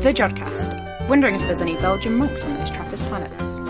[0.00, 1.08] The Jodcast.
[1.10, 3.60] Wondering if there's any Belgian monks on those Trappist planets.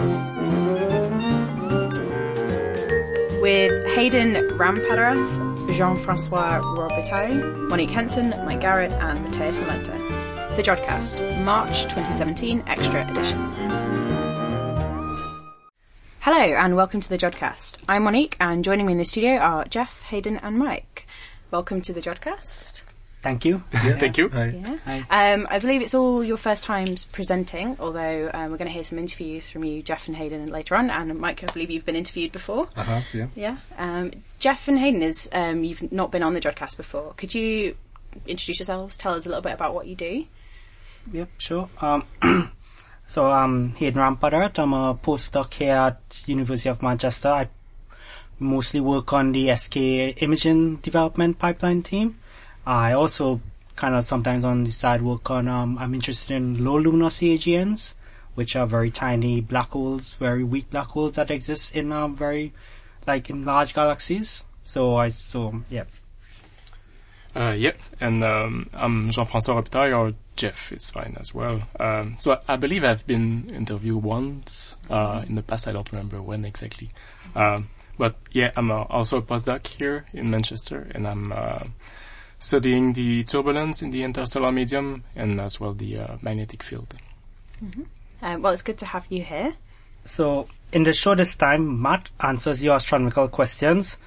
[3.42, 10.54] With Hayden Rampadarath, Jean-Francois Robitaille, Monique Henson, Mike Garrett, and Mateus Malenta.
[10.54, 13.38] The Jodcast, March 2017 Extra Edition.
[16.20, 17.74] Hello and welcome to the Jodcast.
[17.88, 21.09] I'm Monique and joining me in the studio are Jeff, Hayden and Mike.
[21.50, 22.84] Welcome to the Jodcast.
[23.23, 23.60] Thank you.
[23.70, 24.30] Thank you.
[24.33, 24.77] Yeah.
[25.10, 28.84] Um, I believe it's all your first times presenting, although um, we're going to hear
[28.84, 30.91] some interviews from you, Jeff and Hayden, later on.
[30.91, 32.69] And Mike, I believe you've been interviewed before.
[32.77, 33.27] I have, yeah.
[33.34, 33.56] Yeah.
[33.77, 37.12] Um, Jeff and Hayden, is um, you've not been on the Jodcast before.
[37.16, 37.77] Could you
[38.27, 38.96] introduce yourselves?
[38.96, 40.24] Tell us a little bit about what you do.
[41.12, 41.68] Yep, sure.
[41.80, 42.05] Um,
[43.07, 44.59] so I'm Hayden Rampadarath.
[44.59, 47.29] I'm a postdoc here at University of Manchester.
[47.29, 47.48] I
[48.38, 49.77] mostly work on the SK
[50.23, 52.18] imaging development pipeline team.
[52.66, 53.41] I also
[53.76, 57.95] kind of sometimes on the side work on, um, I'm interested in low luminosity AGNs,
[58.34, 62.52] which are very tiny black holes, very weak black holes that exist in um, very,
[63.07, 64.45] like in large galaxies.
[64.62, 65.84] So I, so, yeah.
[67.34, 71.62] Uh, yeah, and um, I'm Jean-François Robitaille, or Jeff, is fine as well.
[71.79, 75.69] Um, so I, I believe I've been interviewed once uh, in the past.
[75.69, 76.91] I don't remember when exactly.
[77.34, 77.69] Um,
[77.99, 81.65] but yeah, I'm uh, also a postdoc here in Manchester, and I'm uh,
[82.41, 86.93] studying the turbulence in the interstellar medium and as well the uh, magnetic field.
[88.23, 89.55] Um, well, it's good to have you here.
[90.07, 93.99] So in the shortest time, Matt answers your astronomical questions.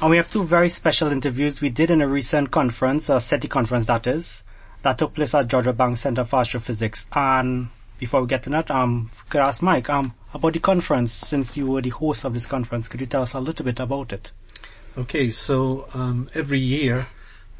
[0.00, 3.48] And we have two very special interviews we did in a recent conference, a SETI
[3.48, 4.44] conference that is,
[4.82, 7.06] that took place at Jodrell Bank Center for Astrophysics.
[7.12, 7.68] And
[7.98, 11.12] before we get to that, I um, could I ask Mike, um, about the conference,
[11.12, 13.80] since you were the host of this conference, could you tell us a little bit
[13.80, 14.30] about it?
[14.96, 17.08] Okay, so um, every year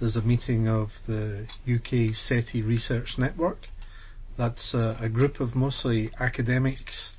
[0.01, 3.69] there's a meeting of the UK SETI Research Network.
[4.39, 7.13] That's uh, a group of mostly academics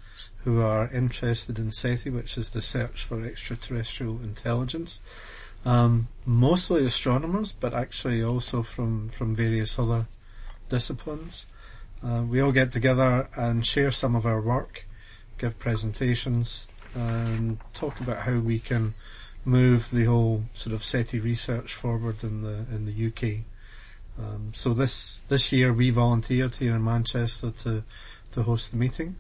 [0.43, 4.99] who are interested in SETI, which is the search for extraterrestrial intelligence.
[5.63, 10.07] Um, mostly astronomers, but actually also from, from various other
[10.67, 11.45] disciplines.
[12.03, 14.87] Uh, we all get together and share some of our work,
[15.37, 16.65] give presentations,
[16.95, 18.95] and talk about how we can
[19.45, 23.43] move the whole sort of SETI research forward in the in the UK.
[24.19, 27.83] Um, so this this year we volunteered here in Manchester to
[28.31, 29.15] to host the meeting,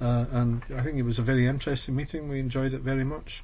[0.00, 2.28] uh, and I think it was a very interesting meeting.
[2.28, 3.42] We enjoyed it very much.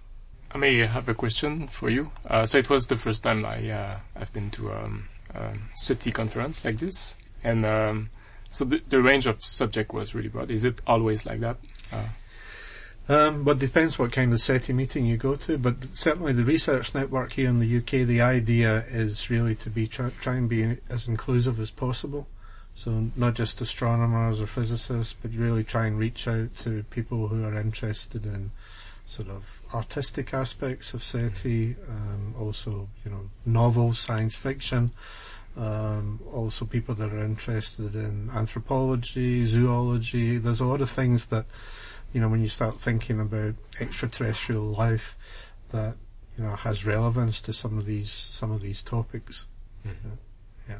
[0.52, 2.10] I may have a question for you.
[2.26, 6.12] Uh, so it was the first time I uh, I've been to um, a SETI
[6.12, 8.10] conference like this, and um,
[8.50, 10.50] so the, the range of subject was really broad.
[10.50, 11.58] Is it always like that?
[13.10, 15.58] Um, but depends what kind of SETI meeting you go to.
[15.58, 19.88] But certainly the research network here in the UK, the idea is really to be
[19.88, 22.28] try, try and be as inclusive as possible.
[22.76, 27.44] So not just astronomers or physicists, but really try and reach out to people who
[27.44, 28.52] are interested in
[29.06, 34.92] sort of artistic aspects of SETI, um, also you know novels, science fiction.
[35.56, 40.38] Um, also people that are interested in anthropology, zoology.
[40.38, 41.46] There's a lot of things that
[42.12, 45.16] you know, when you start thinking about extraterrestrial life,
[45.70, 45.96] that
[46.36, 49.46] you know has relevance to some of these some of these topics.
[49.84, 50.78] Yeah.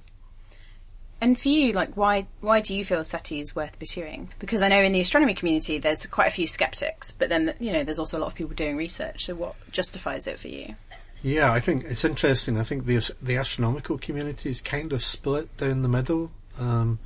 [1.22, 4.32] And for you, like, why why do you feel SETI is worth pursuing?
[4.38, 7.72] Because I know in the astronomy community there's quite a few skeptics, but then you
[7.72, 9.26] know there's also a lot of people doing research.
[9.26, 10.76] So what justifies it for you?
[11.22, 12.58] Yeah, I think it's interesting.
[12.58, 16.30] I think the the astronomical community is kind of split down the middle.
[16.58, 16.98] Um,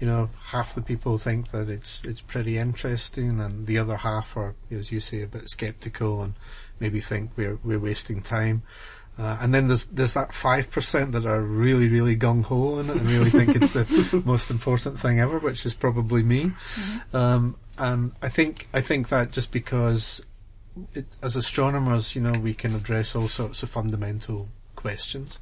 [0.00, 4.36] you know, half the people think that it's it's pretty interesting, and the other half
[4.36, 6.34] are, as you say, a bit skeptical and
[6.80, 8.62] maybe think we're we're wasting time.
[9.18, 12.88] Uh, and then there's there's that five percent that are really really gung ho in
[12.88, 16.50] it and really think it's the most important thing ever, which is probably me.
[17.12, 20.24] Um, and I think I think that just because
[20.94, 25.38] it, as astronomers, you know, we can address all sorts of fundamental questions.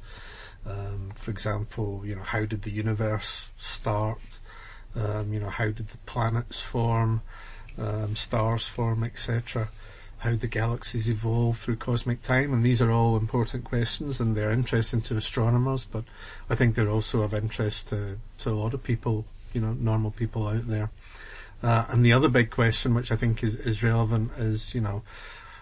[0.65, 4.19] Um, for example, you know, how did the universe start?
[4.95, 7.21] Um, you know, how did the planets form,
[7.77, 9.69] um, stars form, etc.
[10.19, 14.51] How the galaxies evolve through cosmic time, and these are all important questions, and they're
[14.51, 15.85] interesting to astronomers.
[15.85, 16.03] But
[16.49, 20.11] I think they're also of interest to to a lot of people, you know, normal
[20.11, 20.89] people out there.
[21.61, 25.03] Uh, and the other big question, which I think is, is relevant, is you know,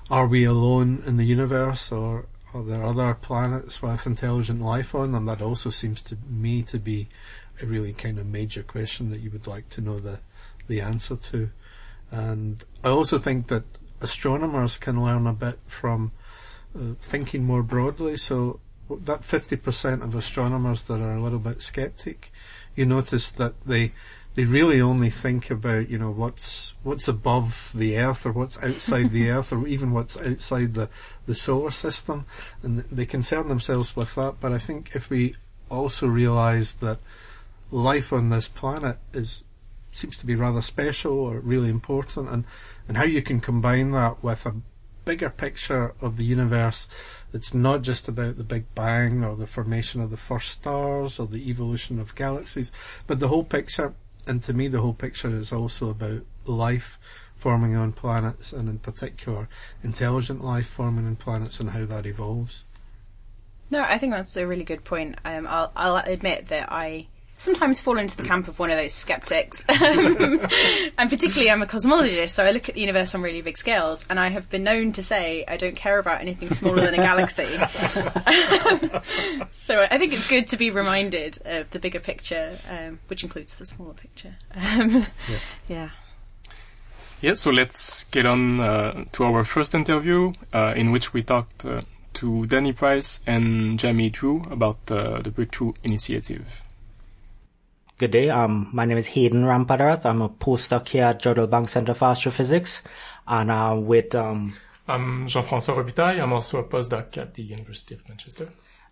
[0.09, 5.11] are we alone in the universe, or are there other planets with intelligent life on
[5.11, 5.25] them?
[5.25, 7.09] That also seems to me to be
[7.61, 10.19] a really kind of major question that you would like to know the
[10.67, 11.49] the answer to.
[12.11, 13.63] And I also think that
[14.01, 16.11] astronomers can learn a bit from
[16.75, 18.17] uh, thinking more broadly.
[18.17, 18.59] So
[18.89, 22.31] that 50% of astronomers that are a little bit skeptic,
[22.75, 23.91] you notice that they
[24.35, 29.09] they really only think about you know what's what's above the Earth or what's outside
[29.09, 30.89] the Earth or even what's outside the
[31.25, 32.25] the solar system,
[32.61, 34.35] and they concern themselves with that.
[34.39, 35.35] But I think if we
[35.71, 36.99] also realise that
[37.71, 39.43] life on this planet is
[39.91, 42.45] seems to be rather special or really important, and
[42.87, 44.55] and how you can combine that with a
[45.05, 46.89] bigger picture of the universe
[47.31, 51.27] that's not just about the Big Bang or the formation of the first stars or
[51.27, 52.71] the evolution of galaxies,
[53.07, 53.93] but the whole picture.
[54.25, 56.99] And to me, the whole picture is also about life
[57.33, 59.47] forming on planets, and in particular,
[59.81, 62.65] intelligent life forming on planets and how that evolves.
[63.69, 65.15] No, I think that's a really good point.
[65.23, 68.93] Um, I'll, I'll admit that I sometimes fall into the camp of one of those
[68.93, 69.63] skeptics.
[69.69, 74.05] and particularly, I'm a cosmologist, so I look at the universe on really big scales,
[74.09, 76.97] and I have been known to say I don't care about anything smaller than a
[76.97, 77.45] galaxy.
[79.53, 83.57] so I think it's good to be reminded of the bigger picture, um, which includes
[83.57, 84.35] the smaller picture.
[84.53, 85.39] Um, yeah.
[85.67, 85.89] yeah.
[87.19, 91.65] Yeah, so let's get on uh, to our first interview, uh, in which we talked
[91.65, 91.81] uh,
[92.13, 96.61] to Danny Price and Jamie Drew about uh, the Breakthrough Initiative.
[97.99, 98.29] Good day.
[98.29, 100.05] Um, my name is Hayden Rampadarath.
[100.05, 102.83] I'm a postdoc here at Jodrell Bank Center for Astrophysics,
[103.27, 104.53] and uh, with um,
[104.87, 106.21] I'm Jean-François Robitaille.
[106.21, 108.49] I'm also a postdoc at the University of Manchester.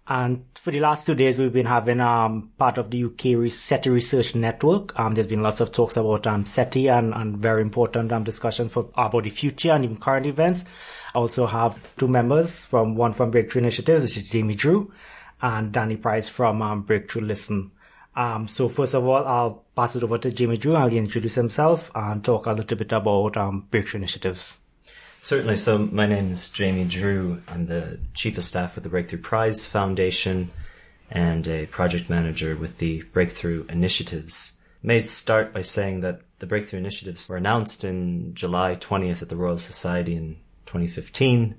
[0.07, 3.91] And for the last two days, we've been having um, part of the UK SETI
[3.91, 4.99] Research Network.
[4.99, 8.71] Um, there's been lots of talks about um, SETI and, and very important um, discussions
[8.71, 10.65] for about the future and even current events.
[11.13, 14.91] I also have two members from one from Breakthrough Initiatives, which is Jamie Drew,
[15.43, 17.69] and Danny Price from um, Breakthrough Listen.
[18.15, 20.75] Um, so first of all, I'll pass it over to Jamie Drew.
[20.75, 24.57] I'll introduce himself and talk a little bit about um, breakthrough initiatives.
[25.21, 25.57] Certainly.
[25.57, 27.41] So my name is Jamie Drew.
[27.47, 30.51] I'm the chief of staff with the Breakthrough Prize Foundation
[31.09, 34.53] and a project manager with the Breakthrough Initiatives.
[34.83, 39.29] I May start by saying that the Breakthrough Initiatives were announced in July 20th at
[39.29, 41.55] the Royal Society in 2015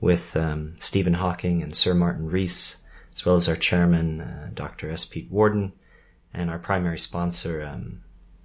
[0.00, 2.78] with um, Stephen Hawking and Sir Martin Rees,
[3.14, 4.90] as well as our chairman, uh, Dr.
[4.90, 5.04] S.
[5.04, 5.72] Pete Worden,
[6.36, 8.02] and our primary sponsor, um,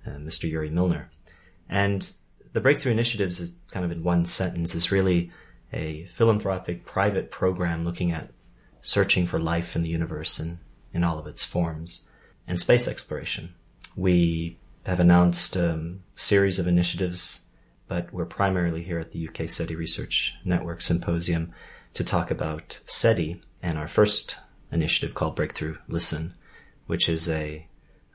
[0.08, 0.50] uh, Mr.
[0.50, 1.10] Yuri Milner.
[1.70, 2.12] And
[2.54, 5.32] the Breakthrough Initiatives is kind of in one sentence is really
[5.74, 8.32] a philanthropic private program looking at
[8.82, 10.58] searching for life in the universe and
[10.94, 12.02] in all of its forms
[12.48, 13.54] and space exploration.
[13.96, 17.42] We have announced a um, series of initiatives,
[17.88, 21.54] but we're primarily here at the UK SETI Research Network Symposium
[21.94, 24.38] to talk about SETI and our first
[24.72, 26.34] initiative called Breakthrough Listen,
[26.88, 27.68] which is a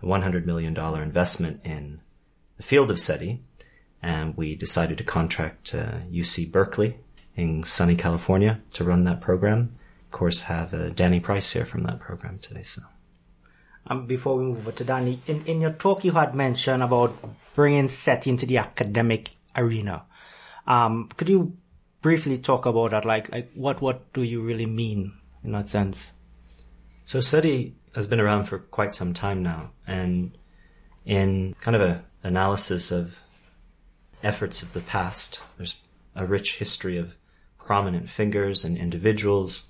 [0.07, 2.01] $100 million investment in
[2.57, 3.43] the field of SETI.
[4.03, 6.99] And we decided to contract uh, UC Berkeley
[7.35, 9.77] in sunny California to run that program.
[10.07, 12.63] Of course, have uh, Danny Price here from that program today.
[12.63, 12.83] So,
[13.89, 17.17] um, before we move on to Danny, in, in your talk you had mentioned about
[17.55, 20.05] bringing SETI into the academic arena.
[20.67, 21.57] Um, could you
[22.01, 23.05] briefly talk about that?
[23.05, 26.13] Like, like what what do you really mean in that sense?
[27.07, 30.37] So SETI has been around for quite some time now, and
[31.05, 33.17] in kind of an analysis of
[34.23, 35.77] efforts of the past, there's
[36.15, 37.15] a rich history of
[37.59, 39.69] prominent figures and individuals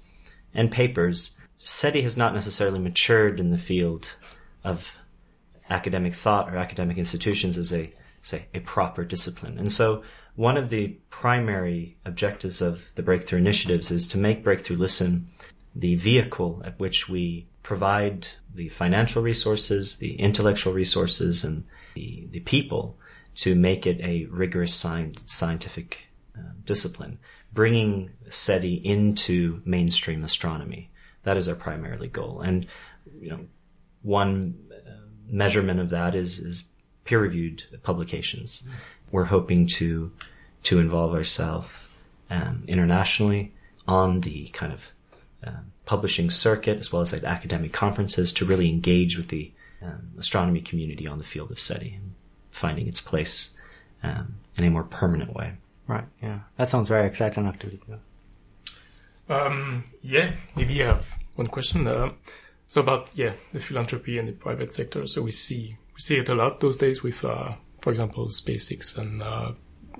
[0.54, 1.36] and papers.
[1.58, 4.08] SETI has not necessarily matured in the field
[4.62, 4.90] of
[5.70, 7.92] academic thought or academic institutions as a
[8.22, 9.58] say a proper discipline.
[9.58, 10.02] And so
[10.34, 15.28] one of the primary objectives of the breakthrough initiatives is to make breakthrough listen
[15.74, 21.64] the vehicle at which we provide the financial resources, the intellectual resources, and
[21.96, 22.96] the, the people
[23.34, 25.98] to make it a rigorous science, scientific
[26.38, 27.18] uh, discipline,
[27.52, 30.90] bringing SETI into mainstream astronomy.
[31.24, 32.40] That is our primarily goal.
[32.40, 32.66] And,
[33.20, 33.40] you know,
[34.02, 34.90] one uh,
[35.26, 36.66] measurement of that is, is
[37.02, 38.62] peer-reviewed publications.
[38.62, 38.72] Mm.
[39.10, 40.12] We're hoping to,
[40.62, 41.68] to involve ourselves
[42.30, 43.52] um, internationally
[43.88, 44.84] on the kind of
[45.44, 49.52] um, publishing circuit as well as like academic conferences to really engage with the
[49.82, 52.14] um, astronomy community on the field of SETI and
[52.50, 53.56] finding its place
[54.02, 55.52] um, in a more permanent way.
[55.86, 56.04] Right.
[56.22, 56.40] Yeah.
[56.56, 57.80] That sounds very exciting, actually.
[57.88, 57.96] Yeah.
[59.28, 60.32] Um, yeah.
[60.56, 61.86] Maybe I have one question.
[61.86, 62.12] Uh,
[62.68, 65.06] so about yeah the philanthropy and the private sector.
[65.06, 68.98] So we see we see it a lot those days with, uh, for example, SpaceX
[68.98, 69.52] and uh,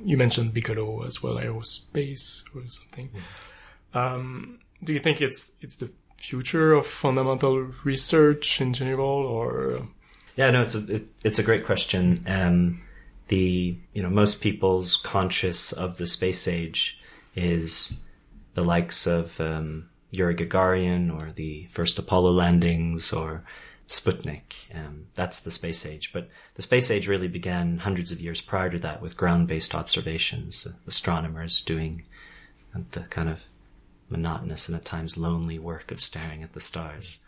[0.04, 3.10] you mentioned Bigelow as well, aerospace or something.
[3.94, 3.98] Mm.
[3.98, 9.86] Um, do you think it's it's the future of fundamental research in general, or?
[10.36, 12.24] Yeah, no, it's a it, it's a great question.
[12.26, 12.82] Um,
[13.28, 16.98] the you know most people's conscious of the space age
[17.34, 17.98] is
[18.54, 23.44] the likes of um, Yuri Gagarin or the first Apollo landings or
[23.88, 24.74] Sputnik.
[24.74, 26.12] Um, that's the space age.
[26.12, 30.66] But the space age really began hundreds of years prior to that with ground-based observations,
[30.66, 32.04] uh, astronomers doing
[32.90, 33.40] the kind of
[34.08, 37.18] monotonous and at times lonely work of staring at the stars.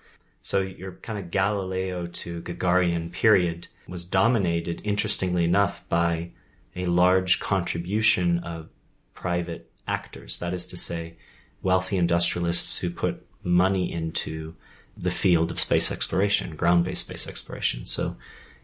[0.42, 6.30] So your kind of Galileo to Gagarin period was dominated, interestingly enough, by
[6.76, 8.68] a large contribution of
[9.14, 10.38] private actors.
[10.38, 11.16] That is to say,
[11.62, 14.54] wealthy industrialists who put money into
[14.97, 17.85] the field of space exploration, ground-based space exploration.
[17.87, 18.16] So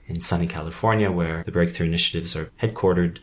[0.06, 3.18] in sunny California, where the breakthrough initiatives are headquartered,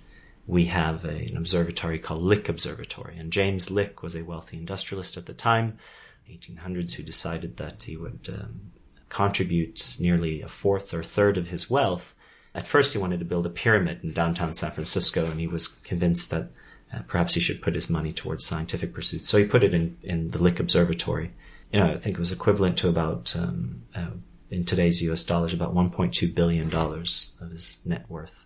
[0.51, 3.17] we have a, an observatory called Lick Observatory.
[3.17, 5.77] And James Lick was a wealthy industrialist at the time,
[6.29, 8.73] 1800s, who decided that he would um,
[9.07, 12.13] contribute nearly a fourth or third of his wealth.
[12.53, 15.69] At first, he wanted to build a pyramid in downtown San Francisco, and he was
[15.69, 16.49] convinced that
[16.93, 19.29] uh, perhaps he should put his money towards scientific pursuits.
[19.29, 21.31] So he put it in, in the Lick Observatory.
[21.71, 24.09] You know, I think it was equivalent to about, um, uh,
[24.49, 28.40] in today's US dollars, about $1.2 billion of his net worth.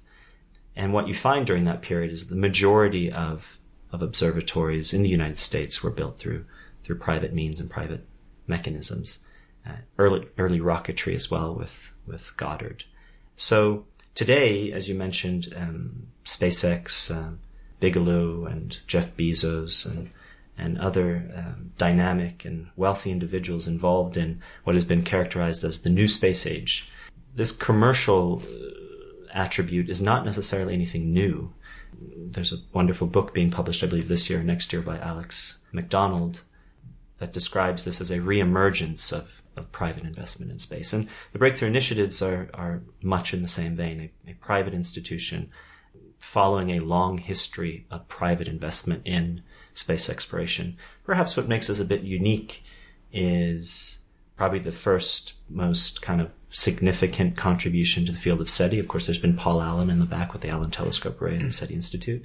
[0.76, 3.58] And what you find during that period is the majority of,
[3.92, 6.46] of observatories in the United States were built through,
[6.84, 8.06] through private means and private
[8.48, 9.20] mechanisms.
[9.68, 12.84] Uh, early, early rocketry as well with, with Goddard.
[13.36, 17.36] So today, as you mentioned, um, SpaceX, uh,
[17.80, 20.10] Bigelow and Jeff Bezos and
[20.58, 25.90] and other um, dynamic and wealthy individuals involved in what has been characterized as the
[25.90, 26.90] new space age.
[27.36, 28.42] This commercial
[29.36, 31.54] attribute is not necessarily anything new.
[32.18, 36.42] There's a wonderful book being published, I believe, this year, next year by Alex McDonald
[37.18, 40.92] that describes this as a reemergence of, of private investment in space.
[40.92, 44.12] And the breakthrough initiatives are, are much in the same vein.
[44.28, 45.50] A, a private institution
[46.18, 49.42] following a long history of private investment in
[49.74, 50.78] space exploration.
[51.06, 52.64] Perhaps what makes us a bit unique
[53.14, 54.00] is
[54.38, 58.80] probably the first most kind of significant contribution to the field of SETI.
[58.80, 61.50] Of course, there's been Paul Allen in the back with the Allen Telescope Array and
[61.50, 62.24] the SETI Institute.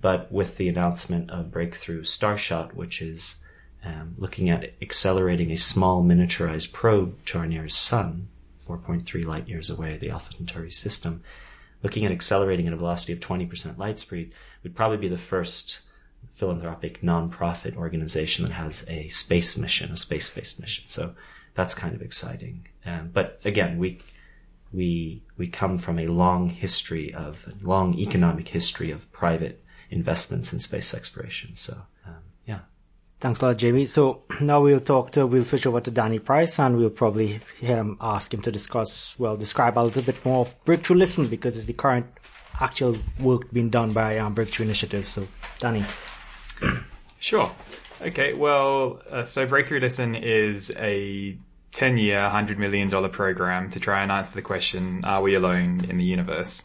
[0.00, 3.36] But with the announcement of Breakthrough Starshot, which is
[3.84, 8.28] um, looking at accelerating a small miniaturized probe to our nearest sun,
[8.66, 11.22] 4.3 light years away, the Alpha Centauri system,
[11.82, 14.32] looking at accelerating at a velocity of 20% light speed
[14.62, 15.80] would probably be the first
[16.34, 20.84] philanthropic nonprofit organization that has a space mission, a space-based mission.
[20.88, 21.14] So
[21.54, 22.66] that's kind of exciting.
[22.86, 24.00] Um, but again, we
[24.72, 30.60] we we come from a long history of long economic history of private investments in
[30.60, 31.54] space exploration.
[31.56, 31.74] So
[32.06, 32.60] um, yeah.
[33.18, 33.86] Thanks a lot, Jamie.
[33.86, 37.98] So now we'll talk to we'll switch over to Danny Price and we'll probably um,
[38.00, 41.66] ask him to discuss well describe a little bit more of Breakthrough Listen because it's
[41.66, 42.06] the current
[42.60, 45.06] actual work being done by um, Breakthrough Initiative.
[45.06, 45.26] So
[45.58, 45.84] Danny.
[47.20, 47.54] Sure.
[48.00, 51.36] Okay, well, uh, so Breakthrough Listen is a
[51.72, 55.98] 10 year, $100 million program to try and answer the question, are we alone in
[55.98, 56.64] the universe?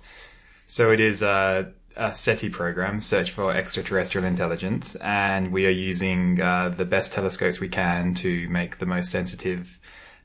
[0.65, 6.41] So it is a, a SETI program, Search for Extraterrestrial Intelligence, and we are using
[6.41, 9.77] uh, the best telescopes we can to make the most sensitive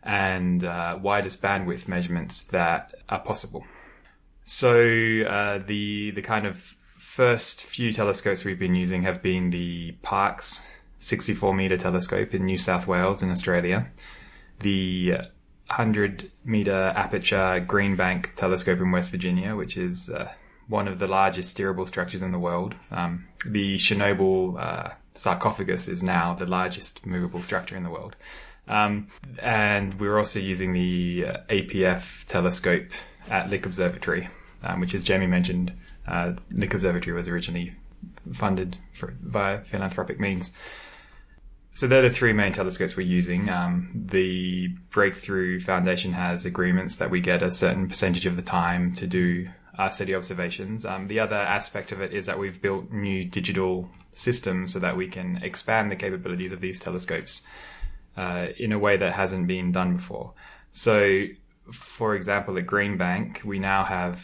[0.02, 3.64] and uh, widest bandwidth measurements that are possible.
[4.44, 6.76] So uh, the the kind of
[7.20, 10.58] first few telescopes we've been using have been the Parkes
[10.96, 13.88] 64 meter telescope in New South Wales in Australia,
[14.60, 15.10] the
[15.66, 20.32] 100 meter aperture Green Bank telescope in West Virginia, which is uh,
[20.66, 22.74] one of the largest steerable structures in the world.
[22.90, 28.16] Um, the Chernobyl uh, sarcophagus is now the largest movable structure in the world.
[28.66, 29.08] Um,
[29.38, 32.88] and we're also using the uh, APF telescope
[33.28, 34.30] at Lick Observatory,
[34.62, 35.74] um, which, as Jamie mentioned,
[36.06, 37.74] uh, Lick Observatory was originally
[38.32, 40.52] funded for, by philanthropic means.
[41.72, 43.48] So they're the three main telescopes we're using.
[43.48, 48.94] Um, the Breakthrough Foundation has agreements that we get a certain percentage of the time
[48.96, 50.84] to do our SETI observations.
[50.84, 54.96] Um, the other aspect of it is that we've built new digital systems so that
[54.96, 57.42] we can expand the capabilities of these telescopes
[58.16, 60.34] uh, in a way that hasn't been done before.
[60.72, 61.24] So,
[61.72, 64.22] for example, at Green Bank, we now have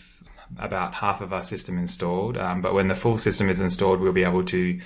[0.58, 4.12] about half of our system installed, um, but when the full system is installed, we'll
[4.12, 4.80] be able to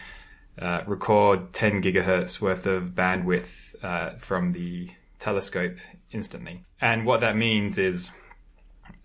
[0.59, 5.77] uh, record 10 gigahertz worth of bandwidth uh, from the telescope
[6.13, 6.65] instantly.
[6.81, 8.11] And what that means is,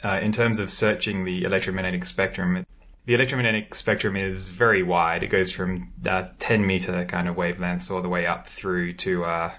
[0.04, 2.66] uh, in terms of searching the electromagnetic spectrum,
[3.06, 5.24] the electromagnetic spectrum is very wide.
[5.24, 9.26] It goes from uh, 10 meter kind of wavelengths all the way up through to
[9.26, 9.52] uh,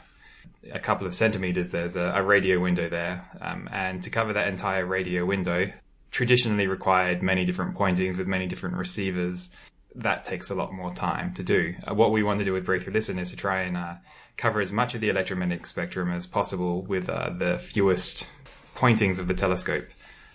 [0.72, 1.70] a couple of centimeters.
[1.70, 3.28] There's a, a radio window there.
[3.40, 5.72] Um, and to cover that entire radio window,
[6.10, 9.50] traditionally required many different pointings with many different receivers
[9.96, 11.74] that takes a lot more time to do.
[11.88, 13.94] Uh, what we want to do with Breakthrough Listen is to try and uh,
[14.36, 18.26] cover as much of the electromagnetic spectrum as possible with uh, the fewest
[18.74, 19.88] pointings of the telescope.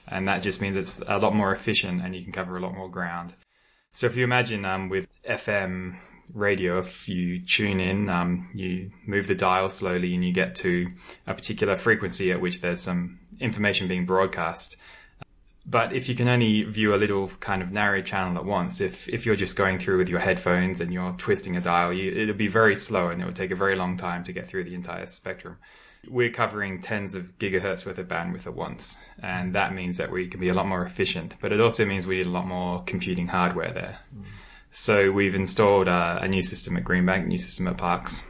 [0.07, 2.73] And that just means it's a lot more efficient and you can cover a lot
[2.73, 3.33] more ground.
[3.93, 5.97] So if you imagine um, with FM
[6.33, 10.87] radio, if you tune in, um, you move the dial slowly and you get to
[11.27, 14.75] a particular frequency at which there's some information being broadcast.
[15.65, 19.07] But if you can only view a little kind of narrow channel at once, if,
[19.07, 22.35] if you're just going through with your headphones and you're twisting a dial, you, it'll
[22.35, 24.73] be very slow and it will take a very long time to get through the
[24.73, 25.57] entire spectrum.
[26.09, 30.27] We're covering tens of gigahertz worth of bandwidth at once, and that means that we
[30.27, 31.35] can be a lot more efficient.
[31.39, 33.99] But it also means we need a lot more computing hardware there.
[34.15, 34.23] Mm.
[34.71, 38.23] So we've installed uh, a new system at Greenbank, new system at Parkes,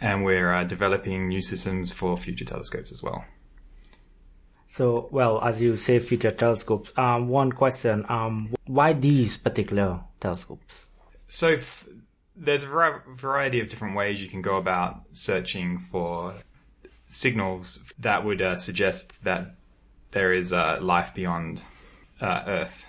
[0.00, 3.24] and we're uh, developing new systems for future telescopes as well.
[4.70, 6.92] So, well, as you say, future telescopes.
[6.96, 10.84] Um, one question: um, Why these particular telescopes?
[11.26, 11.88] So, f-
[12.36, 12.68] there's a
[13.16, 16.36] variety of different ways you can go about searching for
[17.08, 19.56] signals that would uh, suggest that
[20.12, 21.64] there is uh, life beyond
[22.20, 22.84] uh, Earth.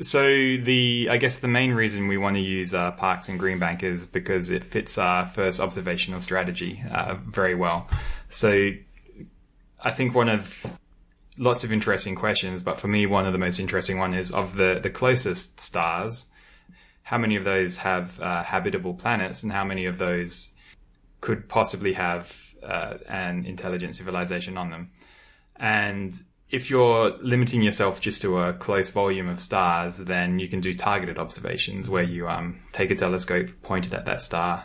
[0.00, 3.82] So the I guess the main reason we want to use uh, Parkes and Greenbank
[3.82, 7.88] is because it fits our first observational strategy uh, very well.
[8.30, 8.70] So
[9.80, 10.64] I think one of
[11.38, 14.56] lots of interesting questions, but for me one of the most interesting one is of
[14.56, 16.26] the the closest stars.
[17.04, 20.52] How many of those have uh, habitable planets, and how many of those
[21.22, 24.90] could possibly have uh, an intelligent civilization on them.
[25.56, 26.14] And
[26.50, 30.74] if you're limiting yourself just to a close volume of stars, then you can do
[30.74, 34.64] targeted observations where you um, take a telescope, point it at that star,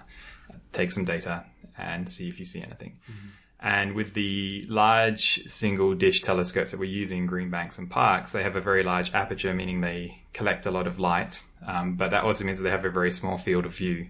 [0.73, 1.45] take some data,
[1.77, 2.97] and see if you see anything.
[3.09, 3.27] Mm-hmm.
[3.59, 8.43] And with the large single dish telescopes that we're using, in Greenbanks and Parkes, they
[8.43, 11.41] have a very large aperture, meaning they collect a lot of light.
[11.65, 14.09] Um, but that also means that they have a very small field of view.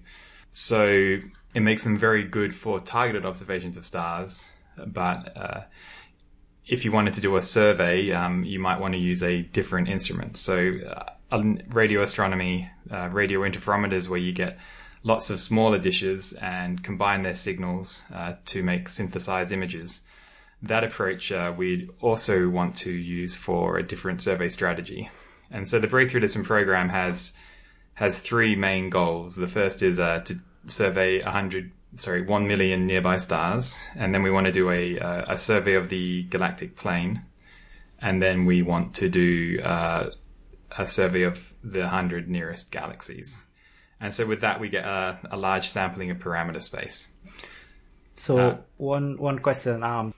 [0.51, 1.19] So
[1.53, 4.43] it makes them very good for targeted observations of stars.
[4.85, 5.61] But uh,
[6.67, 9.87] if you wanted to do a survey, um, you might want to use a different
[9.87, 10.37] instrument.
[10.37, 10.73] So,
[11.31, 14.57] uh, radio astronomy, uh, radio interferometers, where you get
[15.07, 20.01] lots of smaller dishes and combine their signals uh, to make synthesized images.
[20.61, 25.09] That approach uh, we'd also want to use for a different survey strategy.
[25.49, 27.31] And so the Breakthrough Listen program has
[27.93, 29.37] has three main goals.
[29.37, 33.75] The first is uh, to survey 100, sorry, 1 million nearby stars.
[33.95, 37.23] And then we want to do a, uh, a survey of the galactic plane.
[37.99, 40.11] And then we want to do uh,
[40.77, 43.35] a survey of the 100 nearest galaxies.
[43.99, 47.07] And so with that, we get a, a large sampling of parameter space.
[48.15, 50.13] So uh, one one question: um,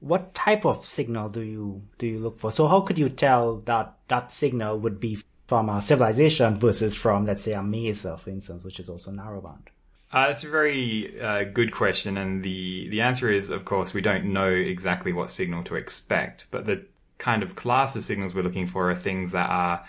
[0.00, 2.50] What type of signal do you do you look for?
[2.50, 7.26] So how could you tell that that signal would be from a civilization versus from,
[7.26, 9.68] let's say, a maser, for instance, which is also narrowband?
[10.12, 14.00] Uh, that's a very uh, good question, and the the answer is, of course, we
[14.00, 16.84] don't know exactly what signal to expect, but the
[17.18, 19.84] kind of class of signals we're looking for are things that are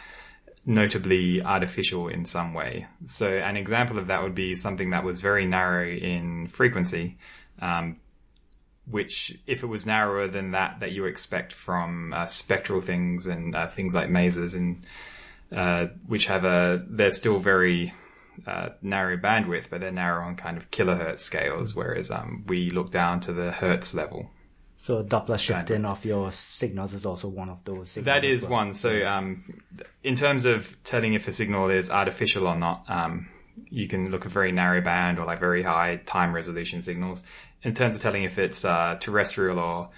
[0.67, 2.85] notably artificial in some way.
[3.05, 7.17] So an example of that would be something that was very narrow in frequency,
[7.61, 8.01] um,
[8.85, 13.55] which if it was narrower than that that you expect from uh, spectral things and
[13.55, 14.85] uh, things like masers and
[15.55, 17.93] uh, which have a they're still very
[18.45, 22.91] uh, narrow bandwidth, but they're narrow on kind of kilohertz scales, whereas um, we look
[22.91, 24.29] down to the hertz level.
[24.77, 25.91] So Doppler shifting bandwidth.
[25.91, 27.91] of your signals is also one of those.
[27.91, 28.15] Signals.
[28.15, 28.51] That is well.
[28.51, 28.73] one.
[28.75, 29.59] So um,
[30.03, 33.27] in terms of telling if a signal is artificial or not, um,
[33.69, 37.23] you can look at very narrow band or like very high time resolution signals.
[37.63, 39.89] In terms of telling if it's uh, terrestrial or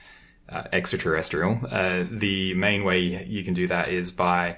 [0.48, 4.58] uh, extraterrestrial, uh, the main way you can do that is by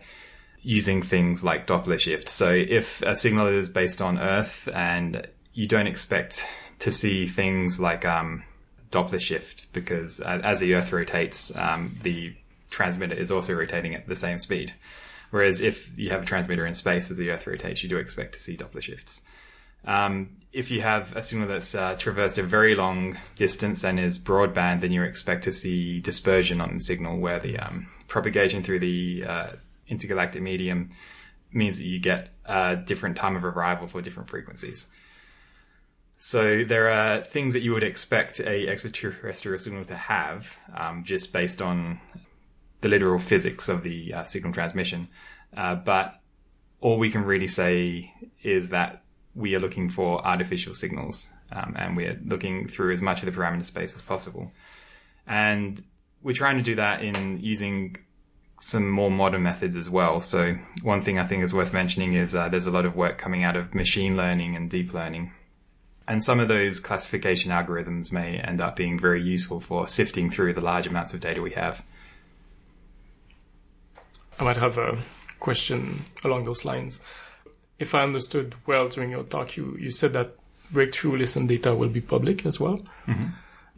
[0.61, 2.29] using things like Doppler shift.
[2.29, 6.45] So if a signal is based on Earth and you don't expect
[6.79, 8.43] to see things like um,
[8.91, 12.35] Doppler shift because as the Earth rotates, um, the
[12.69, 14.73] transmitter is also rotating at the same speed.
[15.29, 18.33] Whereas if you have a transmitter in space as the Earth rotates, you do expect
[18.33, 19.21] to see Doppler shifts.
[19.85, 24.19] Um, if you have a signal that's uh, traversed a very long distance and is
[24.19, 28.79] broadband, then you expect to see dispersion on the signal where the um, propagation through
[28.79, 29.47] the uh,
[29.87, 30.91] intergalactic medium
[31.53, 34.87] means that you get a different time of arrival for different frequencies.
[36.23, 41.33] So there are things that you would expect a extraterrestrial signal to have, um, just
[41.33, 41.99] based on
[42.81, 45.07] the literal physics of the uh, signal transmission.
[45.57, 46.21] Uh, but
[46.79, 49.01] all we can really say is that
[49.33, 53.31] we are looking for artificial signals, um, and we're looking through as much of the
[53.31, 54.51] parameter space as possible.
[55.25, 55.83] And
[56.21, 57.97] we're trying to do that in using
[58.59, 60.21] some more modern methods as well.
[60.21, 60.53] So
[60.83, 63.43] one thing I think is worth mentioning is uh, there's a lot of work coming
[63.43, 65.31] out of machine learning and deep learning,
[66.07, 70.53] And some of those classification algorithms may end up being very useful for sifting through
[70.53, 71.83] the large amounts of data we have.
[74.39, 75.03] I might have a
[75.39, 76.99] question along those lines.
[77.79, 80.35] If I understood well during your talk, you, you said that
[80.71, 82.81] breakthrough listen data will be public as well.
[83.07, 83.29] Mm-hmm.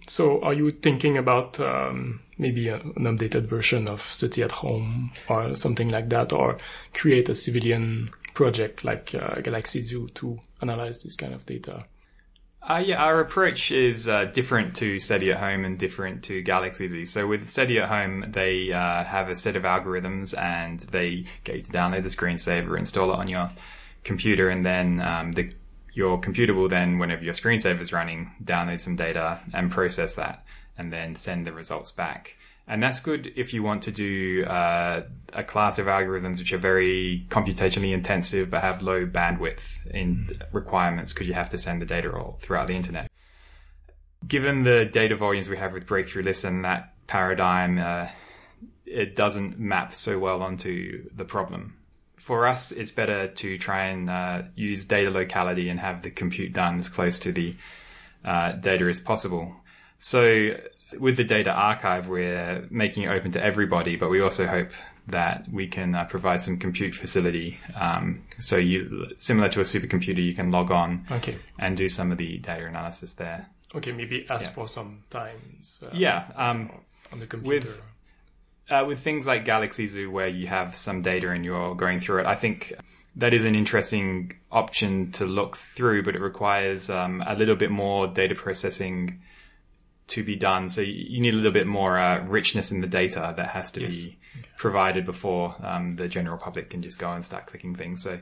[0.08, 5.12] So are you thinking about um, maybe a, an updated version of SETI at home
[5.30, 6.58] or something like that, or
[6.94, 11.86] create a civilian project like uh, Galaxy Zoo to analyze this kind of data?
[12.66, 16.88] Uh, yeah, our approach is uh, different to SETI at Home and different to Galaxy
[16.88, 17.06] Zoo.
[17.06, 21.58] So with SETI at Home, they uh, have a set of algorithms and they get
[21.58, 23.52] you to download the screensaver, install it on your
[24.06, 25.52] computer, and then um, the,
[25.94, 30.46] your computer will then, whenever your screensaver is running, download some data and process that,
[30.78, 32.38] and then send the results back.
[32.68, 36.58] And that's good if you want to do uh, a class of algorithms which are
[36.58, 41.86] very computationally intensive but have low bandwidth in requirements because you have to send the
[41.86, 43.12] data all throughout the internet.
[44.26, 48.08] Given the data volumes we have with Breakthrough Listen, that paradigm uh,
[48.86, 51.76] it doesn't map so well onto the problem.
[52.18, 56.54] For us, it's better to try and uh, use data locality and have the compute
[56.54, 57.56] done as close to the
[58.24, 59.54] uh, data as possible.
[60.00, 60.52] So
[61.00, 64.70] with the data archive, we're making it open to everybody, but we also hope
[65.08, 67.58] that we can uh, provide some compute facility.
[67.76, 71.38] Um, so you, similar to a supercomputer, you can log on Okay.
[71.60, 73.48] and do some of the data analysis there.
[73.76, 74.54] Okay, maybe ask Yeah.
[74.54, 75.80] for some times.
[75.84, 76.26] Uh, Yeah.
[76.36, 76.72] Um,
[77.12, 77.74] On the computer.
[78.70, 82.20] uh, with things like Galaxy Zoo, where you have some data and you're going through
[82.22, 82.72] it, I think
[83.18, 87.72] that is an interesting option to look through, but it requires um, a little bit
[87.72, 89.20] more data processing
[90.08, 90.70] to be done.
[90.70, 93.82] So you need a little bit more uh, richness in the data that has to
[93.82, 93.96] Yes.
[94.02, 94.18] be
[94.58, 98.04] provided before um, the general public can just go and start clicking things.
[98.04, 98.14] So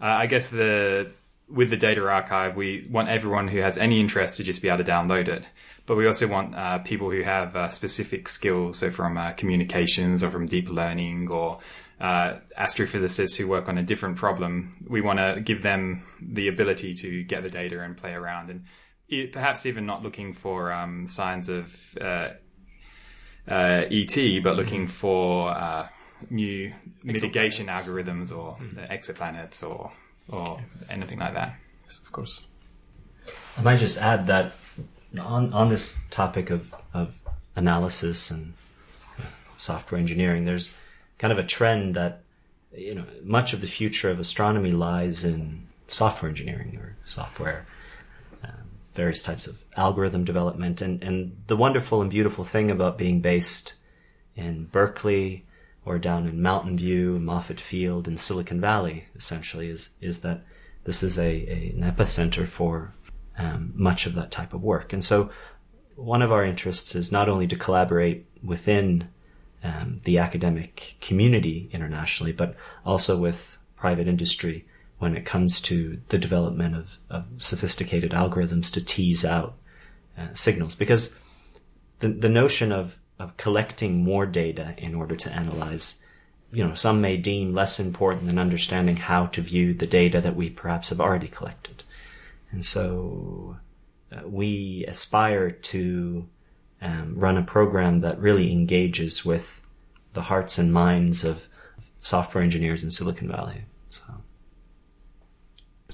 [0.00, 1.12] uh, I guess the
[1.48, 4.84] with the data archive, we want everyone who has any interest to just be able
[4.84, 5.44] to download it.
[5.86, 10.22] But we also want uh, people who have uh, specific skills, so from uh, communications
[10.22, 11.60] or from deep learning or
[12.00, 14.84] uh, astrophysicists who work on a different problem.
[14.88, 18.64] We want to give them the ability to get the data and play around, and
[19.32, 22.30] perhaps even not looking for um, signs of uh,
[23.48, 25.88] uh, ET, but looking for uh,
[26.30, 29.92] new mitigation algorithms or the exoplanets or
[30.28, 31.56] or anything like that.
[31.84, 32.44] Yes, of course.
[33.56, 34.52] I might just add that
[35.18, 37.18] on on this topic of of
[37.56, 38.54] analysis and
[39.18, 39.22] uh,
[39.56, 40.72] software engineering, there's
[41.18, 42.22] kind of a trend that
[42.76, 47.66] you know much of the future of astronomy lies in software engineering or software,
[48.98, 53.74] various types of algorithm development, and and the wonderful and beautiful thing about being based
[54.34, 55.46] in Berkeley
[55.84, 60.42] or down in Mountain View, Moffett Field, in Silicon Valley, essentially, is is that
[60.82, 62.92] this is a, a an epicenter for
[63.38, 64.92] um, much of that type of work.
[64.92, 65.30] And so,
[65.94, 69.08] one of our interests is not only to collaborate within
[69.62, 74.66] um, the academic community internationally, but also with private industry
[74.98, 79.54] when it comes to the development of, of sophisticated algorithms to tease out
[80.18, 80.74] uh, signals.
[80.74, 81.16] Because
[82.00, 85.98] the the notion of of collecting more data in order to analyze,
[86.52, 90.36] you know, some may deem less important than understanding how to view the data that
[90.36, 91.82] we perhaps have already collected.
[92.52, 93.56] And so
[94.12, 96.28] uh, we aspire to
[96.80, 99.62] um, run a program that really engages with
[100.12, 101.48] the hearts and minds of
[102.00, 103.62] software engineers in Silicon Valley.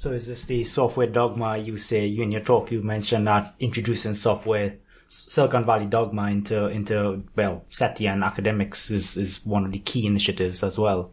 [0.04, 0.12] So.
[0.12, 4.12] Is this the software dogma you say you in your talk you mentioned that introducing
[4.12, 4.76] software
[5.08, 10.06] Silicon Valley dogma into into well SETI and academics is is one of the key
[10.06, 11.10] initiatives as well.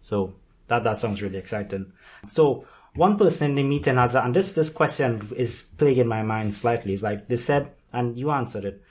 [0.00, 0.34] So
[0.66, 1.92] that that sounds really exciting.
[2.26, 6.52] So one person in the meeting has and this this question is plaguing my mind
[6.52, 6.94] slightly.
[6.94, 8.82] It's like they said and you answered it.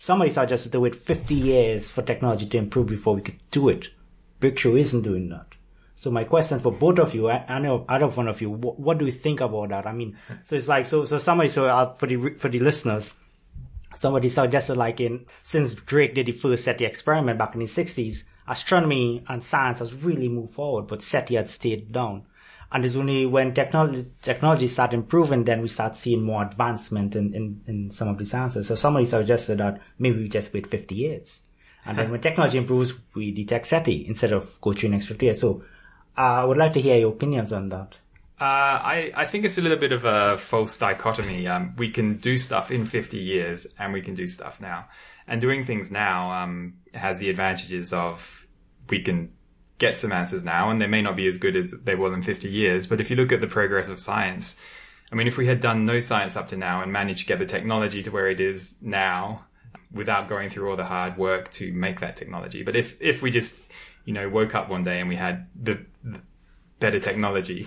[0.00, 3.90] Somebody suggested to wait 50 years for technology to improve before we could do it.
[4.40, 5.55] Breakthrough isn't doing that.
[5.98, 8.78] So my question for both of you, I, know out of one of you, what,
[8.78, 9.86] what do you think about that?
[9.86, 13.14] I mean, so it's like, so, so somebody, so uh, for the, for the listeners,
[13.94, 18.24] somebody suggested like in, since Drake did the first SETI experiment back in the 60s,
[18.46, 22.26] astronomy and science has really moved forward, but SETI had stayed down.
[22.70, 27.34] And it's only when technology, technology start improving, then we start seeing more advancement in,
[27.34, 28.68] in, in some of the sciences.
[28.68, 31.40] So somebody suggested that maybe we just wait 50 years.
[31.86, 35.32] And then when technology improves, we detect SETI instead of go through an extra year.
[35.32, 35.62] So
[36.16, 37.98] I would like to hear your opinions on that.
[38.38, 41.46] Uh, I, I think it's a little bit of a false dichotomy.
[41.46, 44.88] Um, we can do stuff in 50 years and we can do stuff now.
[45.26, 48.46] And doing things now um, has the advantages of
[48.88, 49.32] we can
[49.78, 52.22] get some answers now and they may not be as good as they will in
[52.22, 52.86] 50 years.
[52.86, 54.56] But if you look at the progress of science,
[55.10, 57.38] I mean, if we had done no science up to now and managed to get
[57.38, 59.46] the technology to where it is now
[59.92, 63.30] without going through all the hard work to make that technology, but if, if we
[63.30, 63.58] just,
[64.06, 66.20] you know, woke up one day and we had the, the
[66.80, 67.66] better technology,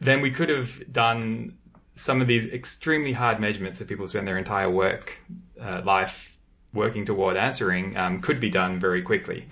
[0.00, 1.58] then we could have done
[1.96, 5.18] some of these extremely hard measurements that people spend their entire work
[5.60, 6.38] uh, life
[6.72, 9.48] working toward answering um, could be done very quickly.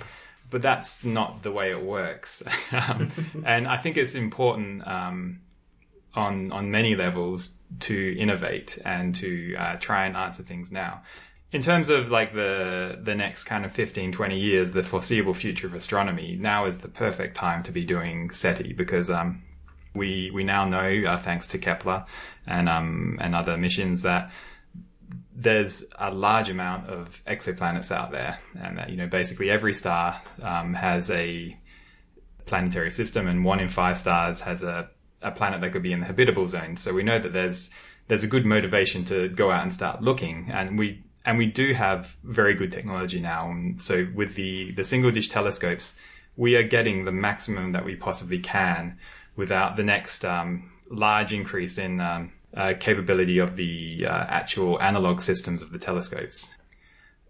[0.50, 2.42] But that's not the way it works.
[2.72, 3.10] um,
[3.44, 5.40] and I think it's important um,
[6.14, 7.50] on on many levels
[7.80, 11.02] to innovate and to uh, try and answer things now.
[11.54, 15.68] In terms of like the the next kind of 15, 20 years, the foreseeable future
[15.68, 19.44] of astronomy, now is the perfect time to be doing SETI because um,
[19.94, 22.06] we we now know, uh, thanks to Kepler
[22.44, 24.32] and um, and other missions, that
[25.32, 30.20] there's a large amount of exoplanets out there, and that you know basically every star
[30.42, 31.56] um, has a
[32.46, 34.90] planetary system, and one in five stars has a
[35.22, 36.76] a planet that could be in the habitable zone.
[36.76, 37.70] So we know that there's
[38.08, 41.72] there's a good motivation to go out and start looking, and we and we do
[41.72, 43.50] have very good technology now.
[43.50, 45.94] And so with the the single dish telescopes,
[46.36, 48.98] we are getting the maximum that we possibly can
[49.36, 55.20] without the next um, large increase in um, uh, capability of the uh, actual analog
[55.20, 56.50] systems of the telescopes.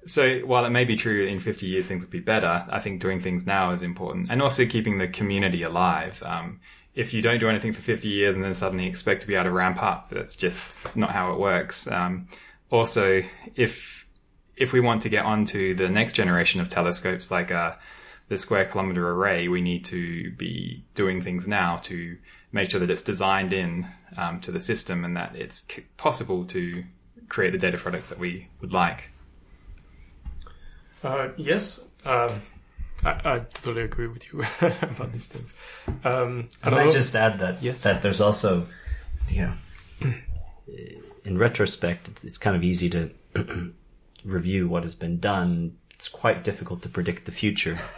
[0.07, 3.01] So while it may be true in 50 years things will be better, I think
[3.01, 6.23] doing things now is important, and also keeping the community alive.
[6.25, 6.61] Um,
[6.95, 9.45] if you don't do anything for 50 years and then suddenly expect to be able
[9.45, 11.89] to ramp up, that's just not how it works.
[11.89, 12.29] Um,
[12.71, 13.23] also,
[13.55, 14.07] if
[14.57, 17.75] if we want to get onto the next generation of telescopes, like uh,
[18.29, 22.17] the square kilometer array, we need to be doing things now to
[22.53, 25.65] make sure that it's designed in um, to the system and that it's
[25.97, 26.85] possible to
[27.29, 29.11] create the data products that we would like.
[31.03, 32.41] Uh, yes, um,
[33.05, 35.53] I, I, totally agree with you about these things.
[36.05, 37.83] Um, I might just add that yes.
[37.83, 38.67] that there's also,
[39.29, 40.13] you know,
[41.25, 43.11] in retrospect, it's, it's kind of easy to
[44.25, 45.77] review what has been done.
[45.91, 47.79] It's quite difficult to predict the future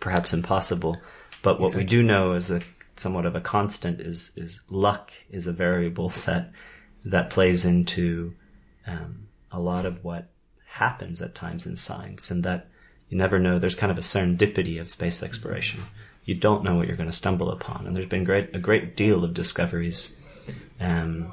[0.00, 1.00] perhaps impossible.
[1.42, 1.84] But what exactly.
[1.84, 2.60] we do know is a
[2.96, 6.52] somewhat of a constant is is luck is a variable that
[7.04, 8.34] that plays into
[8.86, 10.28] um, a lot of what
[10.66, 12.68] happens at times in science, and that
[13.08, 13.58] you never know.
[13.58, 15.80] There's kind of a serendipity of space exploration.
[16.24, 18.96] You don't know what you're going to stumble upon, and there's been great a great
[18.96, 20.16] deal of discoveries,
[20.80, 21.32] um,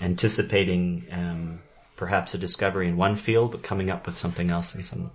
[0.00, 1.60] anticipating um,
[1.96, 5.10] perhaps a discovery in one field, but coming up with something else in some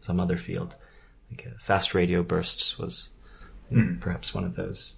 [0.00, 0.74] some other field
[1.32, 3.10] like uh, fast radio bursts was
[3.70, 4.00] mm.
[4.00, 4.96] perhaps one of those.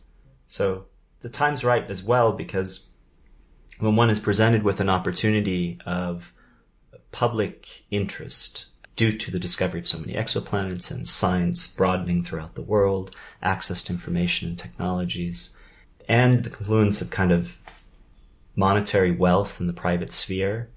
[0.48, 0.86] So
[1.20, 2.86] the time's right as well because
[3.78, 6.32] when one is presented with an opportunity of
[7.12, 8.66] public interest
[8.96, 13.82] due to the discovery of so many exoplanets and science broadening throughout the world, access
[13.84, 15.56] to information and technologies,
[16.08, 17.58] and the confluence of kind of
[18.56, 20.70] monetary wealth in the private sphere,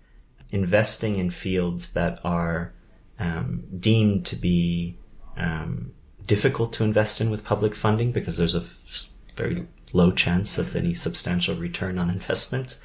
[0.49, 2.73] investing in fields that are
[3.19, 4.97] um, deemed to be
[5.37, 5.91] um,
[6.25, 10.75] difficult to invest in with public funding because there's a f- very low chance of
[10.75, 12.77] any substantial return on investment.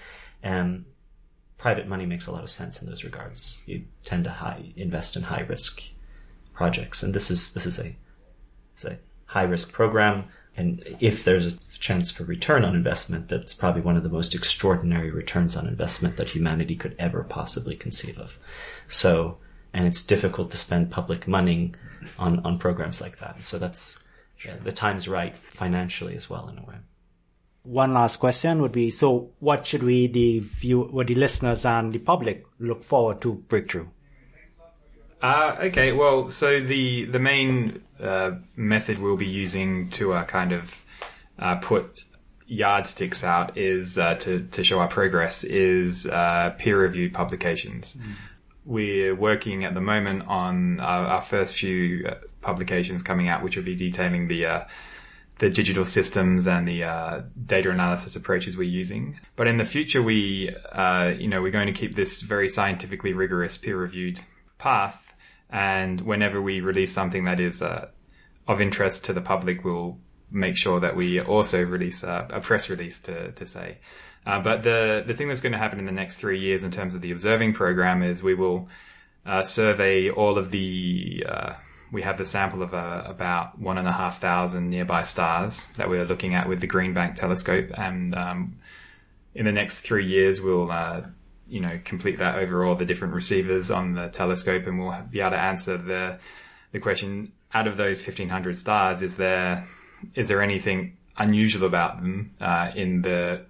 [0.44, 0.86] Um,
[1.58, 3.62] private money makes a lot of sense in those regards.
[3.66, 5.82] You tend to high, invest in high risk
[6.52, 7.96] projects, and this is this is a
[8.84, 10.24] a high risk program.
[10.56, 14.34] And if there's a chance for return on investment, that's probably one of the most
[14.34, 18.36] extraordinary returns on investment that humanity could ever possibly conceive of.
[18.86, 19.38] So,
[19.72, 21.72] and it's difficult to spend public money
[22.18, 23.42] on, on programs like that.
[23.42, 23.98] So that's
[24.36, 24.56] sure.
[24.62, 26.76] the time's right financially as well in a way.
[27.62, 31.92] One last question would be, so what should we, the view, what the listeners and
[31.92, 33.86] the public look forward to breakthrough?
[35.22, 40.52] Uh, okay, well, so the the main uh, method we'll be using to uh, kind
[40.52, 40.84] of
[41.38, 41.96] uh, put
[42.46, 47.96] yardsticks out is uh, to to show our progress is uh, peer reviewed publications.
[47.96, 48.14] Mm
[48.64, 52.08] we're working at the moment on our, our first few
[52.40, 54.64] publications coming out, which will be detailing the uh,
[55.38, 59.18] the digital systems and the uh, data analysis approaches we're using.
[59.34, 63.12] But in the future, we uh, you know we're going to keep this very scientifically
[63.12, 64.20] rigorous, peer reviewed
[64.58, 65.01] path.
[65.52, 67.88] And whenever we release something that is uh,
[68.48, 69.98] of interest to the public, we'll
[70.30, 73.78] make sure that we also release a, a press release to to say.
[74.24, 76.70] Uh, but the the thing that's going to happen in the next three years in
[76.70, 78.68] terms of the observing program is we will
[79.26, 81.24] uh, survey all of the.
[81.28, 81.52] Uh,
[81.92, 85.90] we have the sample of uh, about one and a half thousand nearby stars that
[85.90, 88.56] we're looking at with the Green Bank telescope, and um,
[89.34, 90.72] in the next three years we'll.
[91.52, 95.20] You know, complete that over all the different receivers on the telescope, and we'll be
[95.20, 96.18] able to answer the
[96.72, 99.68] the question: out of those fifteen hundred stars, is there
[100.14, 103.44] is there anything unusual about them uh, in the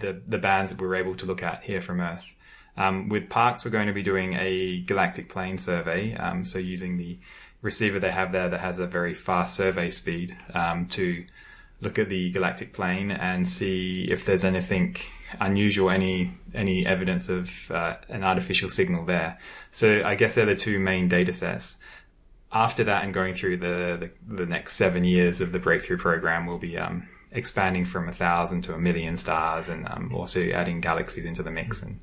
[0.00, 2.34] the the bands that we're able to look at here from Earth.
[2.76, 6.14] Um, with Parkes, we're going to be doing a galactic plane survey.
[6.16, 7.18] Um, so using the
[7.60, 11.24] receiver they have there that has a very fast survey speed um, to
[11.80, 14.96] look at the galactic plane and see if there's anything
[15.40, 19.38] unusual, any any evidence of uh, an artificial signal there.
[19.70, 21.78] So I guess they're the two main data sets.
[22.52, 26.44] After that, and going through the, the, the next seven years of the breakthrough program,
[26.44, 30.80] we'll be um, expanding from a thousand to a million stars, and um, also adding
[30.80, 31.82] galaxies into the mix.
[31.82, 31.98] And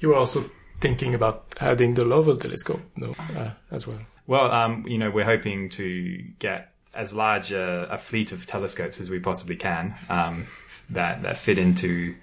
[0.00, 4.00] you were also thinking about adding the Lovell telescope, no, uh, as well.
[4.26, 9.00] Well, um, you know, we're hoping to get as large a, a, fleet of telescopes
[9.00, 10.46] as we possibly can um,
[10.90, 12.14] that that fit into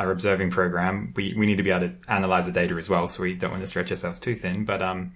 [0.00, 1.12] our observing program.
[1.14, 3.50] We we need to be able to analyze the data as well, so we don't
[3.50, 4.64] want to stretch ourselves too thin.
[4.64, 5.12] But um,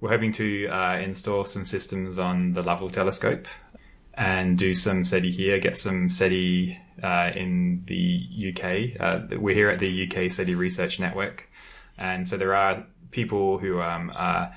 [0.00, 3.48] we're hoping to uh, install some systems on the Lovell telescope
[4.14, 9.00] and do some SETI here, get some SETI uh, in the UK.
[9.00, 11.48] Uh, we're here at the UK SETI Research Network,
[11.96, 14.54] and so there are people who um, are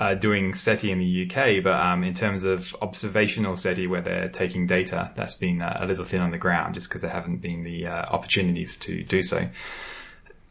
[0.00, 4.28] uh, doing SETI in the UK, but um, in terms of observational SETI where they're
[4.28, 7.38] taking data, that's been uh, a little thin on the ground just because there haven't
[7.38, 9.48] been the uh, opportunities to do so.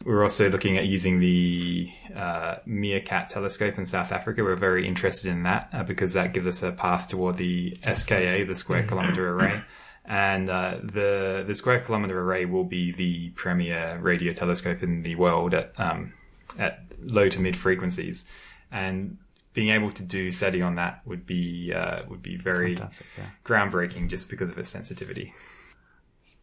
[0.02, 4.42] We're also looking at using the uh, MeerKAT telescope in South Africa.
[4.42, 8.44] We're very interested in that uh, because that gives us a path toward the SKA,
[8.46, 8.88] the Square mm-hmm.
[8.88, 9.62] Kilometre Array.
[10.06, 15.14] And uh, the the Square Kilometre Array will be the premier radio telescope in the
[15.14, 16.12] world at um,
[16.58, 18.26] at low to mid frequencies.
[18.70, 19.16] And
[19.54, 23.30] being able to do SETI on that would be uh, would be very yeah.
[23.44, 25.32] groundbreaking just because of its sensitivity.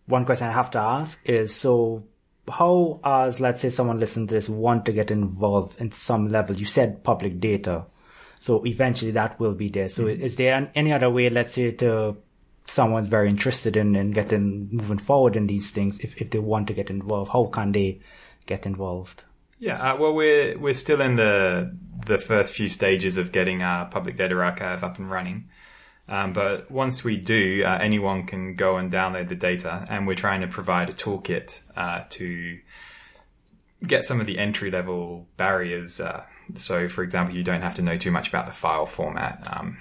[0.07, 2.05] One question I have to ask is so
[2.49, 6.55] how as let's say someone listening to this want to get involved in some level
[6.55, 7.85] you said public data
[8.39, 10.21] so eventually that will be there so mm-hmm.
[10.21, 12.17] is there any other way let's say to
[12.65, 16.67] someone's very interested in, in getting moving forward in these things if, if they want
[16.67, 17.99] to get involved how can they
[18.47, 19.23] get involved
[19.61, 23.85] yeah, uh, well, we're we're still in the the first few stages of getting our
[23.85, 25.49] public data archive up and running.
[26.09, 30.15] Um, but once we do, uh, anyone can go and download the data, and we're
[30.15, 32.59] trying to provide a toolkit uh, to
[33.85, 35.99] get some of the entry level barriers.
[35.99, 36.23] Uh,
[36.55, 39.43] so, for example, you don't have to know too much about the file format.
[39.45, 39.77] Um,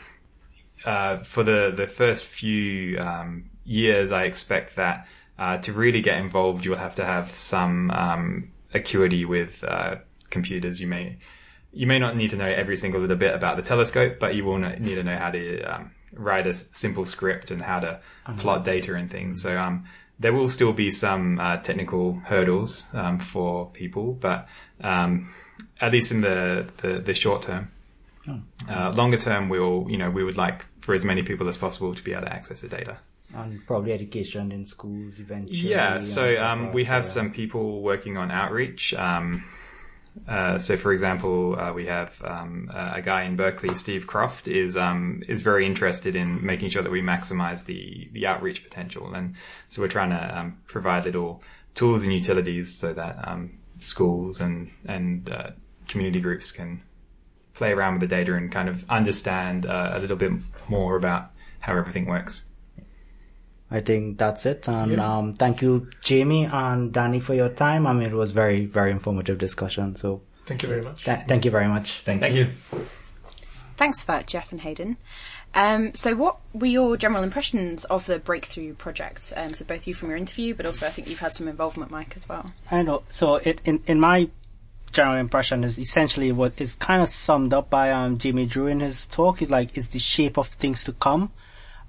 [0.84, 6.18] uh, for the the first few um, years, I expect that uh, to really get
[6.18, 9.96] involved, you'll have to have some um, acuity with uh,
[10.30, 10.80] computers.
[10.80, 11.18] You may
[11.72, 14.44] you may not need to know every single little bit about the telescope, but you
[14.44, 17.92] will need to know how to um, write a simple script and how to
[18.26, 18.32] uh-huh.
[18.38, 19.42] plot data and things.
[19.42, 19.84] So um,
[20.18, 24.48] there will still be some uh, technical hurdles um, for people, but
[24.80, 25.32] um,
[25.80, 27.70] at least in the, the, the short term.
[28.28, 28.40] Oh.
[28.68, 31.94] Uh, longer term, we'll you know we would like for as many people as possible
[31.94, 32.98] to be able to access the data
[33.34, 35.70] and probably education in schools eventually.
[35.70, 38.94] Yeah, so um, we have some people working on outreach.
[38.94, 39.44] Um,
[40.26, 44.76] uh, so, for example, uh, we have um, a guy in Berkeley, Steve Croft, is
[44.76, 49.34] um, is very interested in making sure that we maximize the the outreach potential, and
[49.68, 51.42] so we're trying to um, provide little
[51.74, 55.50] tools and utilities so that um, schools and and uh,
[55.88, 56.82] community groups can
[57.54, 60.32] play around with the data and kind of understand uh, a little bit
[60.68, 62.42] more about how everything works.
[63.70, 64.68] I think that's it.
[64.68, 65.18] And yeah.
[65.18, 67.86] um, thank you, Jamie and Danny, for your time.
[67.86, 69.96] I mean, it was very, very informative discussion.
[69.96, 71.04] So thank you very much.
[71.04, 72.02] Th- thank you very much.
[72.04, 72.50] Thank, thank you.
[72.72, 72.86] you.
[73.76, 74.98] Thanks for that, Jeff and Hayden.
[75.54, 79.32] Um, so, what were your general impressions of the Breakthrough project?
[79.34, 81.90] Um, so, both you from your interview, but also I think you've had some involvement,
[81.90, 82.46] Mike, as well.
[82.70, 83.02] I know.
[83.10, 84.28] So, it, in in my
[84.92, 88.80] general impression is essentially what is kind of summed up by um, Jamie Drew in
[88.80, 89.38] his talk.
[89.38, 91.32] He's like, "Is the shape of things to come."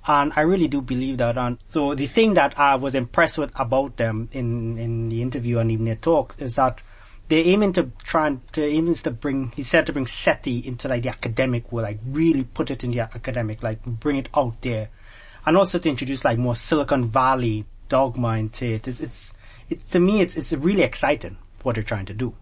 [0.07, 1.37] And I really do believe that.
[1.37, 5.59] And so the thing that I was impressed with about them in, in the interview
[5.59, 6.79] and even their talks is that
[7.27, 10.87] they're aiming to try and to aiming to bring, he said to bring SETI into
[10.87, 14.61] like the academic world, like really put it in the academic, like bring it out
[14.61, 14.89] there.
[15.45, 18.87] And also to introduce like more Silicon Valley dogma into it.
[18.87, 19.33] It's, it's,
[19.69, 22.35] it's to me, it's, it's really exciting what they're trying to do.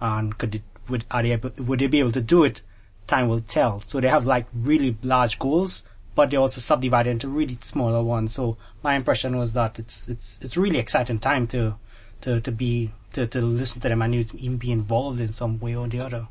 [0.00, 2.62] And could it, would, are they would they be able to do it?
[3.06, 3.80] Time will tell.
[3.80, 5.84] So they have like really large goals
[6.16, 8.32] but they also subdivide into really smaller ones.
[8.32, 11.76] So my impression was that it's it's it's really exciting time to
[12.22, 15.76] to to be to, to listen to them and even be involved in some way
[15.76, 16.26] or the other.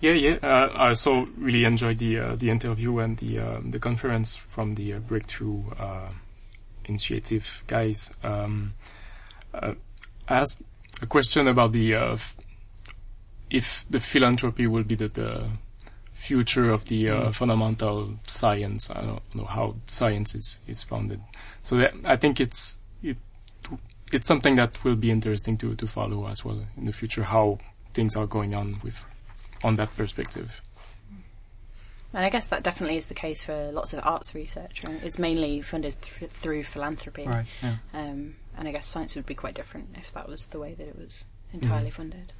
[0.00, 0.38] Yeah, yeah.
[0.42, 4.74] Uh, I also really enjoyed the uh, the interview and the uh, the conference from
[4.74, 6.10] the uh, Breakthrough uh,
[6.84, 8.12] Initiative guys.
[8.22, 8.74] Um,
[9.54, 9.74] uh,
[10.28, 10.60] asked
[11.00, 12.36] a question about the f-
[13.50, 15.50] if the philanthropy will be the, the
[16.28, 17.34] future of the uh, mm.
[17.34, 18.90] fundamental science.
[18.90, 21.20] I don't know how science is, is founded.
[21.62, 23.16] So that, I think it's it
[24.12, 27.58] it's something that will be interesting to, to follow as well in the future, how
[27.94, 29.04] things are going on with,
[29.64, 30.60] on that perspective.
[32.12, 34.84] And I guess that definitely is the case for lots of arts research.
[34.84, 35.00] Right?
[35.02, 37.26] It's mainly funded th- through philanthropy.
[37.26, 37.46] Right.
[37.62, 37.76] Yeah.
[37.92, 40.86] Um, and I guess science would be quite different if that was the way that
[40.86, 42.32] it was entirely funded.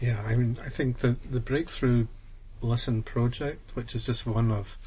[0.00, 2.06] Yeah, I mean, I think the the breakthrough
[2.60, 4.78] listen project, which is just one of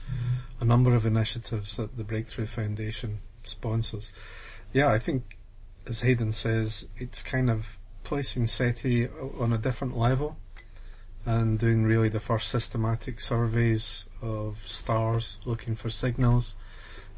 [0.59, 4.11] a number of initiatives that the Breakthrough Foundation sponsors.
[4.73, 5.37] Yeah, I think,
[5.87, 9.07] as Hayden says, it's kind of placing SETI
[9.39, 10.37] on a different level
[11.25, 16.55] and doing really the first systematic surveys of stars, looking for signals,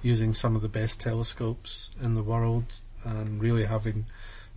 [0.02, 4.06] using some of the best telescopes in the world, and really having,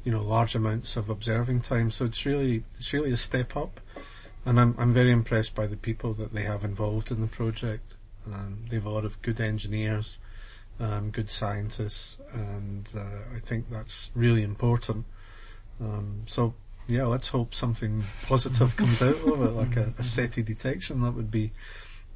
[0.03, 1.91] you know, large amounts of observing time.
[1.91, 3.81] So it's really it's really a step up,
[4.45, 7.97] and I'm I'm very impressed by the people that they have involved in the project.
[8.27, 10.19] Um, they have a lot of good engineers,
[10.81, 15.05] um, good scientists, and uh, I think that's really important.
[15.81, 16.55] Um, so
[16.87, 21.01] yeah, let's hope something positive comes out of it, like a, a SETI detection.
[21.03, 21.53] That would be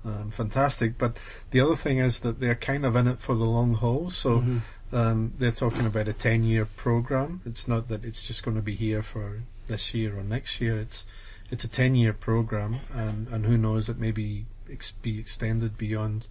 [0.05, 0.99] um, fantastic.
[0.99, 1.19] But
[1.51, 4.11] the other thing is that they're kind of in it for the long haul.
[4.11, 4.45] So
[4.93, 7.41] um, they're talking about a 10 year program.
[7.45, 10.79] It's not that it's just going to be here for this year or next year.
[10.79, 11.05] It's
[11.51, 15.79] it's a 10 year program, and, and who knows, it may be, ex- be extended
[15.79, 16.27] beyond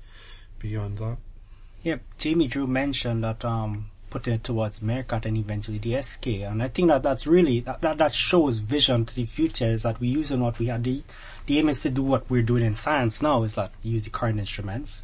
[0.59, 1.18] beyond that.
[1.84, 2.01] Yep.
[2.18, 6.68] Jamie Drew mentioned that um, putting it towards MeerKAT and eventually the SK, and I
[6.68, 9.65] think that that's really that, that, that shows vision to the future.
[9.65, 10.84] Is that we're using what we had.
[10.84, 11.03] The
[11.45, 13.43] the aim is to do what we're doing in science now.
[13.43, 15.03] Is that use the current instruments,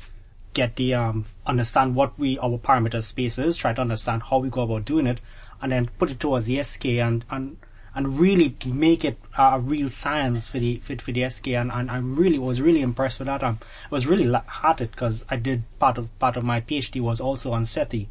[0.53, 4.49] get the um understand what we our parameter space is, try to understand how we
[4.49, 5.21] go about doing it,
[5.61, 7.57] and then put it towards the SK and and
[7.95, 11.49] and really make it a real science for the for, for the SK.
[11.49, 13.43] And, and I really was really impressed with that.
[13.43, 17.21] Um, I was really hearted because I did part of part of my PhD was
[17.21, 18.09] also on SETI,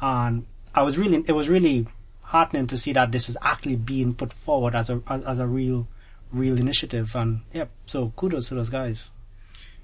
[0.00, 1.86] and I was really it was really
[2.22, 5.46] heartening to see that this is actually being put forward as a as, as a
[5.46, 5.88] real
[6.30, 7.14] real initiative.
[7.14, 9.10] And yeah, so kudos to those guys.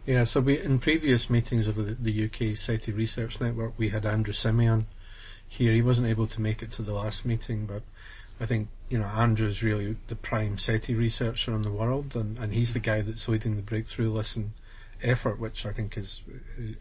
[0.05, 4.05] Yeah, so we in previous meetings of the, the UK SETI Research Network, we had
[4.05, 4.87] Andrew Siemion
[5.47, 5.73] here.
[5.73, 7.83] He wasn't able to make it to the last meeting, but
[8.41, 12.53] I think you know Andrew's really the prime SETI researcher in the world, and, and
[12.53, 14.53] he's the guy that's leading the breakthrough listen
[15.03, 16.22] effort, which I think is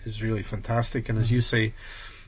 [0.06, 1.10] is really fantastic.
[1.10, 1.74] And as you say,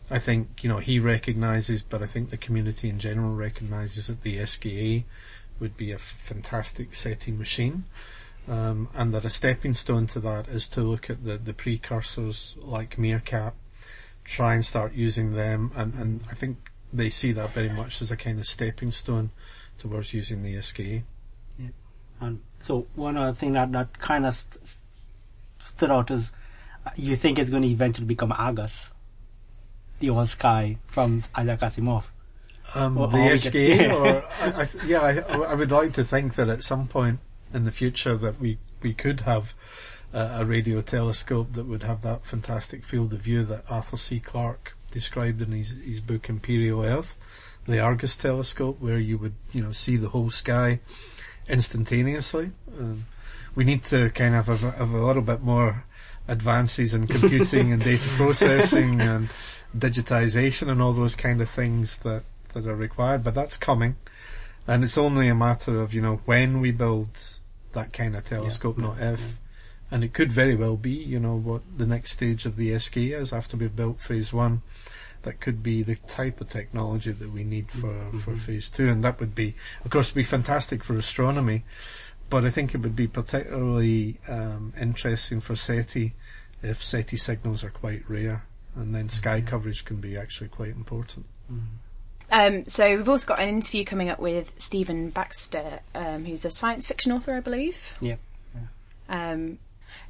[0.09, 4.23] I think you know he recognises, but I think the community in general recognises that
[4.23, 5.05] the SKA
[5.59, 7.85] would be a fantastic SETI machine.
[8.47, 12.55] Um, and that a stepping stone to that is to look at the, the precursors
[12.57, 13.53] like MeerKAT,
[14.23, 16.57] try and start using them, and, and I think
[16.91, 19.29] they see that very much as a kind of stepping stone
[19.79, 21.01] towards using the SKA.
[22.21, 24.83] And so one other thing that, that kind of st- st-
[25.59, 26.33] stood out is
[26.85, 28.91] uh, you think it's going to eventually become Argus,
[29.99, 32.03] the old sky from Isaac Asimov.
[32.75, 35.13] Um, Or- or the we SKA, get- or I, I, yeah, I,
[35.43, 37.19] I would like to think that at some point
[37.53, 39.53] in the future that we we could have
[40.13, 44.19] uh, a radio telescope that would have that fantastic field of view that Arthur C.
[44.19, 47.17] Clarke described in his his book Imperial Earth,
[47.69, 50.79] the Argus telescope, where you would you know see the whole sky
[51.47, 52.51] instantaneously.
[52.77, 53.05] Um,
[53.55, 55.83] we need to kind of have a, have a little bit more
[56.27, 59.29] advances in computing and data processing and
[59.75, 63.95] digitization and all those kind of things that, that are required, but that's coming.
[64.67, 67.09] And it's only a matter of, you know, when we build
[67.73, 69.37] that kind of telescope, not if.
[69.91, 72.97] And it could very well be, you know, what the next stage of the SK
[72.97, 74.61] is after we've built phase one.
[75.23, 78.87] That could be the type of technology that we need for, for phase two.
[78.87, 81.63] And that would be, of course, be fantastic for astronomy.
[82.29, 86.13] But I think it would be particularly um, interesting for SETI
[86.61, 88.45] if SETI signals are quite rare.
[88.75, 91.25] And then sky coverage can be actually quite important.
[92.31, 96.51] Um, so we've also got an interview coming up with Stephen Baxter, um, who's a
[96.51, 97.95] science fiction author, I believe.
[97.99, 98.15] Yeah.
[99.09, 99.57] Um,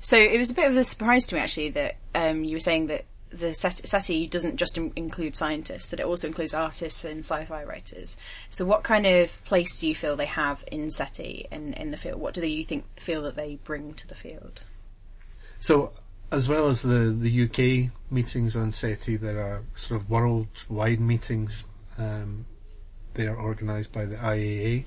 [0.01, 2.59] so it was a bit of a surprise to me actually that um, you were
[2.59, 7.19] saying that the SETI doesn't just in- include scientists; that it also includes artists and
[7.19, 8.17] sci-fi writers.
[8.49, 11.97] So, what kind of place do you feel they have in SETI and in the
[11.97, 12.19] field?
[12.19, 14.61] What do you think feel that they bring to the field?
[15.59, 15.91] So,
[16.31, 21.65] as well as the, the UK meetings on SETI, there are sort of worldwide meetings.
[21.97, 22.45] Um,
[23.15, 24.85] they are organised by the IAA,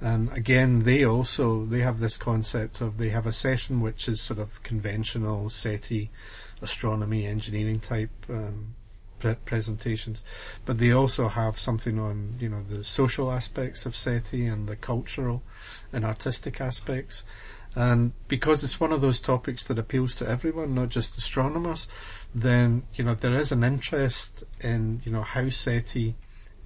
[0.00, 4.20] and again, they also they have this concept of they have a session which is
[4.20, 6.10] sort of conventional SETI,
[6.62, 8.74] astronomy, engineering type um,
[9.18, 10.22] pre- presentations,
[10.64, 14.76] but they also have something on you know the social aspects of SETI and the
[14.76, 15.42] cultural
[15.92, 17.24] and artistic aspects.
[17.74, 21.88] And because it's one of those topics that appeals to everyone, not just astronomers,
[22.32, 26.14] then you know there is an interest in you know how SETI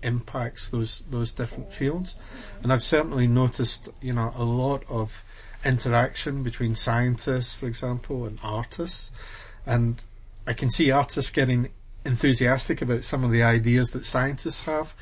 [0.02, 2.16] impacts those those different fields.
[2.62, 5.24] And I've certainly noticed, you know, a lot of
[5.64, 9.10] interaction between scientists, for example, and artists.
[9.66, 10.00] And
[10.46, 11.70] I can see artists getting
[12.04, 14.94] enthusiastic about some of the ideas that scientists have,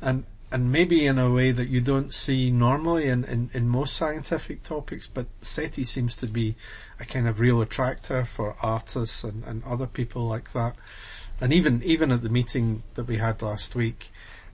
[0.00, 3.96] and and maybe in a way that you don't see normally in, in, in most
[3.96, 6.54] scientific topics, but SETI seems to be
[7.00, 10.76] a kind of real attractor for artists and, and other people like that.
[11.40, 14.10] And even even at the meeting that we had last week,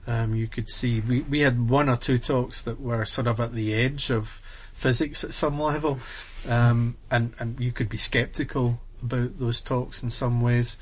[0.07, 3.39] um, you could see we, we had one or two talks that were sort of
[3.39, 4.41] at the edge of
[4.73, 5.99] physics at some level,
[6.47, 10.77] um, and and you could be sceptical about those talks in some ways.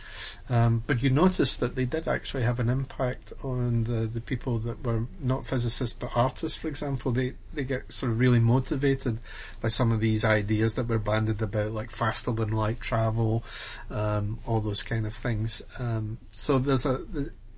[0.49, 4.59] Um, but you notice that they did actually have an impact on the, the people
[4.59, 7.11] that were not physicists but artists, for example.
[7.11, 9.19] They, they get sort of really motivated
[9.59, 13.43] by some of these ideas that were banded about, like faster than light travel,
[13.89, 15.61] um, all those kind of things.
[15.79, 17.01] Um, so there's a,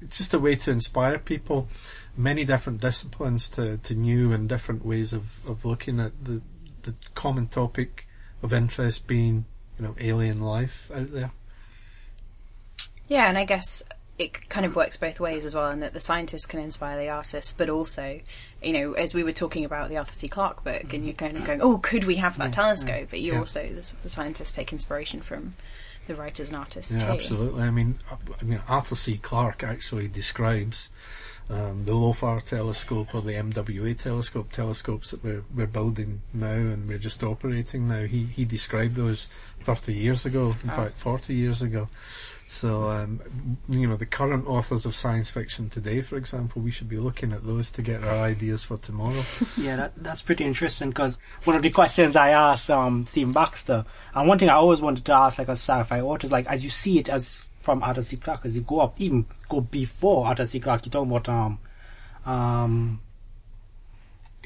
[0.04, 1.68] it's just a way to inspire people,
[2.16, 6.42] many different disciplines to, to new and different ways of, of looking at the,
[6.84, 8.08] the common topic
[8.42, 9.46] of interest being
[9.80, 11.32] you know, alien life out there.
[13.08, 13.84] Yeah, and I guess
[14.18, 17.10] it kind of works both ways as well, and that the scientists can inspire the
[17.10, 18.20] artists, but also,
[18.62, 20.28] you know, as we were talking about the Arthur C.
[20.28, 21.48] Clarke book, and you're kind of mm-hmm.
[21.48, 23.00] going, oh, could we have that yeah, telescope?
[23.00, 23.40] Yeah, but you yeah.
[23.40, 25.56] also, the, the, scientists take inspiration from
[26.08, 27.06] the writers and artists yeah, too.
[27.06, 27.62] absolutely.
[27.64, 29.18] I mean, I mean, Arthur C.
[29.18, 30.90] Clarke actually describes
[31.50, 36.88] um, the LOFAR telescope or the MWA telescope, telescopes that we're, we're building now and
[36.88, 39.28] we're just operating now, he, he described those
[39.62, 40.76] 30 years ago, in oh.
[40.76, 41.90] fact 40 years ago.
[42.54, 43.20] So, um,
[43.68, 47.34] you know, the current authors of science fiction today, for example, we should be looking
[47.34, 49.24] at those to get our ideas for tomorrow.
[49.58, 53.86] yeah, that, that's pretty interesting because one of the questions I asked um, Stephen Baxter,
[54.14, 56.64] and one thing I always wanted to ask like a sci-fi author is like, as
[56.64, 58.18] you see it as from Arthur C.
[58.18, 60.60] Clarke as you go up, even go before Arthur C.
[60.60, 61.60] Clarke, you're talking about um
[62.24, 63.02] um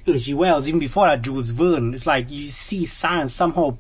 [0.08, 0.34] H.G.
[0.34, 1.94] Wells, even before that Jules Verne.
[1.94, 3.78] It's like you see science somehow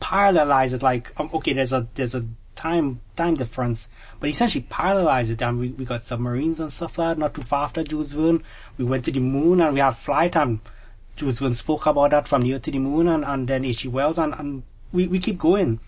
[0.00, 2.24] parallelize it like um, okay there's a there's a
[2.58, 3.88] time time difference,
[4.18, 7.42] but essentially parallelize it and we, we got submarines and stuff like that, not too
[7.42, 8.42] far after Jules Verne.
[8.76, 10.58] We went to the moon and we had flight and
[11.14, 13.88] Jules Verne spoke about that from the earth to the moon and, and then H.G.
[13.88, 15.78] Wells and, and we, we keep going.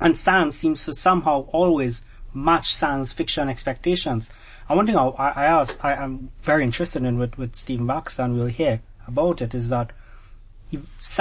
[0.00, 2.02] And science seems to somehow always
[2.32, 4.30] match science fiction expectations.
[4.68, 8.22] And one thing I, I ask, I am very interested in with, with Stephen Baxter,
[8.22, 9.92] and we'll hear about it, is that,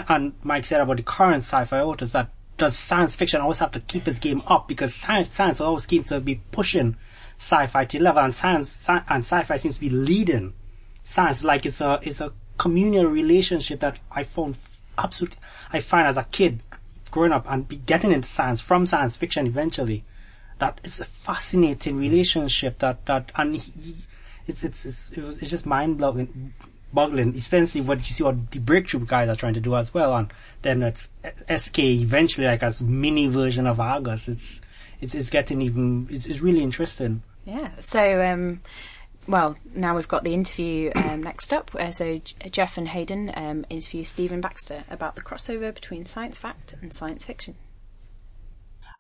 [0.08, 3.80] and Mike said about the current sci-fi authors, that does science fiction always have to
[3.80, 6.96] keep its game up because science, science always seems to be pushing
[7.40, 10.54] sci-fi to level, and science sci- and sci-fi seems to be leading
[11.04, 11.44] science.
[11.44, 14.58] Like it's a it's a communal relationship that I found
[14.98, 15.38] absolutely
[15.72, 16.64] I find as a kid
[17.12, 20.04] growing up and be getting into science from science fiction eventually
[20.60, 23.96] that it's a fascinating relationship that that and he,
[24.48, 26.54] it's it's it's it was, it's just mind blowing
[26.98, 30.16] boggling especially what you see what the breakthrough guys are trying to do as well
[30.16, 30.34] and
[30.64, 31.10] then it's
[31.56, 34.62] sk eventually like as mini version of argus it's
[35.00, 38.60] it's, it's getting even it's, it's really interesting yeah so um
[39.28, 41.76] well, now we've got the interview um, next up.
[41.76, 46.38] Uh, so J- Jeff and Hayden um, interview Stephen Baxter about the crossover between science
[46.38, 47.56] fact and science fiction.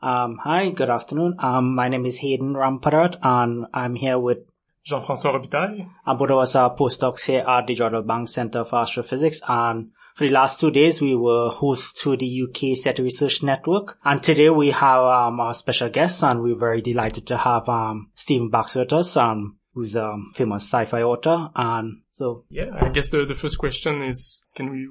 [0.01, 1.35] Um, hi, good afternoon.
[1.39, 4.39] Um, my name is Hayden Rampadarath, and I'm here with
[4.87, 5.89] Jean-François Robitaille.
[6.05, 9.41] Of us are postdocs here at the Jodrell Bank Center for Astrophysics.
[9.45, 13.97] And for the last two days, we were host to the UK SETI Research Network.
[14.05, 18.11] And today we have um, our special guest, and we're very delighted to have um,
[18.13, 21.49] Stephen Baxter with us, um, who's a famous sci-fi author.
[21.53, 24.87] And so, yeah, I guess the the first question is, can we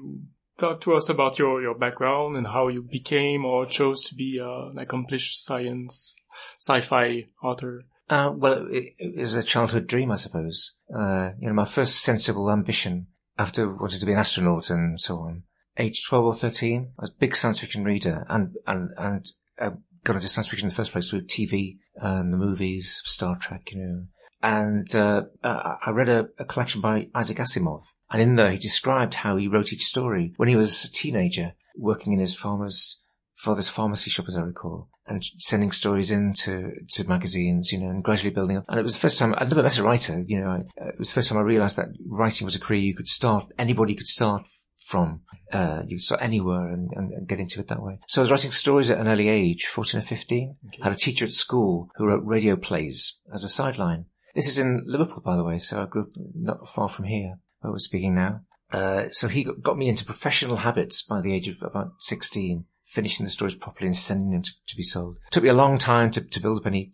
[0.57, 4.39] talk to us about your, your background and how you became or chose to be
[4.39, 6.15] uh, an accomplished science
[6.59, 7.81] sci-fi author?
[8.09, 10.75] Uh, well, it, it, was a childhood dream, I suppose.
[10.93, 15.17] Uh, you know, my first sensible ambition after wanting to be an astronaut and so
[15.17, 15.43] on.
[15.77, 19.25] Age 12 or 13, I was a big science fiction reader and, and, and
[19.59, 19.71] uh,
[20.03, 23.71] got into science fiction in the first place through TV and the movies, Star Trek,
[23.71, 24.05] you know.
[24.41, 29.15] And, uh, I read a, a collection by Isaac Asimov and in there, he described
[29.15, 33.01] how he wrote each story when he was a teenager, working in his farmer's
[33.37, 36.73] father's pharmacy shop, as I recall, and sending stories in to,
[37.07, 38.65] magazines, you know, and gradually building up.
[38.67, 40.99] And it was the first time I'd never met a writer, you know, I, it
[40.99, 43.95] was the first time I realized that writing was a career you could start, anybody
[43.95, 44.47] could start
[44.87, 45.21] from.
[45.51, 47.99] Uh, you could start anywhere and, and, and, get into it that way.
[48.07, 50.55] So I was writing stories at an early age, 14 or 15.
[50.67, 50.83] Okay.
[50.83, 54.05] had a teacher at school who wrote radio plays as a sideline.
[54.33, 57.39] This is in Liverpool, by the way, so I grew up not far from here
[57.59, 58.41] where we're speaking now.
[58.71, 63.25] Uh, so he got me into professional habits by the age of about 16, finishing
[63.25, 65.17] the stories properly and sending them to, to be sold.
[65.27, 66.91] It took me a long time to, to build up any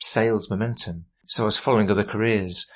[0.00, 1.06] sales momentum.
[1.26, 2.66] So I was following other careers.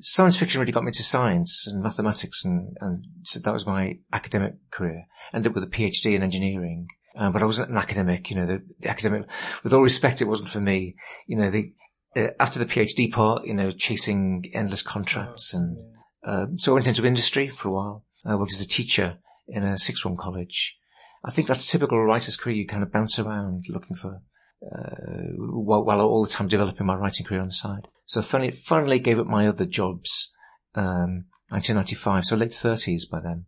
[0.00, 3.98] science fiction really got me into science and mathematics, and, and so that was my
[4.12, 5.06] academic career.
[5.34, 8.30] Ended up with a PhD in engineering, um, but I wasn't an academic.
[8.30, 9.28] You know, the, the, academic,
[9.62, 10.96] with all respect, it wasn't for me.
[11.26, 11.72] You know, the
[12.16, 15.76] uh, after the PhD part, you know, chasing endless contracts, and
[16.24, 18.04] um, so I went into industry for a while.
[18.24, 20.78] I worked as a teacher in a sixth form college.
[21.24, 22.56] I think that's a typical writer's career.
[22.56, 24.22] You kind of bounce around looking for,
[24.64, 27.88] uh, while, while all the time developing my writing career on the side.
[28.06, 30.34] So finally, finally gave up my other jobs,
[30.74, 33.46] um, 1995, so late 30s by then.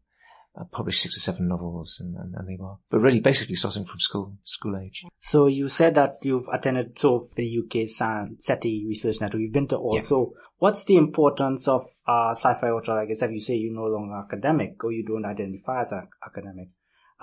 [0.56, 3.84] I published six or seven novels and, and, and, they were, but really basically starting
[3.84, 5.02] from school, school age.
[5.18, 9.40] So you said that you've attended so the UK SETI Research Network.
[9.40, 10.32] You've been to also.
[10.32, 10.40] Yeah.
[10.58, 12.70] What's the importance of uh, sci-fi?
[12.70, 16.06] Like I said, you say you're no longer academic or you don't identify as an
[16.24, 16.68] academic.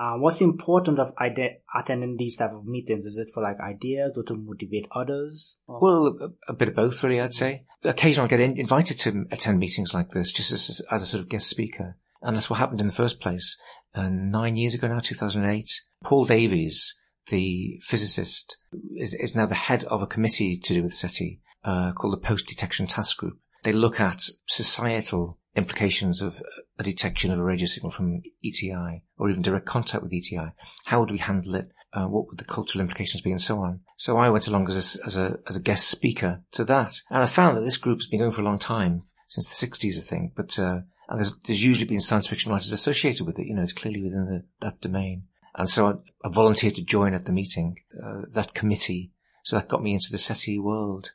[0.02, 3.06] Uh, what's the importance of ide- attending these type of meetings?
[3.06, 5.58] Is it for like ideas or to motivate others?
[5.68, 5.80] Or?
[5.80, 7.22] Well, a, a, bit of both, really.
[7.22, 7.66] I'd say.
[7.84, 11.22] Occasionally, I get in- invited to attend meetings like this, just as, as a sort
[11.22, 13.62] of guest speaker, and that's what happened in the first place.
[13.94, 15.70] Uh, nine years ago now, 2008,
[16.04, 18.58] Paul Davies, the physicist,
[18.96, 22.18] is, is now the head of a committee to do with SETI uh, called the
[22.18, 23.38] Post Detection Task Group.
[23.64, 26.42] They look at societal implications of
[26.80, 30.52] a detection of a radio signal from ETI or even direct contact with ETI.
[30.86, 31.70] How would we handle it?
[31.94, 33.82] Uh, what would the cultural implications be and so on?
[33.98, 37.02] So I went along as a, as a, as a guest speaker to that.
[37.10, 39.68] And I found that this group has been going for a long time, since the
[39.68, 43.38] 60s, I think, but, uh, and there's, there's usually been science fiction writers associated with
[43.40, 43.48] it.
[43.48, 45.24] You know, it's clearly within the, that domain.
[45.56, 49.12] And so I, I volunteered to join at the meeting, uh, that committee.
[49.44, 51.12] So that got me into the SETI world.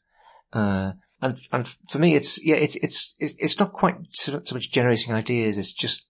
[0.52, 4.70] Uh, and and for me, it's yeah, it's it's it's not quite so, so much
[4.70, 5.56] generating ideas.
[5.56, 6.08] It's just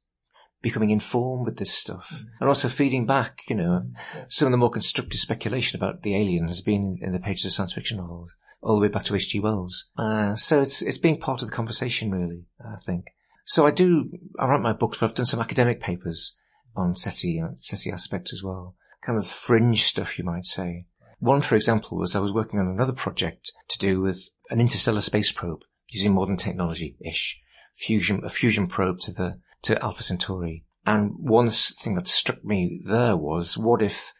[0.62, 2.24] becoming informed with this stuff mm.
[2.40, 3.40] and also feeding back.
[3.48, 4.24] You know, mm.
[4.28, 7.52] some of the more constructive speculation about the alien has been in the pages of
[7.52, 9.38] science fiction novels all the way back to H.G.
[9.40, 9.88] Wells.
[9.96, 12.46] Uh, so it's it's being part of the conversation, really.
[12.60, 13.06] I think.
[13.44, 14.10] So I do.
[14.38, 16.36] I write my books, but I've done some academic papers
[16.74, 18.74] on SETI and SETI aspects as well.
[19.02, 20.86] Kind of fringe stuff, you might say.
[21.18, 25.00] One, for example, was I was working on another project to do with an interstellar
[25.00, 27.40] space probe using modern technology-ish,
[27.74, 30.64] fusion, a fusion probe to the, to Alpha Centauri.
[30.84, 34.14] And one thing that struck me there was, what if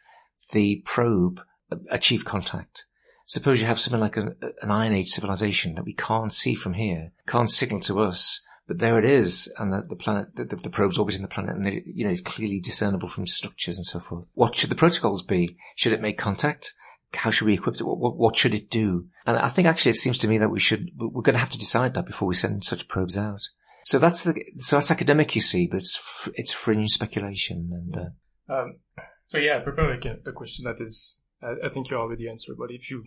[0.53, 2.85] the probe uh, achieved contact?
[3.27, 6.75] Suppose you have something like a, an Iron Age civilization that we can't see from
[6.75, 10.71] here, can't signal to us, but there it is, and the, the planet, the, the,
[10.71, 14.01] probe's orbiting the planet, and it, you know, it's clearly discernible from structures and so
[14.01, 14.29] forth.
[14.35, 15.57] What should the protocols be?
[15.77, 16.75] Should it make contact?
[17.17, 17.83] How should we equip it?
[17.83, 19.07] What, what, what, should it do?
[19.27, 21.51] And I think actually it seems to me that we should, we're going to have
[21.51, 23.41] to decide that before we send such probes out.
[23.85, 28.11] So that's the, so that's academic, you see, but it's, it's fringe speculation and, uh,
[28.49, 28.79] um,
[29.27, 32.71] so yeah, like a, a question that is, I, I, think you already answered, but
[32.71, 33.05] if you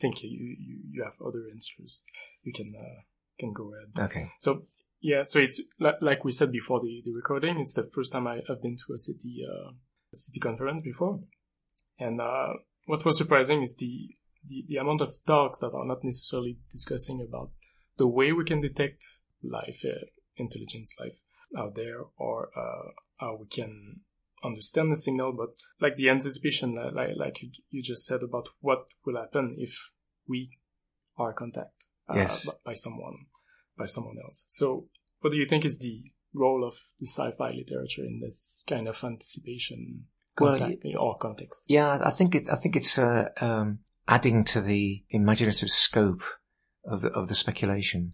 [0.00, 2.04] think you, you, you have other answers,
[2.42, 3.02] you can, uh,
[3.38, 4.10] can go ahead.
[4.10, 4.30] Okay.
[4.38, 4.62] So
[5.00, 5.60] yeah, so it's
[6.00, 8.94] like we said before the, the recording, it's the first time I, have been to
[8.94, 9.72] a city, uh,
[10.14, 11.20] SETI conference before.
[11.98, 12.54] And, uh,
[12.86, 14.08] what was surprising is the,
[14.44, 17.50] the, the amount of talks that are not necessarily discussing about
[17.98, 19.04] the way we can detect
[19.42, 20.06] life, uh,
[20.36, 21.18] intelligence life
[21.58, 24.00] out there, or uh, how we can
[24.44, 25.48] understand the signal, but
[25.80, 29.90] like the anticipation, like, like you, you just said about what will happen if
[30.28, 30.50] we
[31.18, 32.48] are contact uh, yes.
[32.64, 33.16] by someone,
[33.78, 34.44] by someone else.
[34.48, 34.88] So
[35.20, 36.02] what do you think is the
[36.34, 40.04] role of the sci-fi literature in this kind of anticipation
[40.36, 41.64] contact well, or context.
[41.66, 42.48] Yeah, I think it.
[42.50, 46.22] I think it's uh, um, adding to the imaginative scope
[46.84, 48.12] of the of the speculation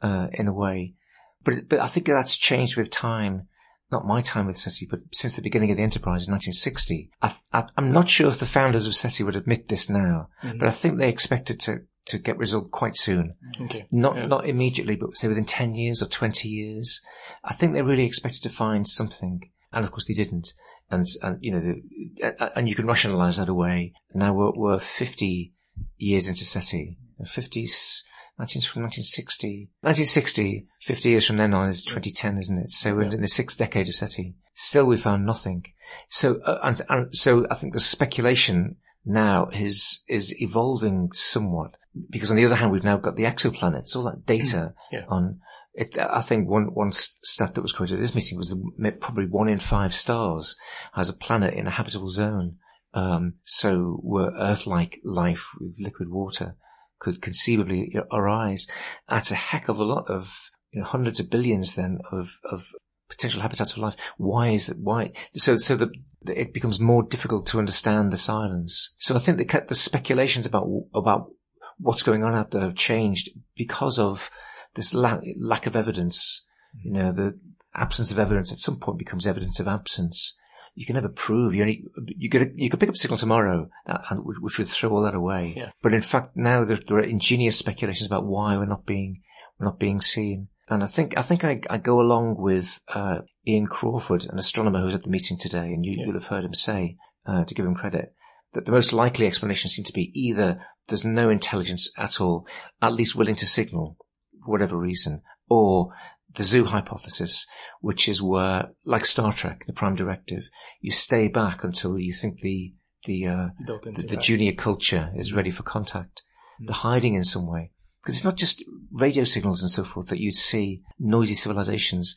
[0.00, 0.94] uh, in a way.
[1.42, 3.48] But but I think that's changed with time.
[3.90, 7.10] Not my time with SETI, but since the beginning of the enterprise in 1960.
[7.20, 10.56] I, am not sure if the founders of SETI would admit this now, mm-hmm.
[10.56, 13.34] but I think they expected to to get result quite soon.
[13.60, 13.86] Okay.
[13.92, 14.26] Not yeah.
[14.26, 17.00] not immediately, but say within 10 years or 20 years.
[17.44, 20.52] I think they really expected to find something, and of course they didn't
[20.92, 23.94] and and you know, the, and you can rationalise that away.
[24.14, 25.52] Now we're, we're 50
[25.96, 28.02] years into SETI, 50s.
[28.38, 29.68] 19, from 1960.
[29.82, 32.72] 1960, 50 years from then on is 2010, isn't it?
[32.72, 34.34] So we're in the sixth decade of SETI.
[34.54, 35.66] Still we found nothing.
[36.08, 41.76] So, uh, and, and, so I think the speculation now is, is evolving somewhat
[42.08, 45.04] because on the other hand, we've now got the exoplanets, all that data yeah.
[45.08, 45.40] on
[45.74, 48.54] it, I think one, one stat that was quoted at this meeting was
[49.00, 50.56] probably one in five stars
[50.92, 52.56] has a planet in a habitable zone.
[52.94, 56.56] Um, so were Earth-like life with liquid water
[56.98, 58.66] could conceivably arise.
[59.08, 62.68] That's a heck of a lot of, you know, hundreds of billions then of, of
[63.08, 63.96] potential habitats for life.
[64.18, 64.78] Why is that?
[64.78, 65.12] Why?
[65.34, 65.88] So, so that
[66.26, 68.94] it becomes more difficult to understand the silence.
[68.98, 71.30] So I think the, the speculations about, about
[71.78, 74.30] what's going on out there have changed because of
[74.74, 76.44] this la- lack of evidence,
[76.82, 77.38] you know, the
[77.74, 80.38] absence of evidence at some point becomes evidence of absence.
[80.74, 81.54] You can never prove.
[81.54, 84.68] You only you could you could pick up a signal tomorrow, uh, and which would
[84.68, 85.52] throw all that away.
[85.54, 85.70] Yeah.
[85.82, 89.20] But in fact, now there, there are ingenious speculations about why we're not being
[89.58, 90.48] we're not being seen.
[90.70, 94.78] And I think I think I, I go along with uh, Ian Crawford, an astronomer
[94.78, 96.06] who was at the meeting today, and you Yeah.
[96.06, 96.96] will have heard him say,
[97.26, 98.14] uh, to give him credit,
[98.54, 102.46] that the most likely explanation seems to be either there's no intelligence at all,
[102.80, 103.98] at least willing to signal,
[104.44, 105.92] for whatever reason, or
[106.34, 107.46] the zoo hypothesis,
[107.80, 110.44] which is where, like Star Trek, the Prime Directive,
[110.80, 112.74] you stay back until you think the
[113.04, 116.22] the uh, the, the junior culture is ready for contact.
[116.60, 117.72] They're hiding in some way.
[118.02, 122.16] Because it's not just radio signals and so forth that you'd see noisy civilizations.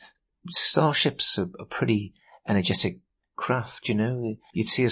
[0.50, 2.14] Starships are, are pretty
[2.48, 3.02] energetic
[3.36, 4.36] craft, you know.
[4.54, 4.90] You'd see a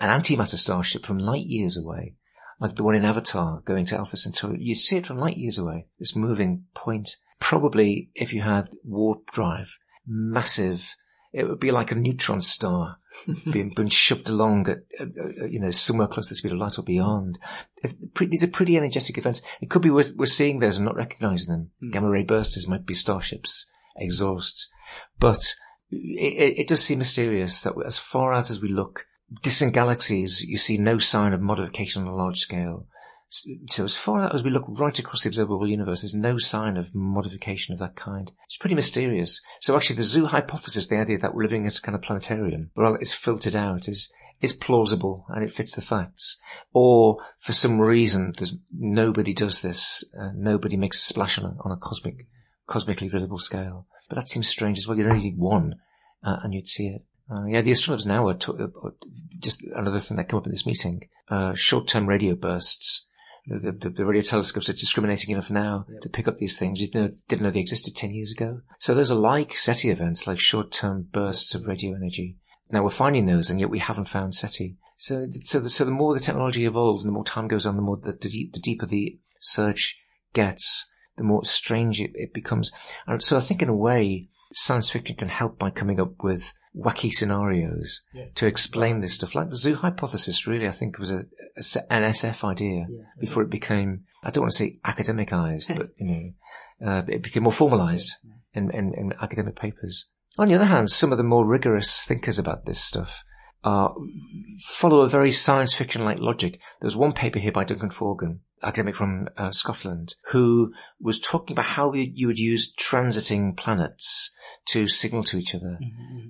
[0.00, 2.14] an antimatter starship from light years away,
[2.60, 4.58] like the one in Avatar going to Alpha Centauri.
[4.60, 7.16] You'd see it from light years away, this moving point.
[7.40, 10.96] Probably if you had warp drive, massive,
[11.32, 12.98] it would be like a neutron star
[13.52, 15.08] being, being shoved along at, at,
[15.50, 17.38] you know, somewhere close to the speed of light or beyond.
[18.18, 19.40] These are pretty energetic events.
[19.60, 21.70] It could be we're, we're seeing those and not recognizing them.
[21.80, 21.90] Hmm.
[21.90, 24.68] Gamma ray bursters might be starships, exhausts.
[25.20, 25.54] But
[25.90, 29.04] it, it, it does seem mysterious that as far out as we look,
[29.42, 32.86] distant galaxies, you see no sign of modification on a large scale.
[33.68, 36.78] So as far out as we look right across the observable universe, there's no sign
[36.78, 38.32] of modification of that kind.
[38.46, 39.42] It's pretty mysterious.
[39.60, 42.70] So actually the zoo hypothesis, the idea that we're living in a kind of planetarium,
[42.74, 44.10] well, it's filtered out, is,
[44.40, 46.40] is plausible and it fits the facts.
[46.72, 51.56] Or for some reason, there's nobody does this, uh, nobody makes a splash on a,
[51.62, 52.26] on a cosmic,
[52.66, 53.86] cosmically visible scale.
[54.08, 54.96] But that seems strange as well.
[54.96, 55.74] You'd only need one,
[56.24, 57.04] uh, and you'd see it.
[57.30, 58.90] Uh, yeah, the astronomers now are to- uh,
[59.38, 61.08] just another thing that came up in this meeting.
[61.28, 63.08] Uh, short-term radio bursts.
[63.46, 66.80] The, the, the radio telescopes are discriminating enough now to pick up these things.
[66.80, 68.60] You didn't know, didn't know they existed 10 years ago.
[68.78, 72.36] So those are like SETI events, like short-term bursts of radio energy.
[72.70, 74.76] Now we're finding those, and yet we haven't found SETI.
[74.98, 77.76] So, so, the, so the more the technology evolves, and the more time goes on,
[77.76, 79.98] the more the, the, deep, the deeper the search
[80.34, 82.72] gets, the more strange it, it becomes.
[83.06, 86.52] And so I think in a way, science fiction can help by coming up with
[86.76, 88.02] wacky scenarios
[88.34, 89.34] to explain this stuff.
[89.34, 91.24] Like the zoo hypothesis, really, I think was a,
[91.56, 92.86] a an SF idea
[93.18, 97.42] before it became, I don't want to say academicized, but, you know, uh, it became
[97.42, 98.14] more formalized
[98.52, 100.06] in, in, in academic papers.
[100.38, 103.24] On the other hand, some of the more rigorous thinkers about this stuff
[103.64, 103.88] uh,
[104.60, 106.60] follow a very science fiction-like logic.
[106.80, 111.54] There was one paper here by Duncan Forgan, academic from uh, Scotland, who was talking
[111.54, 114.34] about how you you would use transiting planets
[114.66, 115.78] to signal to each other.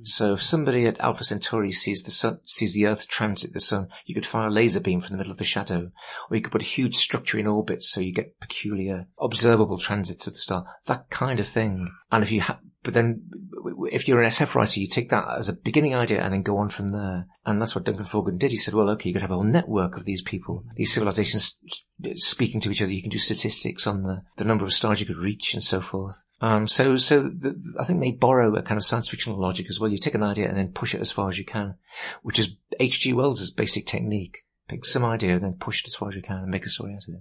[0.04, 3.88] So if somebody at Alpha Centauri sees the sun, sees the Earth transit the sun,
[4.06, 5.90] you could fire a laser beam from the middle of the shadow,
[6.30, 10.26] or you could put a huge structure in orbit so you get peculiar observable transits
[10.26, 10.66] of the star.
[10.86, 11.88] That kind of thing.
[12.12, 13.28] And if you ha- but then
[13.90, 16.58] if you're an SF writer, you take that as a beginning idea and then go
[16.58, 17.26] on from there.
[17.44, 18.52] And that's what Duncan Forgan did.
[18.52, 21.58] He said, well, okay, you could have a whole network of these people, these civilizations
[22.14, 22.92] speaking to each other.
[22.92, 25.80] You can do statistics on the, the number of stars you could reach and so
[25.80, 26.22] forth.
[26.40, 29.80] Um, so, so the, I think they borrow a kind of science fictional logic as
[29.80, 29.90] well.
[29.90, 31.74] You take an idea and then push it as far as you can,
[32.22, 33.12] which is H.G.
[33.12, 34.38] Wells' basic technique.
[34.68, 36.68] Pick some idea and then push it as far as you can and make a
[36.68, 37.20] story out of it.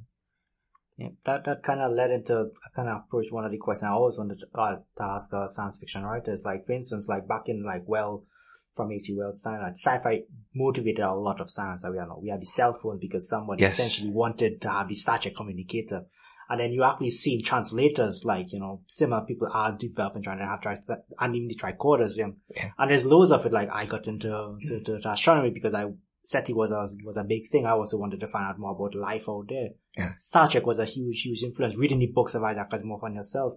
[0.97, 3.87] Yeah, that that kind of led into I kind of approached one of the questions
[3.87, 6.43] I always wanted to, uh, to ask uh, science fiction writers.
[6.43, 8.25] Like for instance, like back in like well
[8.73, 9.15] from H.G.
[9.15, 10.21] Wells' time, like sci-fi
[10.53, 11.83] motivated a lot of science.
[11.83, 13.73] Like, we had we have the cell phone because somebody Yes.
[13.73, 16.05] essentially wanted to have the Star Trek communicator.
[16.49, 20.45] And then you actually see translators, like, you know, similar people are developing trying to
[20.45, 20.77] have tri-
[21.19, 22.27] and even the tricorders, yeah.
[22.55, 22.69] Yeah.
[22.77, 25.87] And there's loads of it, like, I got into to, to, to astronomy because I,
[26.29, 27.65] SETI was a, was a big thing.
[27.65, 29.69] I also wanted to find out more about life out there.
[30.17, 31.77] Star Trek was a huge, huge influence.
[31.77, 33.53] Reading the books of Isaac Asimov on yourself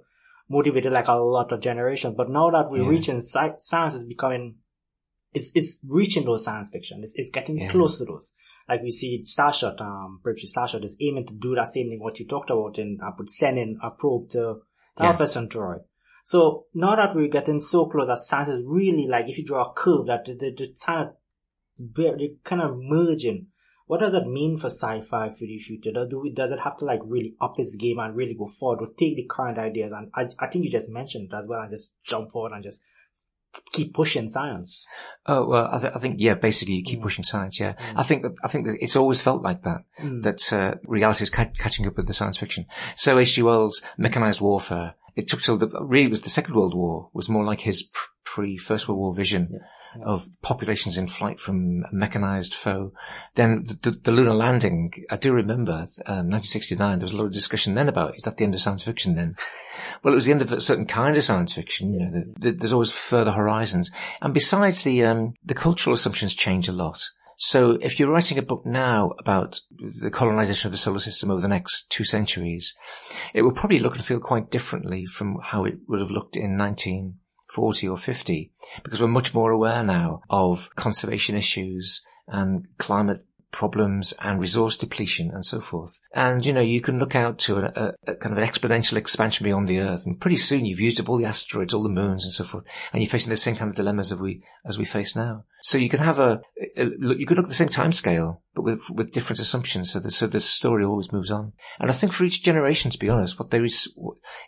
[0.48, 2.14] motivated like a lot of generations.
[2.16, 2.88] But now that we're Yeah.
[2.88, 4.54] reaching, sci- science is becoming,
[5.32, 7.00] it's, it's reaching those science fiction.
[7.02, 7.70] It's, it's getting Yeah.
[7.70, 8.34] close to those.
[8.68, 12.20] Like we see Starshot, um, Breakthrough Starshot is aiming to do that same thing what
[12.20, 14.60] you talked about in, uh, sending a probe to, to
[15.00, 15.06] Yeah.
[15.06, 15.78] Alpha Centauri.
[16.22, 19.70] So now that we're getting so close that science is really like, if you draw
[19.70, 20.68] a curve that the, the, the
[21.80, 23.46] very kind of merging.
[23.86, 25.90] What does that mean for sci-fi for the future?
[25.92, 28.46] Does, do we, does it have to like really up its game and really go
[28.46, 29.90] forward or take the current ideas?
[29.92, 32.62] And I, I think you just mentioned it as well and just jump forward and
[32.62, 32.80] just
[33.72, 34.86] keep pushing science.
[35.26, 36.34] Oh well, I, th- I think yeah.
[36.34, 37.02] Basically, you keep Mm.
[37.02, 37.58] pushing science.
[37.58, 37.92] Yeah, Mm.
[37.96, 39.80] I think that I think that it's always felt like that.
[40.00, 40.22] Mm.
[40.22, 42.66] That uh, reality is ca- catching up with the science fiction.
[42.96, 43.42] So H.G.
[43.42, 44.94] Wells' mechanized warfare.
[45.16, 47.90] It took till the really was the Second World War was more like his
[48.24, 49.48] pre First World War vision.
[49.50, 49.58] Yeah.
[50.02, 52.92] Of populations in flight from a mechanized foe.
[53.34, 57.26] Then the, the, the lunar landing, I do remember, um, 1969, there was a lot
[57.26, 59.36] of discussion then about, is that the end of science fiction then?
[60.02, 61.94] Well, it was the end of a certain kind of science fiction.
[61.94, 63.90] You know, the, the, there's always further horizons.
[64.20, 67.02] And besides the, um, the cultural assumptions change a lot.
[67.42, 71.40] So if you're writing a book now about the colonization of the solar system over
[71.40, 72.76] the next two centuries,
[73.32, 76.54] it will probably look and feel quite differently from how it would have looked in
[77.56, 84.12] 1940 or 50, because we're much more aware now of conservation issues and climate problems
[84.20, 85.98] and resource depletion and so forth.
[86.14, 88.96] And, you know, you can look out to a, a, a, kind of an exponential
[88.96, 91.88] expansion beyond the Earth, and pretty soon you've used up all the asteroids, all the
[91.88, 94.78] moons and so forth, and you're facing the same kind of dilemmas as we, as
[94.78, 95.44] we face now.
[95.62, 96.40] So you can have a,
[96.76, 100.10] you could look at the same time scale, but with, with different assumptions, so the,
[100.10, 101.52] so the story always moves on.
[101.78, 103.96] And I think for each generation, to be honest, what they, res-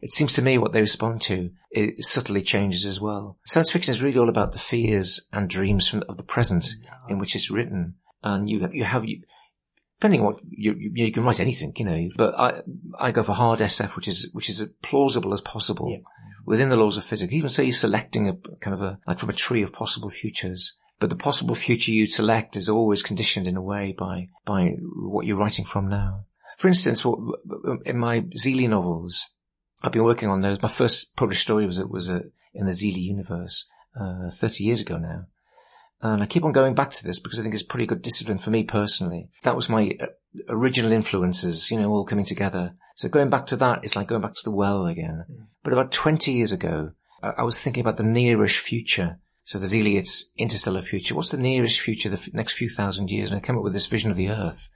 [0.01, 3.39] it seems to me what they respond to, it subtly changes as well.
[3.45, 6.71] Science fiction is really all about the fears and dreams from, of the present
[7.09, 9.23] in which it's written and you you have you
[9.99, 12.09] depending on what you, you, you can write anything, you know.
[12.17, 12.63] But I
[12.99, 15.99] I go for hard SF, which is which is as plausible as possible Yeah.
[16.45, 17.33] within the laws of physics.
[17.33, 20.77] Even say you're selecting a kind of a like from a tree of possible futures.
[20.99, 24.75] But the possible future you'd select is always conditioned in a way by by
[25.11, 26.27] what you're writing from now.
[26.59, 27.19] For instance, what,
[27.85, 29.31] in my Xeelee novels,
[29.83, 30.63] I've been working on those.
[30.63, 32.21] My first published story was was a,
[32.55, 33.69] in the Xeelee universe
[34.01, 35.27] uh, 30 years ago now.
[36.03, 38.39] And I keep on going back to this because I think it's pretty good discipline
[38.39, 39.29] for me personally.
[39.45, 40.07] That was my uh,
[40.49, 42.75] original influences, you know, all coming together.
[42.97, 45.25] So going back to that is like going back to the well again.
[45.63, 46.91] But about 20 years ago,
[47.23, 49.21] I, I was thinking about the nearish future.
[49.45, 51.15] So there's Eliot's interstellar future.
[51.15, 53.31] What's the nearest future, the f- next few thousand years?
[53.31, 54.71] And I came up with this vision of the Earth,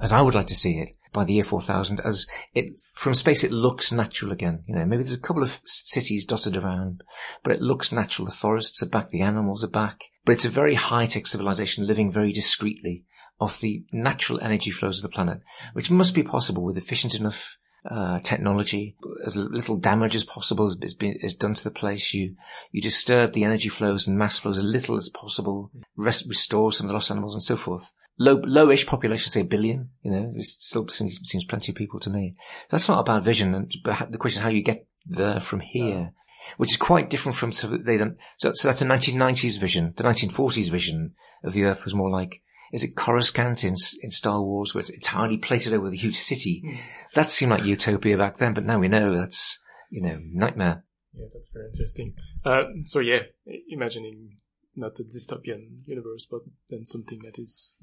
[0.00, 3.44] as I would like to see it, by the year 4000, as it, from space
[3.44, 4.64] it looks natural again.
[4.66, 7.04] You know, maybe there's a couple of cities dotted around,
[7.44, 8.26] but it looks natural.
[8.26, 10.04] The forests are back, the animals are back.
[10.24, 13.04] But it's a very high-tech civilization living very discreetly
[13.40, 15.40] off the natural energy flows of the planet,
[15.72, 17.58] which must be possible with efficient enough
[17.90, 18.96] uh, technology,
[19.26, 22.14] as little damage as possible is, is, been, is done to the place.
[22.14, 22.36] You
[22.72, 26.86] you disturb the energy flows and mass flows as little as possible, rest, restore some
[26.86, 27.92] of the lost animals and so forth.
[28.18, 31.98] Low, lowish population, say a billion, you know, it still seems, seems plenty of people
[32.00, 32.36] to me.
[32.70, 36.12] That's not a bad vision, and- the question is how you get there from here,
[36.56, 39.94] which is quite different from, so they don't, so, so that's a 1990s vision.
[39.96, 42.42] The 1940s vision of the Earth was more like,
[42.72, 46.80] is it Coruscant in, in Star Wars where it's entirely plated over the huge city?
[47.14, 50.84] That seemed like utopia back then, but now we know that's, you know, nightmare.
[51.12, 52.14] Yeah, that's very interesting.
[52.44, 53.20] Uh, so yeah,
[53.68, 54.36] imagining
[54.74, 57.76] not a dystopian universe, but then something that is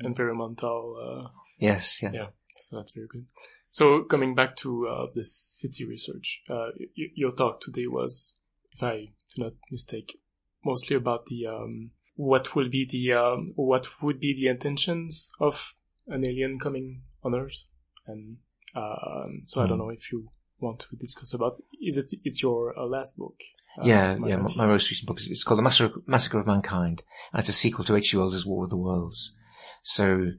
[0.00, 0.96] environmental.
[1.24, 2.10] Uh, Yes, yeah.
[2.12, 3.26] yeah, so that's very good.
[3.68, 8.40] So coming back to uh, the city research, uh, y- your talk today was,
[8.72, 10.18] if I do not mistake,
[10.64, 15.74] mostly about the um, what will be the um, what would be the intentions of
[16.06, 17.58] an alien coming on Earth,
[18.06, 18.38] and
[18.74, 21.60] um, so I don't know if you want to discuss about.
[21.80, 22.06] Is it?
[22.24, 23.36] It's your uh, last book.
[23.80, 24.36] uh, Yeah, my yeah.
[24.38, 27.02] My, my most recent book is it's called The Massacre, Massacre of Mankind,
[27.32, 28.16] and it's a sequel to H.G.
[28.16, 29.36] Wells' War of the Worlds.
[29.82, 30.32] So,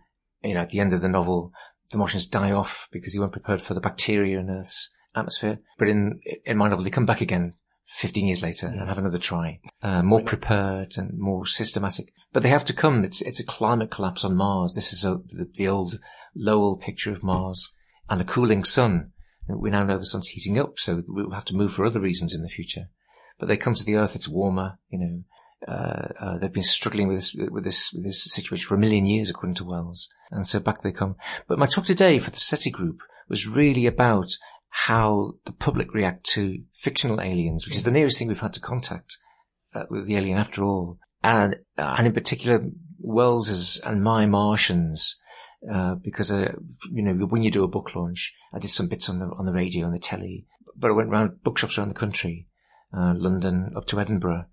[0.44, 1.54] you know, at the end of the novel,
[1.92, 5.60] the Martians die off because they weren't prepared for the bacteria in Earth's atmosphere.
[5.78, 7.54] But in in my novel, they come back again
[7.98, 12.14] 15 years later and have another try, uh, more prepared and more systematic.
[12.32, 13.04] But they have to come.
[13.04, 14.76] It's it's a climate collapse on Mars.
[14.76, 16.00] This is a, the, the old
[16.36, 17.74] Lowell picture of Mars
[18.10, 19.12] and a cooling sun.
[19.48, 22.36] We now know the sun's heating up, so we'll have to move for other reasons
[22.36, 22.90] in the future
[23.40, 24.16] but they come to the Earth.
[24.16, 25.24] It's warmer, you know.
[25.68, 29.06] Uh, uh, they've been struggling with this, with this, with this situation for a million
[29.06, 30.08] years, according to Wells.
[30.32, 31.16] And so back they come.
[31.48, 34.30] But my talk today for the SETI group was really about
[34.70, 38.60] how the public react to fictional aliens, which is the nearest thing we've had to
[38.60, 39.18] contact
[39.74, 41.00] uh, with the alien after all.
[41.24, 42.64] And, uh, and in particular,
[43.00, 45.22] Wells's and my Martians,
[45.70, 46.54] uh, because, uh,
[46.92, 49.46] you know, when you do a book launch, I did some bits on the, on
[49.46, 50.46] the radio and the telly,
[50.76, 52.48] but I went around bookshops around the country
[52.94, 54.46] uh, London up to Edinburgh,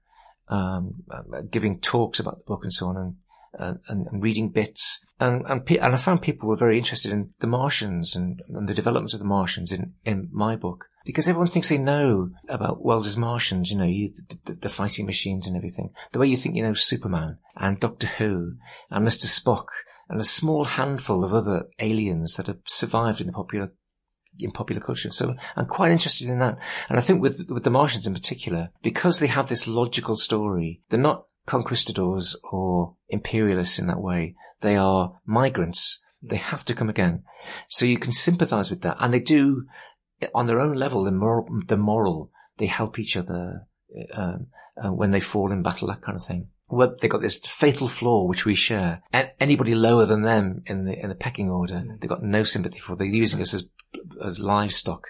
[0.48, 3.14] um, uh, giving talks about the book and so on, and
[3.58, 7.12] and, and, and reading bits, and and, pe- and I found people were very interested
[7.12, 10.86] in the Martians and, and the developments of the Martians in in my book.
[11.04, 14.12] Because everyone thinks they know about Wells's Martians, you know, you,
[14.44, 15.90] the, the fighting machines and everything.
[16.10, 18.56] The way you think you know Superman and Doctor Who
[18.90, 19.26] and Mr.
[19.26, 19.66] Spock
[20.08, 23.72] and a small handful of other aliens that have survived in the popular
[24.38, 25.10] in popular culture.
[25.10, 26.58] So I'm quite interested in that.
[26.88, 30.82] And I think with, with the Martians in particular, because they have this logical story,
[30.88, 34.34] they're not conquistadors or imperialists in that way.
[34.60, 36.04] They are migrants.
[36.22, 37.22] They have to come again.
[37.68, 38.96] So you can sympathize with that.
[38.98, 39.66] And they do,
[40.34, 43.66] on their own level, the moral, the moral they help each other,
[44.14, 44.46] um,
[44.82, 46.48] uh, when they fall in battle, that kind of thing.
[46.68, 49.02] well, they've got this fatal flaw which we share.
[49.12, 52.78] A- anybody lower than them in the in the pecking order, they've got no sympathy
[52.78, 52.96] for.
[52.96, 53.68] They're using us as
[54.24, 55.08] as livestock,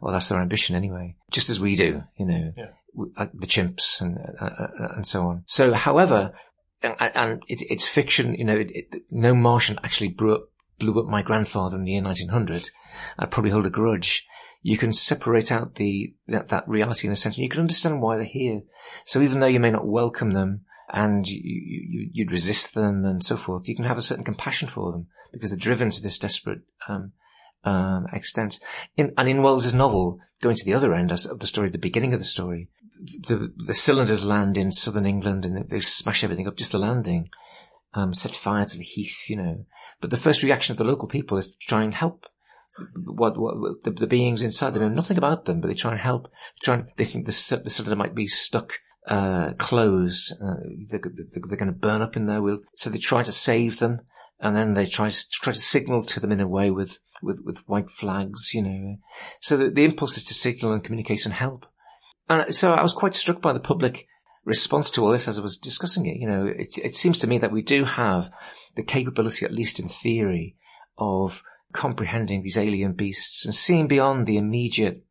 [0.00, 1.16] or that's their ambition anyway.
[1.30, 2.70] Just as we do, you know, Yeah.
[3.16, 5.44] like the chimps and uh, uh, and so on.
[5.46, 6.32] So, however,
[6.82, 8.34] and, and it, it's fiction.
[8.34, 10.48] You know, it, it, no Martian actually blew up,
[10.78, 12.70] blew up my grandfather in the year 1900.
[13.18, 14.26] I'd probably hold a grudge.
[14.62, 18.02] You can separate out the that, that reality in a sense, and you can understand
[18.02, 18.62] why they're here.
[19.04, 23.22] So even though you may not welcome them and you, you, you'd resist them and
[23.22, 26.18] so forth, you can have a certain compassion for them because they're driven to this
[26.18, 27.12] desperate um,
[27.64, 28.58] um, extent.
[28.96, 32.12] In, and in Wells's novel, going to the other end of the story, the beginning
[32.12, 32.68] of the story,
[33.00, 37.30] the, the cylinders land in southern England and they smash everything up, just the landing,
[37.94, 39.64] um, set fire to the heath, you know.
[40.00, 42.26] But the first reaction of the local people is to try and help
[43.04, 44.74] what, what, the, the beings inside.
[44.74, 46.24] They know nothing about them, but they try and help.
[46.24, 48.74] They try and, they think the, the cylinder might be stuck,
[49.06, 50.32] uh, closed.
[50.40, 50.54] Uh,
[50.88, 52.40] they're, they're, they're going to burn up in there.
[52.76, 54.00] So they try to save them,
[54.40, 57.42] and then they try to try to signal to them in a way with with,
[57.44, 58.96] with white flags, you know.
[59.40, 61.66] So the, the impulse is to signal and communicate and help.
[62.28, 64.06] And so I was quite struck by the public
[64.44, 66.18] response to all this as I was discussing it.
[66.18, 68.30] You know, it, it seems to me that we do have
[68.76, 70.56] the capability, at least in theory,
[70.96, 75.04] of comprehending these alien beasts and seeing beyond the immediate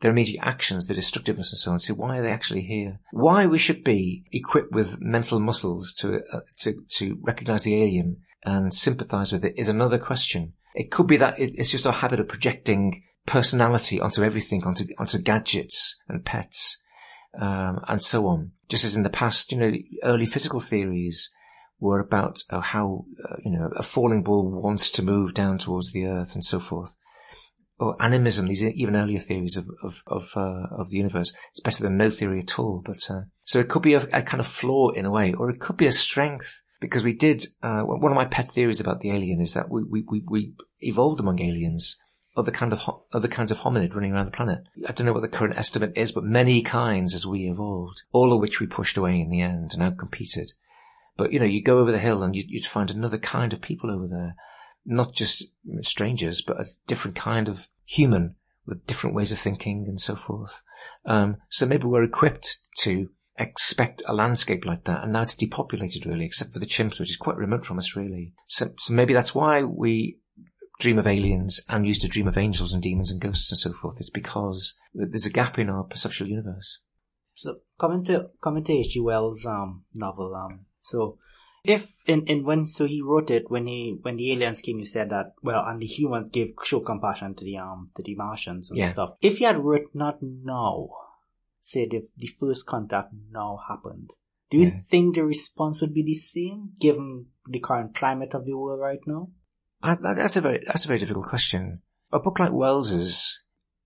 [0.00, 1.78] their immediate actions, their destructiveness and so on.
[1.78, 2.98] See why are they actually here?
[3.12, 8.16] Why we should be equipped with mental muscles to uh, to to recognize the alien
[8.44, 10.54] and sympathize with it is another question.
[10.74, 15.18] It could be that it's just our habit of projecting personality onto everything, onto onto
[15.18, 16.82] gadgets and pets,
[17.38, 18.52] um, and so on.
[18.68, 19.72] Just as in the past, you know,
[20.02, 21.30] early physical theories
[21.78, 25.92] were about uh, how uh, you know a falling ball wants to move down towards
[25.92, 26.94] the earth and so forth.
[27.78, 31.34] Or animism, these even earlier theories of of of, uh, of the universe.
[31.50, 32.82] It's better than no theory at all.
[32.84, 35.50] But uh, so it could be a, a kind of flaw in a way, or
[35.50, 37.46] it could be a strength because we did.
[37.62, 41.20] Uh, one of my pet theories about the alien is that we we we, evolved
[41.20, 41.96] among aliens.
[42.34, 44.64] Other kind of ho- other kinds of hominid running around the planet.
[44.88, 48.32] I don't know what the current estimate is, but many kinds as we evolved, all
[48.32, 50.50] of which we pushed away in the end and outcompeted.
[51.16, 53.60] But you know, you go over the hill and you'd, you'd find another kind of
[53.60, 54.34] people over there,
[54.84, 55.44] not just
[55.82, 58.34] strangers, but a different kind of human
[58.66, 60.62] with different ways of thinking and so forth.
[61.04, 66.06] Um, so maybe we're equipped to expect a landscape like that, and now it's depopulated
[66.06, 68.32] really, except for the chimps, which is quite remote from us really.
[68.46, 70.18] So, so maybe that's why we
[70.80, 73.72] dream of aliens and used to dream of angels and demons and ghosts and so
[73.72, 73.96] forth.
[73.98, 76.80] It's because there's a gap in our perceptual universe.
[77.34, 79.00] So coming to coming to H.G.
[79.00, 81.18] Wells' um novel, um so
[81.64, 84.86] if in, in when so he wrote it when he when the aliens came, you
[84.86, 88.70] said that well, and the humans gave show compassion to the um to the Martians
[88.70, 88.92] and Yeah.
[88.92, 89.12] stuff.
[89.22, 90.88] If he had written not now,
[91.62, 94.10] say the the first contact now happened,
[94.50, 94.80] do you Yeah.
[94.90, 99.00] think the response would be the same given the current climate of the world right
[99.06, 99.30] now?
[99.82, 101.80] I, that's a very that's a very difficult question.
[102.12, 103.42] A book like Wells's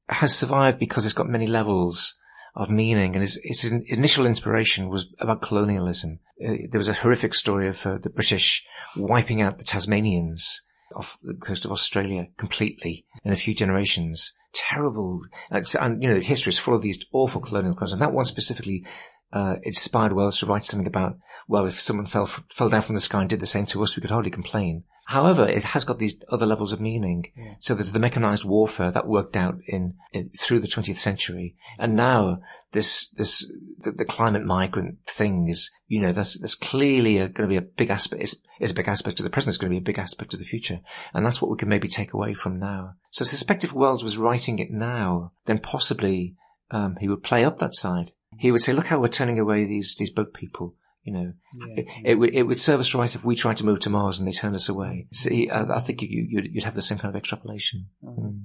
[0.08, 2.18] has survived because it's got many levels
[2.54, 6.20] of meaning, and its, its initial inspiration was about colonialism.
[6.42, 8.64] Uh, there was a horrific story of uh, the British
[8.96, 10.62] wiping out the Tasmanians
[10.94, 14.32] off the coast of Australia completely in a few generations.
[14.54, 18.12] Terrible, Like, and you know, history is full of these awful colonial crimes, and that
[18.12, 18.86] one specifically
[19.32, 21.18] uh, inspired Wells to write something about.
[21.48, 23.96] Well, if someone fell fell down from the sky and did the same to us,
[23.96, 24.84] we could hardly complain.
[25.06, 27.26] However, it has got these other levels of meaning.
[27.60, 31.94] So there's the mechanized warfare that worked out in, in through the 20th century, and
[31.94, 32.40] now
[32.72, 33.48] this this
[33.78, 37.62] the, the climate migrant thing is you know that's that's clearly going to be a
[37.62, 38.20] big aspect.
[38.20, 39.50] It's, it's a big aspect of the present.
[39.50, 40.80] It's going to be a big aspect of the future,
[41.14, 42.94] and that's what we can maybe take away from now.
[43.12, 46.34] So I suspect if Wells was writing it now, then possibly
[46.72, 48.10] um, he would play up that side.
[48.40, 50.74] He would say, "Look how we're turning away these these boat people."
[51.06, 51.32] You know,
[51.76, 54.18] it, it would it would serve us right if we tried to move to Mars
[54.18, 55.06] and they turned us away.
[55.12, 57.86] See, I, I think you, you'd, you'd have the same kind of extrapolation.
[58.02, 58.40] Mm.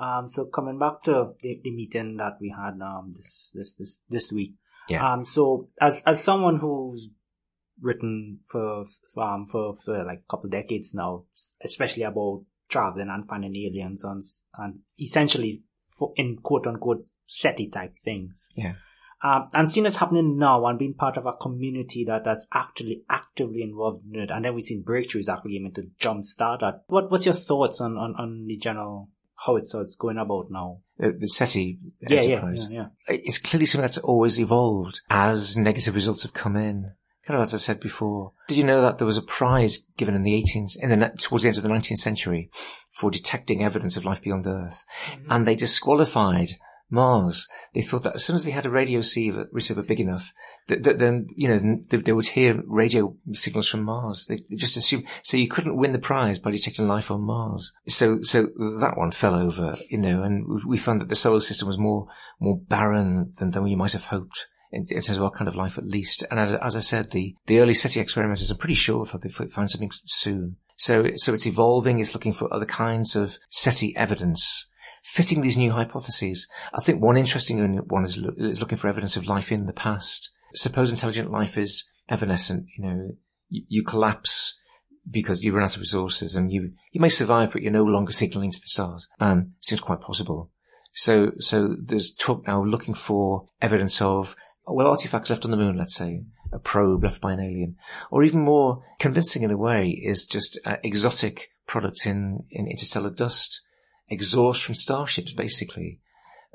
[0.00, 4.00] Um, so coming back to the, the meeting that we had um this this this
[4.08, 4.54] this week.
[4.88, 5.12] Yeah.
[5.12, 7.10] Um, so as as someone who's
[7.82, 8.86] written for
[9.18, 11.24] um for, for like a couple decades now,
[11.62, 14.22] especially about traveling and finding aliens and
[14.56, 15.64] and essentially
[15.98, 18.48] for, in quote unquote SETI type things.
[18.56, 18.74] Yeah.
[19.22, 23.02] Um, and seeing it's happening now and being part of a community that that's actually
[23.10, 26.84] actively involved in it, and then we've seen breakthroughs actually aiming to jumpstart that.
[26.86, 29.08] What what's your thoughts on, on, on the general
[29.44, 30.80] how it's, how it's going about now?
[30.98, 32.68] The, the SETI Yeah, yeah, enterprise.
[32.70, 33.16] yeah, yeah.
[33.24, 36.92] It's clearly something that's always evolved as negative results have come in.
[37.24, 38.32] Kind of as I said before.
[38.48, 41.42] Did you know that there was a prize given in the 18th, in the, towards
[41.42, 42.50] the end of the 19th century
[42.90, 44.84] for detecting evidence of life beyond Earth?
[45.28, 46.52] And they disqualified
[46.90, 47.46] Mars.
[47.74, 50.32] They thought that as soon as they had a radio receiver, receiver big enough,
[50.68, 54.26] that, that then, you know, they, they, would hear radio signals from Mars.
[54.26, 57.72] They, they just assumed, so you couldn't win the prize by detecting life on Mars.
[57.88, 58.42] So, so
[58.80, 62.06] that one fell over, you know, and we found that the solar system was more,
[62.40, 64.46] more barren than, than we might have hoped.
[64.70, 66.24] In, terms of what kind of life at least.
[66.30, 69.32] And as, as I said, the, the early SETI experimenters are pretty sure thought they'd
[69.32, 70.56] find something soon.
[70.76, 72.00] So, so it's evolving.
[72.00, 74.68] It's looking for other kinds of SETI evidence
[75.02, 76.46] fitting these new hypotheses.
[76.74, 79.72] I think one interesting one is, lo- is looking for evidence of life in the
[79.72, 80.30] past.
[80.54, 83.10] Suppose intelligent life is evanescent, you know,
[83.48, 84.58] you, you collapse
[85.10, 88.12] because you run out of resources and you, you may survive, but you're no longer
[88.12, 89.08] signaling to the stars.
[89.20, 90.50] Um, seems quite possible.
[90.92, 94.36] So, so there's talk now looking for evidence of,
[94.66, 97.76] well, artifacts left on the moon, let's say, a probe left by an alien,
[98.10, 103.10] or even more convincing in a way is just uh, exotic products in, in interstellar
[103.10, 103.60] dust
[104.08, 106.00] exhaust from starships, basically.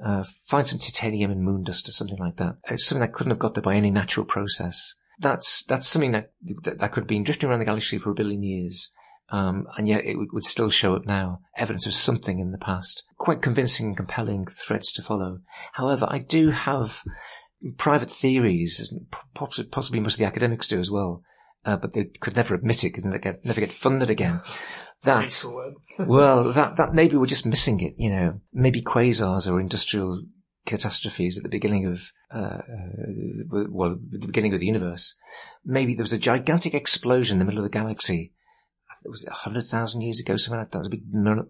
[0.04, 2.58] Uh, find some titanium and moon dust or something like that.
[2.66, 4.96] It's something that couldn't have got there by any natural process.
[5.20, 6.34] That's that's something that
[6.64, 8.92] that, that could have been drifting around the galaxy for a billion years,
[9.30, 13.04] um, and yet it would, still show up now, evidence of something in the past.
[13.18, 15.40] Quite convincing and compelling threads to follow.
[15.74, 17.04] However, I do have
[17.78, 18.92] private theories,
[19.34, 21.24] possibly most of the academics do as well,
[21.66, 24.42] uh, but they could never admit it because they never get funded again
[25.04, 25.44] that,
[26.00, 30.24] well, that, that maybe we're just missing it, you know, maybe quasars or industrial
[30.66, 35.18] catastrophes at the beginning of, uh, uh, well, the beginning of the universe.
[35.66, 38.34] Maybe there was a gigantic explosion in the middle of the galaxy.
[39.04, 40.78] It was 100,000 years ago, something like that.
[40.78, 41.04] It was a big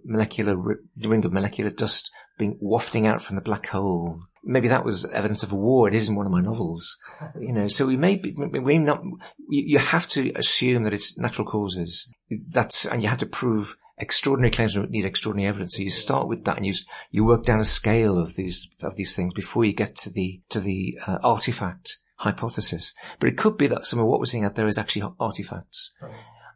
[0.04, 0.58] molecular
[0.98, 4.24] ring of molecular dust being wafting out from the black hole.
[4.44, 5.88] Maybe that was evidence of a war.
[5.88, 6.98] It is in one of my novels,
[7.40, 7.68] you know.
[7.70, 9.02] So we may be, we not.
[9.50, 12.12] You have to assume that it's natural causes.
[12.50, 15.76] That's and you have to prove extraordinary claims need extraordinary evidence.
[15.76, 16.74] So you start with that and you
[17.12, 20.42] you work down a scale of these of these things before you get to the
[20.50, 22.94] to the uh, artifact hypothesis.
[23.20, 25.94] But it could be that some of what we're seeing out there is actually artifacts.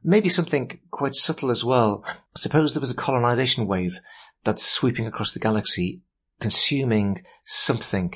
[0.03, 2.05] Maybe something quite subtle as well.
[2.35, 3.99] Suppose there was a colonization wave
[4.43, 6.01] that's sweeping across the galaxy,
[6.39, 8.13] consuming something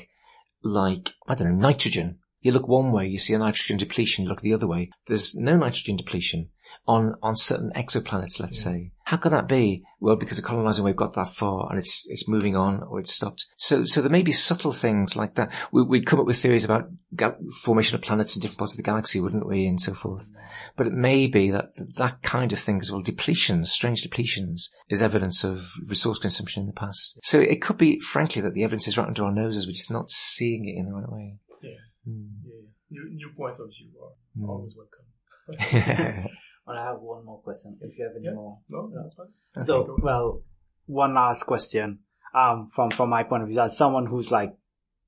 [0.62, 2.18] like, I don't know, nitrogen.
[2.42, 4.90] You look one way, you see a nitrogen depletion, you look the other way.
[5.06, 6.50] There's no nitrogen depletion
[6.86, 8.72] on, on certain exoplanets, let's yeah.
[8.72, 8.92] say.
[9.04, 9.84] How can that be?
[10.00, 13.12] Well, because the colonizing wave got that far and it's, it's moving on or it's
[13.12, 13.46] stopped.
[13.56, 15.52] So, so there may be subtle things like that.
[15.70, 18.78] We, would come up with theories about ga- formation of planets in different parts of
[18.78, 19.66] the galaxy, wouldn't we?
[19.66, 20.30] And so forth.
[20.76, 25.02] But it may be that that kind of thing as well, depletions, strange depletions is
[25.02, 27.18] evidence of resource consumption in the past.
[27.22, 29.66] So it could be, frankly, that the evidence is right under our noses.
[29.66, 31.36] We're just not seeing it in the right way.
[31.62, 31.70] Yeah.
[32.08, 32.28] Mm.
[32.44, 32.68] Yeah.
[32.90, 34.48] New, new point of view are mm.
[34.48, 36.28] always welcome.
[36.66, 37.76] But I have one more question.
[37.80, 38.34] If you have any yeah.
[38.34, 38.58] more.
[38.70, 39.64] No, that's fine.
[39.64, 40.42] So, well,
[40.86, 42.00] one last question.
[42.34, 44.54] Um, from, from my point of view, as someone who's like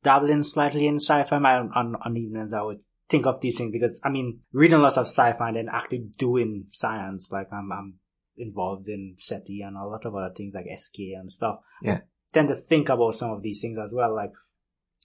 [0.02, 4.00] dabbling slightly in sci-fi, on, on, on evenings, I would think of these things because,
[4.04, 7.94] I mean, reading lots of sci-fi and then actually doing science, like I'm, I'm
[8.36, 11.60] involved in SETI and a lot of other things like SK and stuff.
[11.82, 12.00] Yeah.
[12.32, 14.32] tend to think about some of these things as well, like,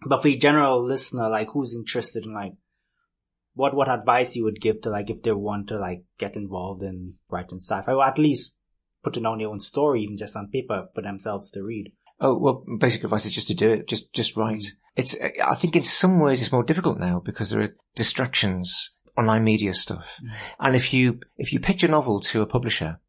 [0.05, 2.53] but for a general listener, like who's interested in like
[3.53, 6.83] what what advice you would give to like if they want to like get involved
[6.83, 8.55] in writing sci-fi or at least
[9.03, 11.91] putting down their own story even just on paper for themselves to read?
[12.21, 13.87] Oh well basic advice is just to do it.
[13.87, 14.59] Just just write.
[14.59, 14.71] Mm.
[14.95, 19.43] it's i think in some ways it's more difficult now because there are distractions online
[19.43, 20.19] media stuff.
[20.23, 20.31] Mm.
[20.59, 22.99] and if you if you pitch a novel to a publisher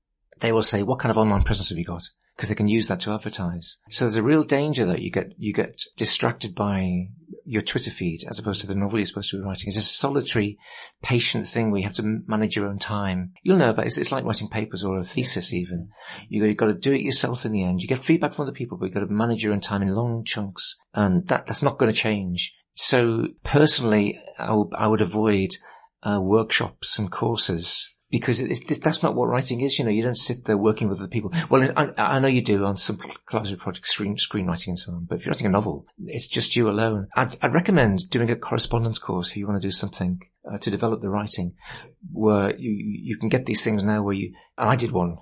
[0.41, 2.09] they will say what kind of online presence have you got
[2.41, 3.83] because they can use that to advertise.
[3.91, 7.09] So there's a real danger that you get you get distracted by
[7.45, 9.69] your Twitter feed as opposed to the novel you're supposed to be writing.
[9.69, 10.59] It's a solitary,
[11.03, 13.33] patient thing where you have to manage your own time.
[13.43, 13.99] You'll know about it.
[13.99, 15.91] It's, like writing papers or a thesis even.
[16.31, 17.83] You, you've got to do it yourself in the end.
[17.83, 19.95] You get feedback from other people, but you've got to manage your own time in
[19.95, 20.81] long chunks.
[20.95, 22.55] And that, that's not going to change.
[22.73, 25.51] So personally, I, w- I would avoid
[26.03, 28.43] uh, workshops and courses because
[28.81, 29.79] that's not what writing is.
[29.79, 31.33] You know, you don't sit there working with other people.
[31.49, 35.05] Well, I, I know you do on some collaborative projects, screen, screenwriting and so on.
[35.05, 37.09] But if you're writing a novel, it's just you alone.
[37.15, 40.21] I'd, I'd recommend doing a correspondence course if you want to do something
[40.51, 41.55] uh, to develop the writing,
[42.11, 44.03] where you you can get these things now.
[44.03, 45.19] Where you and I did one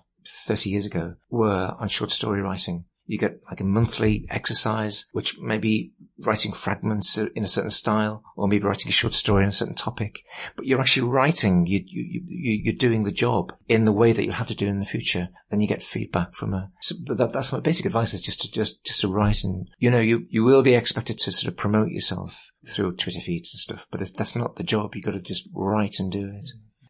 [0.47, 5.39] 30 years ago, were on short story writing you get like a monthly exercise, which
[5.39, 9.49] may be writing fragments in a certain style, or maybe writing a short story on
[9.49, 10.25] a certain topic.
[10.57, 14.23] But you're actually writing, you, you, you, you're doing the job in the way that
[14.23, 15.29] you'll have to do in the future.
[15.51, 18.51] Then you get feedback from a, so that, that's my basic advice is just to,
[18.51, 21.57] just, just to write and, you know, you, you will be expected to sort of
[21.57, 24.95] promote yourself through Twitter feeds and stuff, but that's not the job.
[24.95, 26.47] You've got to just write and do it.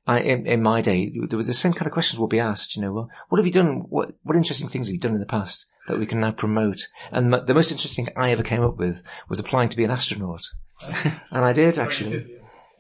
[0.08, 2.74] I, in, in my day, there was the same kind of questions will be asked.
[2.74, 3.84] You know, well, what have you done?
[3.90, 6.88] What what interesting things have you done in the past that we can now promote?
[7.12, 9.90] And the most interesting thing I ever came up with was applying to be an
[9.90, 10.40] astronaut,
[10.82, 12.26] and I did actually.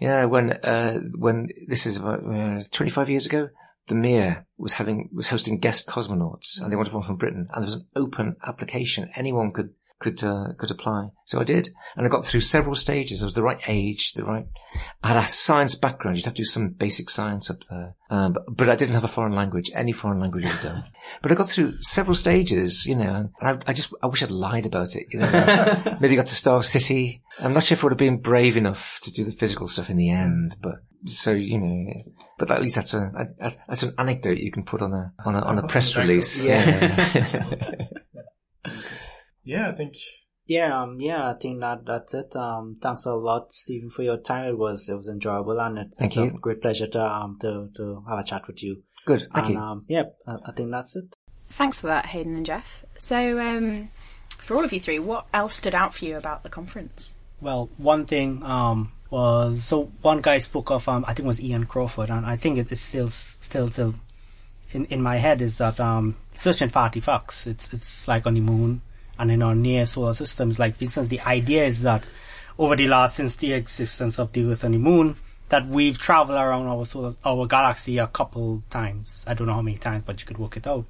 [0.00, 3.48] Yeah, when uh, when this is about uh, 25 years ago,
[3.88, 7.62] the Mir was having was hosting guest cosmonauts, and they wanted one from Britain, and
[7.62, 9.10] there was an open application.
[9.16, 11.08] Anyone could could uh, could apply.
[11.24, 13.22] So I did, and I got through several stages.
[13.22, 14.46] I was the right age, the right.
[15.02, 16.16] I had a science background.
[16.16, 19.04] You'd have to do some basic science up there, um, but, but I didn't have
[19.04, 19.70] a foreign language.
[19.74, 20.84] Any foreign language I'd done.
[21.22, 24.30] But I got through several stages, you know, and I, I just I wish I'd
[24.30, 25.06] lied about it.
[25.10, 27.22] You know, maybe got to Star City.
[27.38, 29.88] I'm not sure if I would have been brave enough to do the physical stuff
[29.88, 30.74] in the end, but
[31.06, 31.92] so you know,
[32.38, 33.10] but at least that's a,
[33.40, 36.40] a that's an anecdote you can put on a on a on a press release.
[36.40, 36.58] Yeah.
[37.14, 37.86] Yeah,
[39.56, 39.94] I think
[40.46, 42.34] Yeah, um, yeah, I think that that's it.
[42.36, 44.46] Um, thanks a lot, Stephen, for your time.
[44.48, 46.24] It was it was enjoyable, and it's, Thank it's you.
[46.24, 48.82] a great pleasure to um to to have a chat with you.
[49.04, 49.60] Good, thank and you.
[49.60, 51.14] um, yeah, I, I think that's it.
[51.50, 52.84] Thanks for that, Hayden and Jeff.
[52.98, 53.90] So, um,
[54.38, 57.14] for all of you three, what else stood out for you about the conference?
[57.40, 61.40] Well, one thing um, was so one guy spoke of um, I think it was
[61.40, 63.94] Ian Crawford, and I think it is still still still
[64.72, 67.46] in in my head is that um, searching for artifacts.
[67.46, 68.82] It's it's like on the moon
[69.18, 70.58] and in our near solar systems.
[70.58, 72.04] Like for instance, the idea is that
[72.58, 75.16] over the last since the existence of the Earth and the Moon,
[75.48, 79.24] that we've traveled around our solar our galaxy a couple times.
[79.26, 80.84] I don't know how many times, but you could work it out.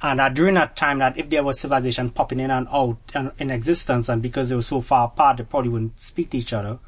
[0.00, 3.30] And that during that time, that if there was civilization popping in and out and
[3.38, 6.52] in existence, and because they were so far apart, they probably wouldn't speak to each
[6.52, 6.80] other.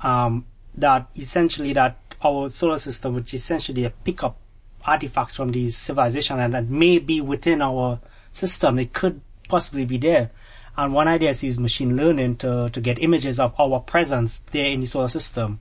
[0.00, 0.46] Um,
[0.76, 4.38] that essentially that our solar system, which essentially pick up
[4.86, 8.00] artifacts from these civilizations, and that may be within our
[8.32, 9.20] system, it could
[9.52, 10.30] possibly be there.
[10.76, 14.40] And one idea is to use machine learning to to get images of our presence
[14.52, 15.60] there in the solar system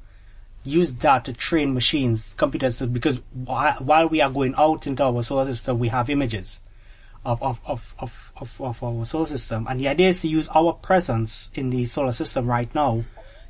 [0.64, 5.24] use that to train machines, computers, because whi- while we are going out into our
[5.24, 6.62] solar system, we have images
[7.26, 9.68] of, of, of, of, of, of our solar system.
[9.70, 13.04] And the idea is to use our presence in the solar system right now,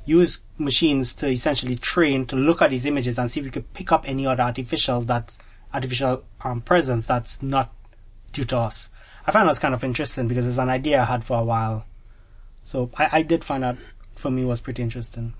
[0.04, 3.72] use machines to essentially train to look at these images and see if we could
[3.72, 5.36] pick up any other artificial that
[5.72, 7.72] artificial um, presence that's not
[8.32, 8.90] due to us.
[9.26, 11.84] I found that's kind of interesting because it's an idea I had for a while.
[12.64, 13.76] So I, I did find that
[14.14, 15.34] for me was pretty interesting.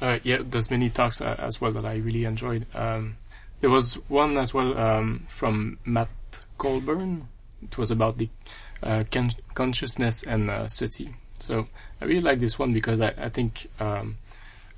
[0.00, 2.66] Uh, yeah, there's many talks uh, as well that I really enjoyed.
[2.74, 3.16] Um,
[3.60, 6.08] there was one as well um, from Matt
[6.56, 7.28] Colburn.
[7.62, 8.28] It was about the
[8.82, 11.14] uh, con- consciousness and SETI.
[11.40, 11.66] So
[12.00, 14.16] I really like this one because I, I think um,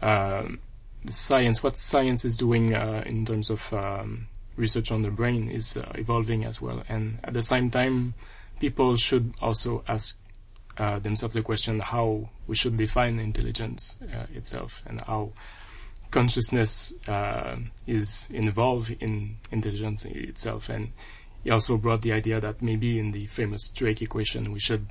[0.00, 0.58] um
[1.04, 4.26] the science, what science is doing uh, in terms of um,
[4.60, 6.82] research on the brain, is uh, evolving as well.
[6.88, 8.14] And at the same time,
[8.60, 10.16] people should also ask
[10.78, 15.32] uh, themselves the question how we should define intelligence uh, itself and how
[16.10, 17.56] consciousness uh,
[17.86, 20.68] is involved in intelligence itself.
[20.68, 20.92] And
[21.44, 24.86] he also brought the idea that maybe in the famous Drake equation we should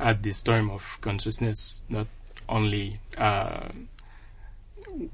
[0.00, 2.06] add this term of consciousness, not
[2.48, 3.68] only uh,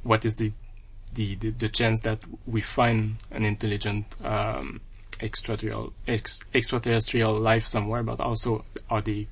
[0.03, 0.53] what is the,
[1.15, 4.81] the the the chance that we find an intelligent um,
[5.21, 9.29] extraterrestrial ex- extraterrestrial life somewhere, but also are they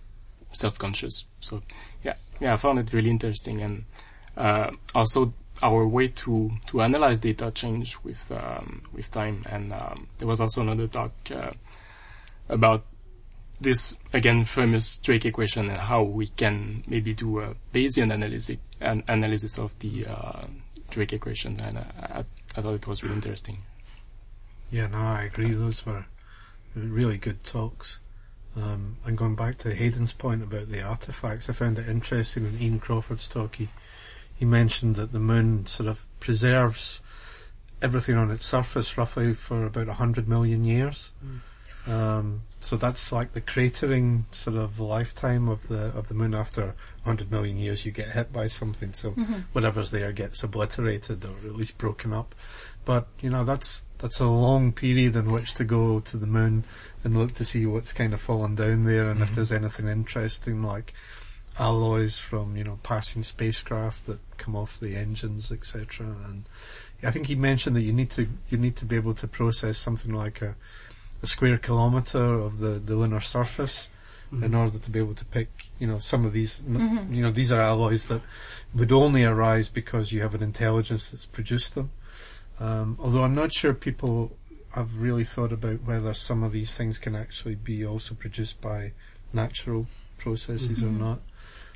[0.53, 1.25] self-conscious.
[1.41, 1.63] So
[2.05, 3.85] yeah, yeah, I found it really interesting, and
[4.37, 5.33] uh, also
[5.63, 9.45] our way to to analyze data change with um, with time.
[9.49, 11.53] And um, there was also another talk uh,
[12.49, 12.85] about
[13.61, 19.05] this again famous Drake equation and how we can maybe do a Bayesian analysis an
[19.09, 20.43] analysis of the uh,
[20.93, 21.59] Drake equation.
[21.61, 22.25] And I,
[22.57, 23.59] I thought it was really interesting.
[24.71, 25.53] Yeah, no, I agree.
[25.53, 26.07] Those were
[26.75, 27.99] really good talks.
[28.57, 32.61] Um, and going back to Hayden's point about the artifacts, I found it interesting in
[32.61, 33.57] Ian Crawford's talk.
[33.57, 33.69] He,
[34.35, 37.01] he mentioned that the moon sort of preserves
[37.81, 41.11] everything on its surface roughly for about 100 million years.
[41.87, 46.33] Um, so that's like the cratering sort of lifetime of the of the moon.
[46.33, 46.67] After
[47.05, 49.11] 100 million years, you get hit by something, so
[49.53, 52.35] whatever's there gets obliterated or at least broken up.
[52.85, 56.65] But you know that's that's a long period in which to go to the moon
[57.03, 60.63] and look to see what's kind of fallen down there, and if there's anything interesting
[60.63, 60.95] like
[61.59, 66.07] alloys from you know passing spacecraft that come off the engines, etc.
[66.27, 66.45] And
[67.03, 69.79] I think he mentioned that you need to you need to be able to process
[69.79, 70.55] something like a
[71.23, 73.89] a square kilometer of the, the lunar surface
[74.33, 74.57] in mm-hmm.
[74.57, 77.15] order to be able to pick, you know, some of these, m mm-hmm.
[77.15, 78.23] you know, these are alloys that
[78.75, 81.91] would only arise because you have an intelligence that's produced them.
[82.59, 84.37] Um, although I'm not sure people
[84.75, 88.93] have really thought about whether some of these things can actually be also produced by
[89.33, 89.87] natural
[90.17, 91.01] processes or mm-hmm.
[91.01, 91.21] not.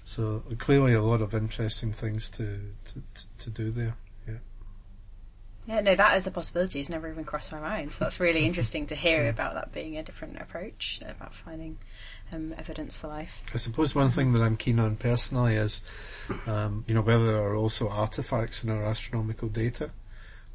[0.06, 3.96] So clearly a lot of interesting things to, to, to, to do there.
[5.66, 5.80] Yeah.
[5.80, 6.80] No, that is a possibility.
[6.80, 7.92] It's never even crossed my mind.
[7.92, 11.78] So that's really interesting to hear about that being a different approach about finding
[12.32, 13.42] um, evidence for life.
[13.54, 15.82] I suppose one thing that I'm keen on personally is,
[16.46, 19.90] um, you know, whether there are also artifacts in our astronomical data.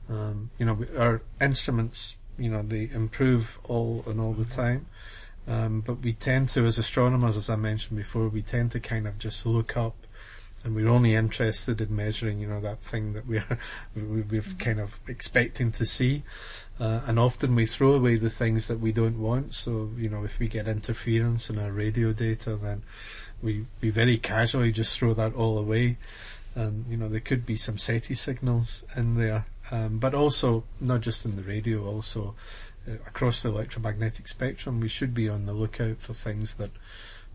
[0.09, 4.88] Um, you know, our instruments, you know, they improve all and all the time.
[5.47, 9.07] Um, but we tend to, as astronomers, as I mentioned before, we tend to kind
[9.07, 9.95] of just look up
[10.63, 13.57] and we're only interested in measuring, you know, that thing that we're,
[13.95, 16.23] we- we're kind of expecting to see.
[16.79, 19.53] Uh, and often we throw away the things that we don't want.
[19.53, 22.83] So, you know, if we get interference in our radio data, then
[23.41, 25.97] we, we very casually just throw that all away.
[26.55, 29.45] And, you know, there could be some SETI signals in there.
[29.69, 32.35] Um, but also, not just in the radio, also
[32.88, 36.71] uh, across the electromagnetic spectrum, we should be on the lookout for things that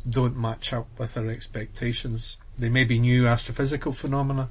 [0.08, 2.36] don't match up with our expectations.
[2.58, 4.48] They may be new astrophysical phenomena,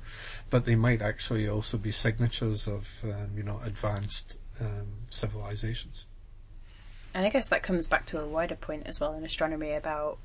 [0.49, 6.05] but they might actually also be signatures of, um, you know, advanced um, civilizations.
[7.13, 10.19] And I guess that comes back to a wider point as well in astronomy about,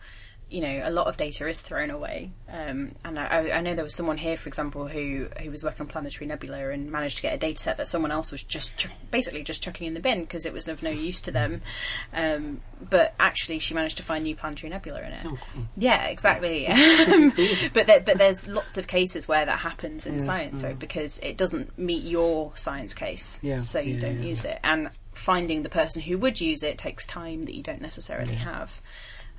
[0.51, 2.31] you know, a lot of data is thrown away.
[2.49, 5.83] Um, and I, I know there was someone here, for example, who who was working
[5.83, 8.77] on planetary nebula and managed to get a data set that someone else was just
[8.77, 11.63] chuck basically just chucking in the bin because it was of no use to them.
[12.13, 12.61] Um,
[12.91, 15.27] but actually, she managed to find new planetary nebula in it.
[15.77, 16.67] Yeah, exactly.
[17.11, 17.33] Um,
[17.73, 21.37] but there, but there's lots of cases where that happens in science, so because it
[21.37, 24.29] doesn't meet your science case, Yeah, so you yeah, don't yeah.
[24.29, 24.59] use it.
[24.63, 28.81] And finding the person who would use it takes time that you don't necessarily have.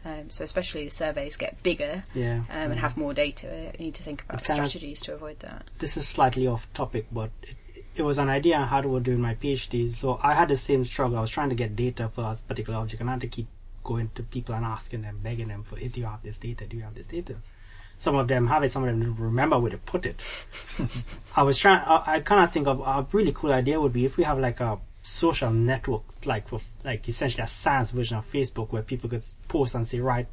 [0.04, 2.38] Um, so especially as surveys get bigger Yeah.
[2.50, 5.40] um, and have more data, you need to think about kind of- strategies to avoid
[5.42, 5.70] that.
[5.80, 7.56] this is slightly off topic, but it,
[7.96, 9.92] it was an idea I had while doing my PhD.
[9.92, 11.18] So I had the same struggle.
[11.18, 13.48] I was trying to get data for a particular object, and I had to keep
[13.84, 16.66] going to people and asking them, begging them for, "Do you have this data?
[16.66, 17.36] Do you have this data?"
[17.98, 18.72] Some of them have it.
[18.72, 20.20] Some of them remember where to put it.
[21.36, 21.82] I was trying.
[21.86, 24.40] I, I kind of think of a really cool idea would be if we have
[24.40, 26.48] like a social network, like
[26.84, 30.28] like essentially a science version of Facebook, where people could post and say, "Right,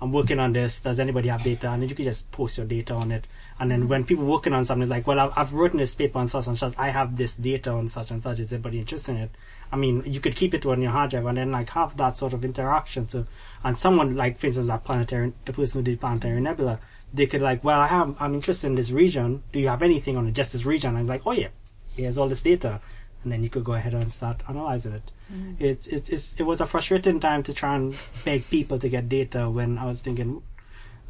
[0.00, 0.80] I'm working on this.
[0.80, 1.70] Does anybody have data?
[1.70, 3.26] And then you could just post your data on it.
[3.58, 6.18] And then when people working on something, it's like, well, I've, I've written this paper
[6.18, 6.74] on such and such.
[6.76, 8.40] I have this data on such and such.
[8.40, 9.30] Is anybody interested in it?
[9.70, 12.16] I mean, you could keep it on your hard drive and then like have that
[12.16, 13.08] sort of interaction.
[13.08, 13.26] So,
[13.62, 16.80] and someone like, for instance, that planetary, the person who did planetary nebula,
[17.12, 19.44] they could like, well, I have, I'm interested in this region.
[19.52, 20.32] Do you have anything on it?
[20.32, 20.96] Just this region?
[20.96, 21.48] I'm like, oh yeah,
[21.94, 22.80] here's all this data.
[23.24, 25.10] And then you could go ahead and start analyzing it.
[25.58, 29.08] It, it, it's, it was a frustrating time to try and beg people to get
[29.08, 30.42] data when I was thinking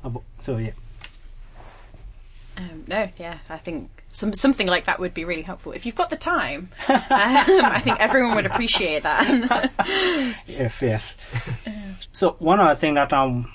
[0.03, 0.71] about, so yeah.
[2.57, 5.73] Um, no, yeah, I think some, something like that would be really helpful.
[5.73, 9.73] If you've got the time, um, I think everyone would appreciate that.
[10.47, 11.15] Yes, yes.
[12.13, 13.53] so one other thing that um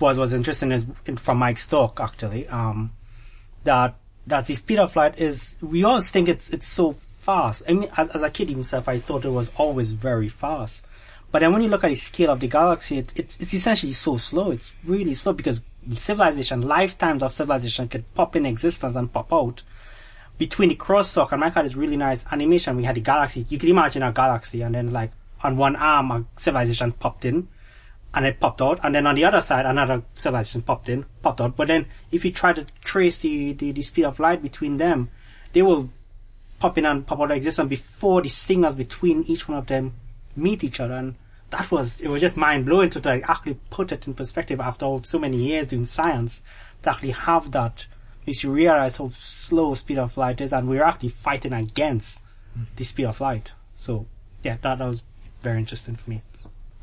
[0.00, 2.92] was was interesting is in, from Mike's talk actually um
[3.64, 6.96] that that the speed of light is we always think it's it's so
[7.28, 7.62] fast.
[7.68, 10.82] I mean, as, as a kid himself, I thought it was always very fast.
[11.30, 13.92] But then when you look at the scale of the galaxy, it, it's it's essentially
[13.92, 14.50] so slow.
[14.50, 15.60] It's really slow because
[15.92, 19.62] civilization, lifetimes of civilization, could pop in existence and pop out
[20.38, 22.78] between the crosstalk and Mike had this really nice animation.
[22.78, 23.44] We had the galaxy.
[23.50, 27.46] You could imagine a galaxy, and then like on one arm, a civilization popped in,
[28.14, 31.42] and it popped out, and then on the other side, another civilization popped in, popped
[31.42, 31.56] out.
[31.56, 35.10] But then if you try to trace the, the, the speed of light between them,
[35.52, 35.90] they will
[36.58, 39.94] pop in and pop out of existence before the signals between each one of them
[40.36, 40.94] meet each other.
[40.94, 41.14] And
[41.50, 44.98] that was, it was just mind blowing to like actually put it in perspective after
[45.04, 46.42] so many years doing science
[46.82, 47.86] to actually have that
[48.26, 52.20] makes you realize how slow speed of light is and we're actually fighting against
[52.76, 53.52] the speed of light.
[53.74, 54.06] So
[54.42, 55.02] yeah, that, that was
[55.40, 56.22] very interesting for me.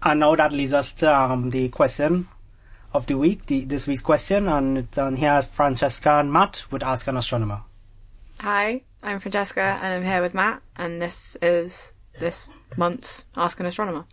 [0.01, 2.27] And now that leads us to um, the question
[2.93, 6.83] of the week, the, this week's question, and it's on here Francesca and Matt would
[6.83, 7.61] ask an astronomer.
[8.41, 13.65] Hi, I'm Francesca and I'm here with Matt, and this is this month's Ask an
[13.65, 14.05] Astronomer.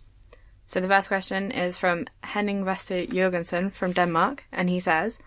[0.65, 5.19] So the first question is from Henning Vester Jorgensen from Denmark, and he says,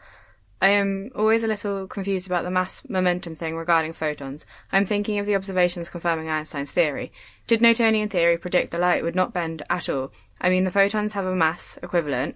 [0.63, 4.47] I am always a little confused about the mass momentum thing regarding photons.
[4.73, 7.13] I'm thinking of the observations confirming Einstein's theory.
[7.47, 10.11] Did Newtonian theory predict the light would not bend at all?
[10.41, 12.35] I mean, the photons have a mass equivalent,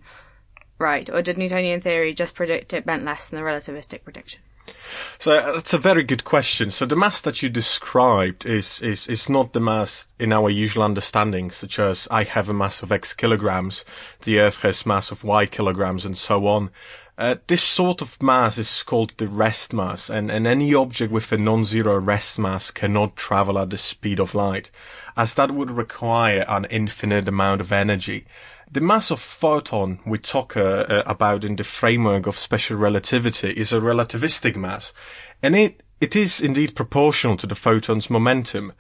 [0.78, 1.08] right?
[1.08, 4.42] Or did Newtonian theory just predict it bent less than the relativistic prediction?
[5.18, 6.70] So uh, that's a very good question.
[6.70, 10.82] So the mass that you described is, is, is not the mass in our usual
[10.82, 13.84] understanding, such as I have a mass of X kilograms,
[14.22, 16.70] the Earth has mass of Y kilograms, and so on.
[17.18, 21.30] Uh, this sort of mass is called the rest mass, and, and any object with
[21.32, 24.70] a non-zero rest mass cannot travel at the speed of light,
[25.18, 28.24] as that would require an infinite amount of energy.
[28.72, 33.50] The mass of photon we talk uh, uh, about in the framework of special relativity
[33.50, 34.94] is a relativistic mass,
[35.42, 38.72] and it it is indeed proportional to the photon's momentum.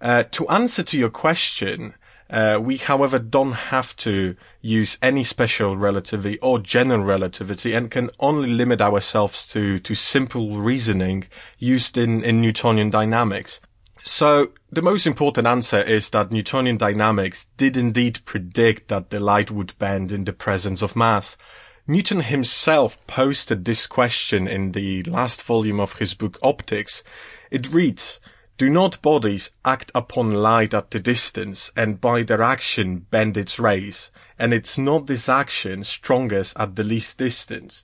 [0.00, 1.94] Uh, to answer to your question,
[2.30, 8.08] uh, we, however, don't have to use any special relativity or general relativity and can
[8.20, 13.60] only limit ourselves to, to simple reasoning used in, in Newtonian dynamics.
[14.06, 19.50] So the most important answer is that Newtonian dynamics did indeed predict that the light
[19.50, 21.38] would bend in the presence of mass.
[21.86, 27.02] Newton himself posted this question in the last volume of his book Opticks.
[27.50, 28.20] It reads,
[28.58, 33.58] do not bodies act upon light at the distance and by their action bend its
[33.58, 34.10] rays?
[34.38, 37.82] And it's not this action strongest at the least distance?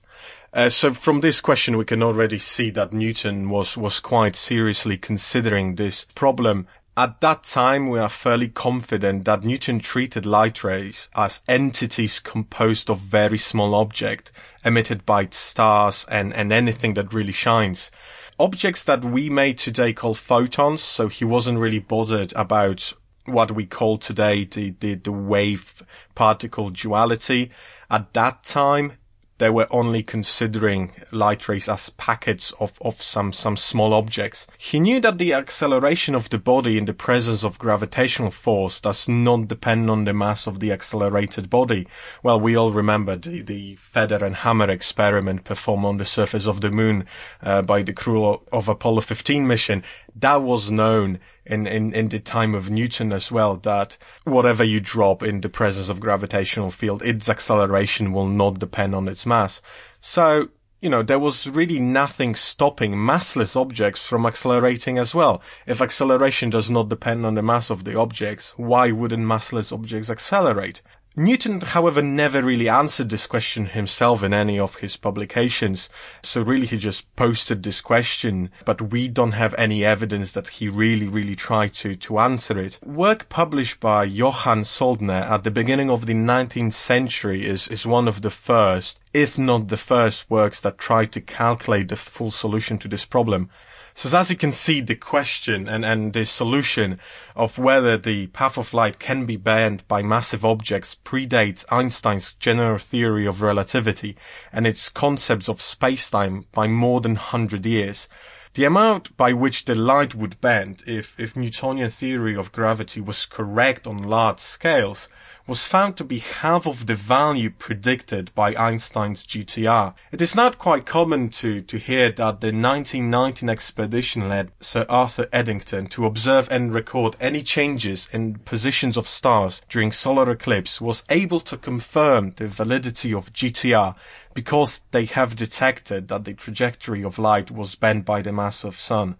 [0.53, 4.97] Uh, so from this question, we can already see that Newton was, was quite seriously
[4.97, 6.67] considering this problem
[6.97, 12.89] at that time, we are fairly confident that Newton treated light rays as entities composed
[12.89, 14.33] of very small objects
[14.65, 17.91] emitted by stars and, and anything that really shines.
[18.37, 22.91] Objects that we may today call photons, so he wasn't really bothered about
[23.25, 25.81] what we call today the, the, the wave
[26.13, 27.51] particle duality.
[27.89, 28.93] At that time,
[29.41, 34.45] they were only considering light rays as packets of, of some, some small objects.
[34.55, 39.09] He knew that the acceleration of the body in the presence of gravitational force does
[39.09, 41.87] not depend on the mass of the accelerated body.
[42.21, 46.61] Well, we all remember the, the feather and hammer experiment performed on the surface of
[46.61, 47.07] the moon
[47.41, 49.83] uh, by the crew of Apollo 15 mission.
[50.15, 54.79] That was known in, in, in the time of Newton as well, that whatever you
[54.79, 59.61] drop in the presence of gravitational field, its acceleration will not depend on its mass.
[59.99, 60.49] So,
[60.81, 65.41] you know, there was really nothing stopping massless objects from accelerating as well.
[65.67, 70.09] If acceleration does not depend on the mass of the objects, why wouldn't massless objects
[70.09, 70.81] accelerate?
[71.13, 75.89] Newton, however, never really answered this question himself in any of his publications.
[76.23, 80.69] So really he just posted this question, but we don't have any evidence that he
[80.69, 82.79] really, really tried to, to answer it.
[82.85, 88.07] Work published by Johann Soldner at the beginning of the 19th century is, is one
[88.07, 92.77] of the first, if not the first works that tried to calculate the full solution
[92.77, 93.49] to this problem.
[93.93, 96.99] So as you can see, the question and, and the solution
[97.35, 102.77] of whether the path of light can be bent by massive objects predates Einstein's general
[102.77, 104.15] theory of relativity
[104.53, 108.07] and its concepts of spacetime by more than 100 years.
[108.53, 113.25] The amount by which the light would bend if, if Newtonian theory of gravity was
[113.25, 115.07] correct on large scales
[115.47, 119.93] was found to be half of the value predicted by Einstein's GTR.
[120.11, 125.27] It is not quite common to, to hear that the 1919 expedition led Sir Arthur
[125.33, 131.03] Eddington to observe and record any changes in positions of stars during solar eclipse was
[131.09, 133.95] able to confirm the validity of GTR
[134.33, 138.79] because they have detected that the trajectory of light was bent by the mass of
[138.79, 139.17] sun.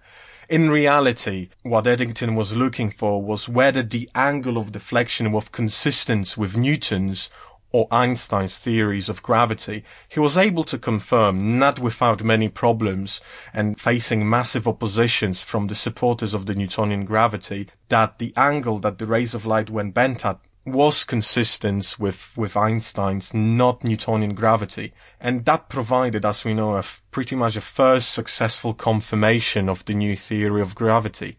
[0.51, 6.35] In reality, what Eddington was looking for was whether the angle of deflection was consistent
[6.37, 7.29] with Newton's
[7.71, 9.85] or Einstein's theories of gravity.
[10.09, 13.21] He was able to confirm, not without many problems
[13.53, 18.97] and facing massive oppositions from the supporters of the Newtonian gravity, that the angle that
[18.97, 24.93] the rays of light went bent at was consistent with, with Einstein's not Newtonian gravity.
[25.19, 29.83] And that provided, as we know, a f- pretty much a first successful confirmation of
[29.85, 31.37] the new theory of gravity.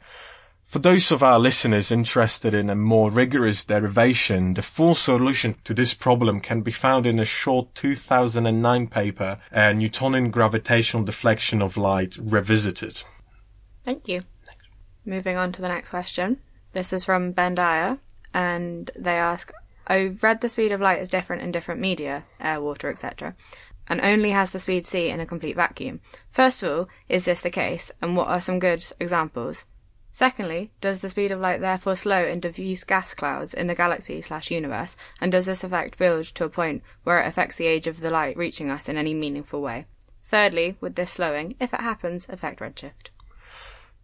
[0.64, 5.74] For those of our listeners interested in a more rigorous derivation, the full solution to
[5.74, 11.76] this problem can be found in a short 2009 paper, uh, Newtonian Gravitational Deflection of
[11.76, 13.02] Light Revisited.
[13.84, 14.22] Thank you.
[15.04, 16.38] Moving on to the next question.
[16.72, 17.98] This is from Ben Dyer,
[18.34, 19.52] and they ask,
[19.86, 23.34] I've read the speed of light is different in different media, air, water, etc.,
[23.88, 26.00] and only has the speed c in a complete vacuum.
[26.30, 29.66] First of all, is this the case, and what are some good examples?
[30.14, 34.20] Secondly, does the speed of light therefore slow in diffuse gas clouds in the galaxy
[34.20, 37.86] slash universe, and does this effect build to a point where it affects the age
[37.86, 39.86] of the light reaching us in any meaningful way?
[40.22, 43.08] Thirdly, would this slowing, if it happens, affect redshift?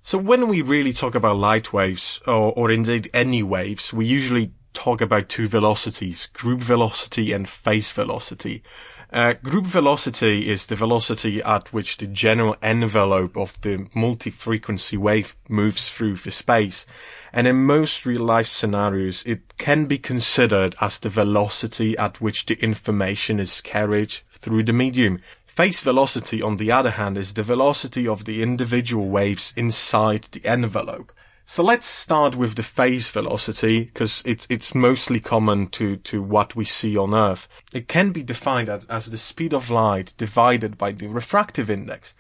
[0.02, 4.52] So when we really talk about light waves, or, or indeed any waves, we usually
[4.72, 8.62] talk about two velocities, group velocity and phase velocity.
[9.10, 15.34] Uh, group velocity is the velocity at which the general envelope of the multi-frequency wave
[15.48, 16.84] moves through the space.
[17.32, 22.62] And in most real-life scenarios, it can be considered as the velocity at which the
[22.62, 25.20] information is carried through the medium.
[25.58, 30.46] Phase velocity, on the other hand, is the velocity of the individual waves inside the
[30.46, 31.12] envelope.
[31.46, 36.54] So let's start with the phase velocity, because it's, it's mostly common to, to what
[36.54, 37.48] we see on Earth.
[37.72, 42.14] It can be defined as, as the speed of light divided by the refractive index.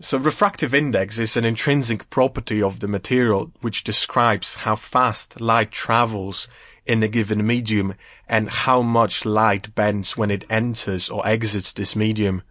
[0.00, 5.70] So refractive index is an intrinsic property of the material which describes how fast light
[5.70, 6.46] travels
[6.84, 7.94] in a given medium
[8.28, 12.42] and how much light bends when it enters or exits this medium.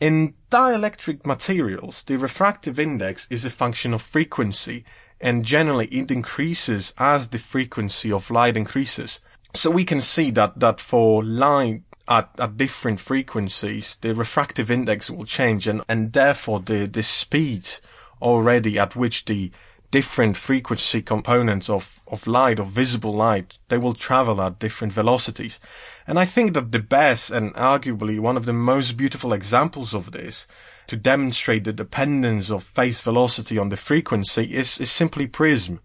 [0.00, 4.84] In dielectric materials, the refractive index is a function of frequency
[5.20, 9.20] and generally it increases as the frequency of light increases.
[9.54, 15.10] So we can see that, that for light at, at different frequencies, the refractive index
[15.10, 17.68] will change and, and therefore the, the speed
[18.20, 19.52] already at which the
[19.94, 25.60] different frequency components of, of light, of visible light, they will travel at different velocities.
[26.08, 30.10] And I think that the best and arguably one of the most beautiful examples of
[30.10, 30.48] this
[30.88, 35.78] to demonstrate the dependence of phase velocity on the frequency is, is simply prism.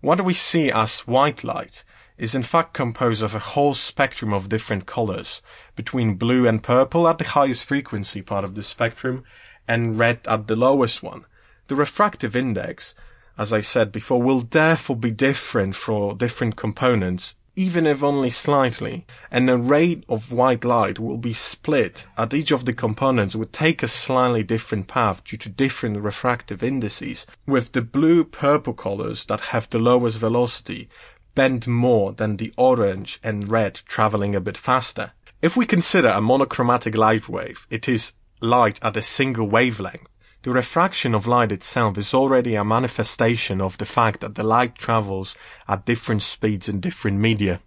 [0.00, 1.84] What we see as white light
[2.16, 5.42] is in fact composed of a whole spectrum of different colors,
[5.76, 9.24] between blue and purple at the highest frequency part of the spectrum,
[9.68, 11.26] and red at the lowest one.
[11.66, 12.94] The refractive index,
[13.42, 19.04] as I said before, will therefore be different for different components, even if only slightly,
[19.30, 23.52] and the rate of white light will be split at each of the components would
[23.52, 29.40] take a slightly different path due to different refractive indices, with the blue-purple colors that
[29.52, 30.88] have the lowest velocity
[31.34, 35.12] bend more than the orange and red traveling a bit faster.
[35.42, 40.08] If we consider a monochromatic light wave, it is light at a single wavelength.
[40.42, 44.74] The refraction of light itself is already a manifestation of the fact that the light
[44.74, 45.36] travels
[45.68, 47.60] at different speeds in different media.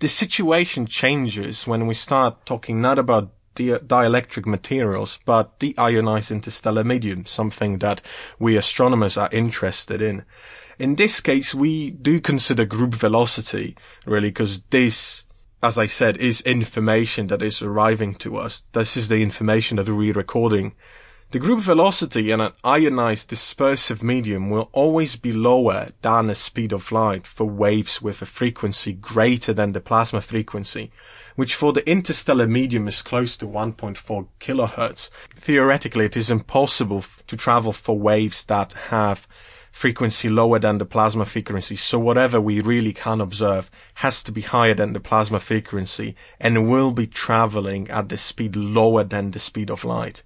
[0.00, 6.84] The situation changes when we start talking not about di- dielectric materials, but deionized interstellar
[6.84, 8.00] medium, something that
[8.38, 10.24] we astronomers are interested in.
[10.78, 13.76] In this case, we do consider group velocity,
[14.06, 15.24] really, because this,
[15.62, 18.62] as I said, is information that is arriving to us.
[18.72, 20.74] This is the information that we're recording.
[21.32, 26.74] The group velocity in an ionized dispersive medium will always be lower than the speed
[26.74, 30.92] of light for waves with a frequency greater than the plasma frequency,
[31.34, 35.08] which for the interstellar medium is close to 1.4 kilohertz.
[35.34, 39.26] Theoretically, it is impossible to travel for waves that have
[39.70, 41.76] frequency lower than the plasma frequency.
[41.76, 46.68] So whatever we really can observe has to be higher than the plasma frequency and
[46.68, 50.22] will be traveling at the speed lower than the speed of light.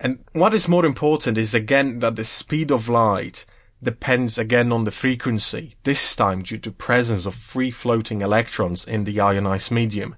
[0.00, 3.46] And what is more important is again that the speed of light
[3.82, 9.04] depends again on the frequency, this time due to presence of free floating electrons in
[9.04, 10.16] the ionized medium.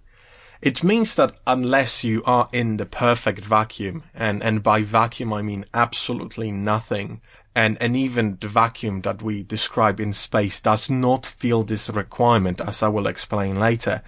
[0.62, 5.42] It means that unless you are in the perfect vacuum, and, and by vacuum I
[5.42, 7.20] mean absolutely nothing,
[7.54, 12.60] and, and even the vacuum that we describe in space does not feel this requirement,
[12.60, 14.02] as I will explain later.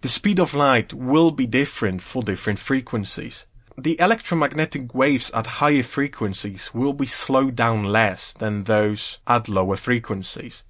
[0.00, 3.46] The speed of light will be different for different frequencies.
[3.78, 9.76] The electromagnetic waves at higher frequencies will be slowed down less than those at lower
[9.76, 10.64] frequencies.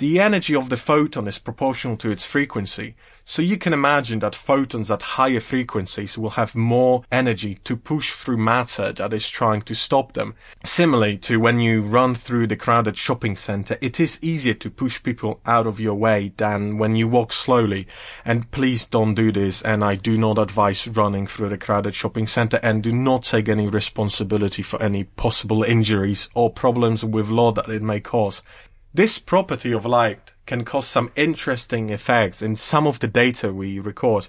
[0.00, 2.94] The energy of the photon is proportional to its frequency,
[3.26, 8.10] so you can imagine that photons at higher frequencies will have more energy to push
[8.10, 10.36] through matter that is trying to stop them.
[10.64, 15.02] Similarly to when you run through the crowded shopping center, it is easier to push
[15.02, 17.86] people out of your way than when you walk slowly.
[18.24, 22.26] And please don't do this, and I do not advise running through the crowded shopping
[22.26, 27.52] center and do not take any responsibility for any possible injuries or problems with law
[27.52, 28.42] that it may cause.
[28.92, 33.78] This property of light can cause some interesting effects in some of the data we
[33.78, 34.26] record.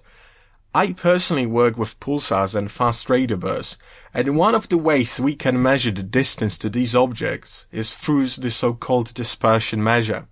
[0.76, 3.78] I personally work with pulsars and fast radio bursts,
[4.14, 8.28] and one of the ways we can measure the distance to these objects is through
[8.28, 10.28] the so-called dispersion measure.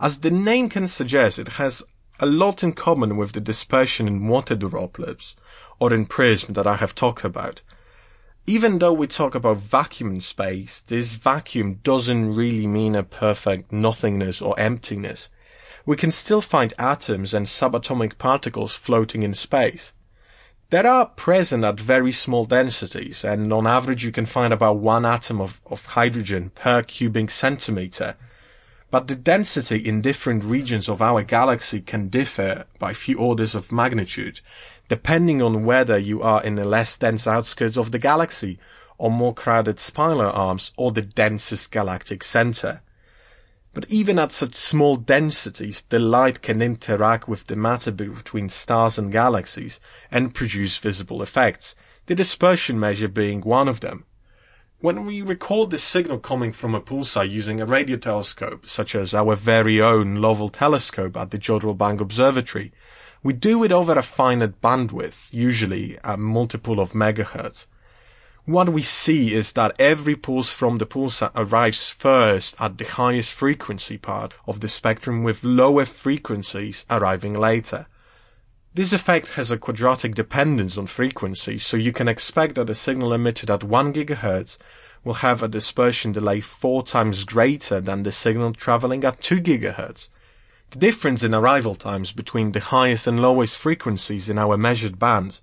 [0.00, 1.80] As the name can suggest, it has
[2.18, 5.36] a lot in common with the dispersion in water droplets
[5.78, 7.62] or in prism that I have talked about
[8.46, 13.72] even though we talk about vacuum in space, this vacuum doesn't really mean a perfect
[13.72, 15.30] nothingness or emptiness.
[15.86, 19.92] We can still find atoms and subatomic particles floating in space.
[20.70, 25.06] They are present at very small densities, and on average you can find about one
[25.06, 28.16] atom of, of hydrogen per cubic centimeter.
[28.90, 33.54] But the density in different regions of our galaxy can differ by a few orders
[33.54, 34.40] of magnitude,
[34.88, 38.58] depending on whether you are in the less dense outskirts of the galaxy,
[38.98, 42.82] or more crowded spiral arms, or the densest galactic center.
[43.72, 48.98] But even at such small densities, the light can interact with the matter between stars
[48.98, 49.80] and galaxies
[50.12, 51.74] and produce visible effects,
[52.06, 54.04] the dispersion measure being one of them.
[54.78, 59.14] When we record the signal coming from a pulsar using a radio telescope, such as
[59.14, 62.70] our very own Lovell telescope at the Jodrell Bank Observatory,
[63.24, 67.64] we do it over a finite bandwidth, usually a multiple of megahertz.
[68.44, 73.32] what we see is that every pulse from the pulsar arrives first at the highest
[73.32, 77.86] frequency part of the spectrum with lower frequencies arriving later.
[78.74, 83.14] This effect has a quadratic dependence on frequency, so you can expect that a signal
[83.14, 84.58] emitted at 1 GHz
[85.02, 90.08] will have a dispersion delay four times greater than the signal traveling at 2 GHz.
[90.74, 95.38] The difference in arrival times between the highest and lowest frequencies in our measured band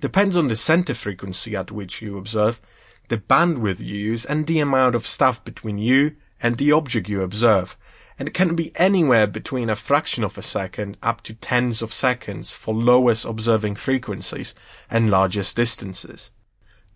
[0.00, 2.60] depends on the center frequency at which you observe,
[3.08, 7.22] the bandwidth you use, and the amount of stuff between you and the object you
[7.22, 7.76] observe.
[8.20, 11.92] And it can be anywhere between a fraction of a second up to tens of
[11.92, 14.54] seconds for lowest observing frequencies
[14.88, 16.30] and largest distances.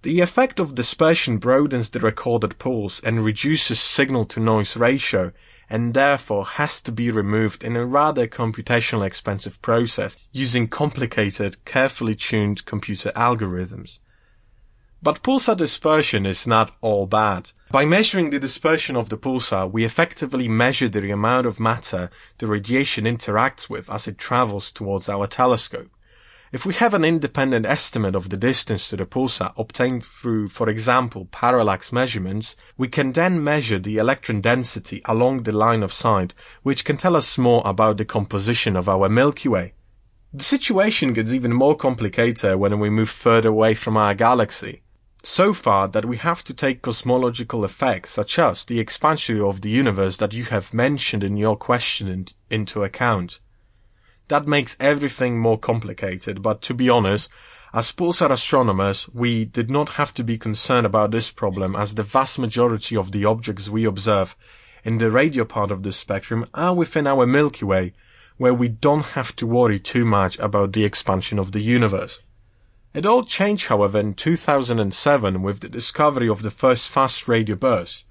[0.02, 5.32] The effect of dispersion broadens the recorded pulse and reduces signal to noise ratio
[5.72, 12.14] and therefore has to be removed in a rather computationally expensive process using complicated, carefully
[12.14, 13.98] tuned computer algorithms.
[15.02, 17.52] But pulsar dispersion is not all bad.
[17.70, 22.46] By measuring the dispersion of the pulsar, we effectively measure the amount of matter the
[22.46, 25.90] radiation interacts with as it travels towards our telescope.
[26.52, 30.68] If we have an independent estimate of the distance to the pulsar obtained through, for
[30.68, 36.34] example, parallax measurements, we can then measure the electron density along the line of sight,
[36.62, 39.72] which can tell us more about the composition of our Milky Way.
[40.34, 44.82] The situation gets even more complicated when we move further away from our galaxy.
[45.22, 49.70] So far that we have to take cosmological effects such as the expansion of the
[49.70, 53.40] universe that you have mentioned in your question into account.
[54.28, 57.30] That makes everything more complicated, but to be honest,
[57.74, 62.02] as pulsar astronomers, we did not have to be concerned about this problem as the
[62.02, 64.36] vast majority of the objects we observe
[64.84, 67.94] in the radio part of the spectrum are within our Milky Way,
[68.36, 72.20] where we don't have to worry too much about the expansion of the universe.
[72.92, 78.04] It all changed, however, in 2007 with the discovery of the first fast radio burst.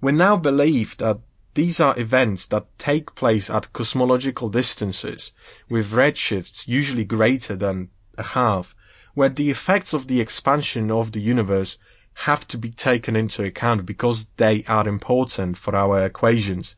[0.00, 1.20] We now believe that
[1.56, 5.32] these are events that take place at cosmological distances,
[5.70, 7.88] with redshifts usually greater than
[8.18, 8.76] a half,
[9.14, 11.78] where the effects of the expansion of the universe
[12.26, 16.76] have to be taken into account because they are important for our equations.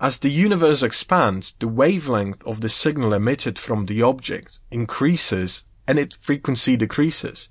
[0.00, 5.98] As the universe expands, the wavelength of the signal emitted from the object increases and
[5.98, 7.48] its frequency decreases.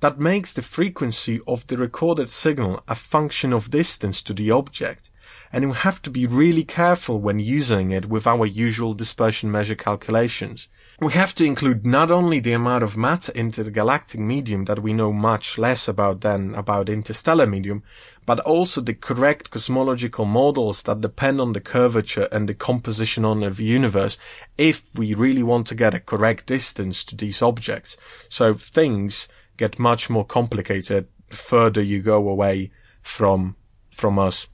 [0.00, 5.10] That makes the frequency of the recorded signal a function of distance to the object,
[5.52, 9.74] and we have to be really careful when using it with our usual dispersion measure
[9.74, 10.68] calculations.
[11.00, 14.82] We have to include not only the amount of matter into the galactic medium that
[14.82, 17.84] we know much less about than about interstellar medium,
[18.26, 23.40] but also the correct cosmological models that depend on the curvature and the composition on
[23.40, 24.18] the universe
[24.58, 27.96] if we really want to get a correct distance to these objects.
[28.28, 32.70] So things get much more complicated the further you go away
[33.02, 33.56] from
[33.90, 34.46] from us.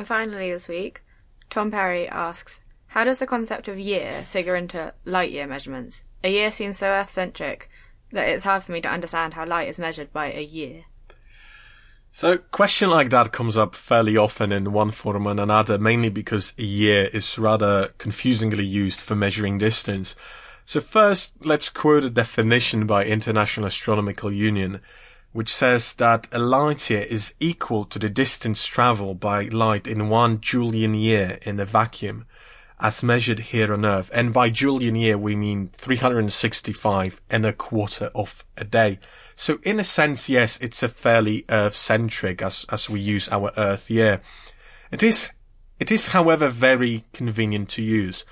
[0.00, 1.02] And finally, this week,
[1.50, 6.04] Tom Perry asks, How does the concept of year figure into light year measurements?
[6.24, 7.68] A year seems so Earth centric
[8.10, 10.84] that it's hard for me to understand how light is measured by a year.
[12.12, 16.54] So, question like that comes up fairly often in one form and another, mainly because
[16.56, 20.16] a year is rather confusingly used for measuring distance.
[20.64, 24.80] So first, let's quote a definition by International Astronomical Union
[25.32, 30.08] which says that a light year is equal to the distance traveled by light in
[30.08, 32.26] one Julian year in a vacuum,
[32.80, 34.10] as measured here on Earth.
[34.12, 38.98] And by Julian year, we mean 365 and a quarter of a day.
[39.36, 43.90] So in a sense, yes, it's a fairly Earth-centric as, as we use our Earth
[43.90, 44.20] year.
[44.90, 45.30] It is,
[45.78, 48.24] it is, however, very convenient to use.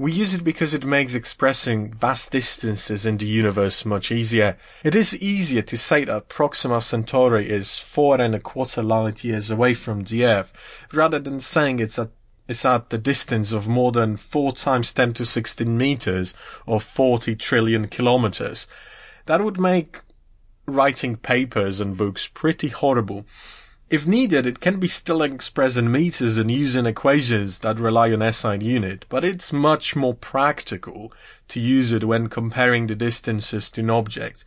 [0.00, 4.56] We use it because it makes expressing vast distances in the universe much easier.
[4.82, 9.50] It is easier to say that Proxima Centauri is four and a quarter light years
[9.50, 10.54] away from the Earth,
[10.90, 12.12] rather than saying it's at
[12.48, 16.32] it's at the distance of more than 4 times 10 to 16 meters
[16.64, 18.66] or 40 trillion kilometers.
[19.26, 20.00] That would make
[20.64, 23.26] writing papers and books pretty horrible.
[23.90, 28.32] If needed, it can be still expressed in meters and using equations that rely on
[28.32, 31.12] SI unit, but it's much more practical
[31.48, 34.44] to use it when comparing the distances to an object.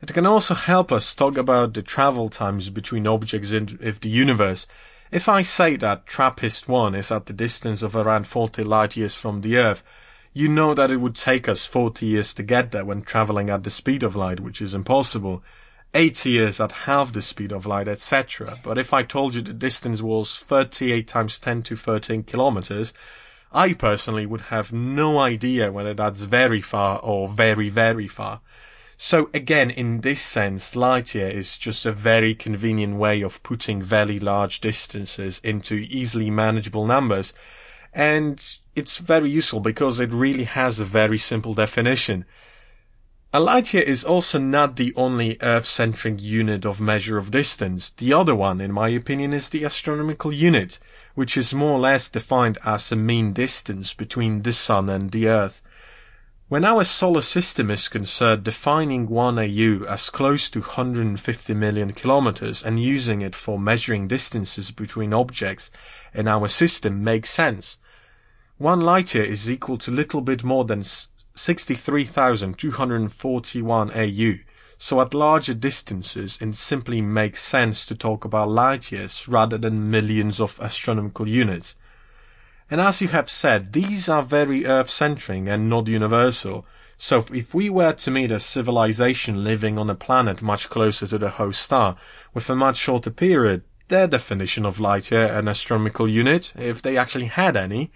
[0.00, 4.66] It can also help us talk about the travel times between objects in the universe.
[5.10, 9.42] If I say that TRAPPIST-1 is at the distance of around 40 light years from
[9.42, 9.84] the Earth,
[10.32, 13.62] you know that it would take us 40 years to get there when traveling at
[13.62, 15.42] the speed of light, which is impossible.
[15.96, 18.60] 8 years at half the speed of light, etc.
[18.62, 22.92] But if I told you the distance was 38 times 10 to 13 kilometers,
[23.50, 28.42] I personally would have no idea whether that's very far or very, very far.
[28.98, 33.82] So again, in this sense, light year is just a very convenient way of putting
[33.82, 37.32] very large distances into easily manageable numbers.
[37.94, 38.38] And
[38.74, 42.26] it's very useful because it really has a very simple definition.
[43.36, 47.90] Year is also not the only Earth-centric unit of measure of distance.
[47.90, 50.78] The other one, in my opinion, is the astronomical unit,
[51.14, 55.28] which is more or less defined as a mean distance between the Sun and the
[55.28, 55.60] Earth.
[56.48, 62.62] When our solar system is concerned, defining 1 AU as close to 150 million kilometers
[62.62, 65.70] and using it for measuring distances between objects
[66.14, 67.78] in our system makes sense.
[68.56, 70.82] One light year is equal to little bit more than
[71.36, 74.32] 63,241 AU,
[74.78, 79.90] so at larger distances it simply makes sense to talk about light years rather than
[79.90, 81.76] millions of astronomical units.
[82.70, 86.66] And as you have said, these are very Earth-centric and not universal.
[86.98, 91.18] So if we were to meet a civilization living on a planet much closer to
[91.18, 91.96] the host star,
[92.34, 96.96] with a much shorter period, their definition of light year and astronomical unit, if they
[96.96, 97.92] actually had any,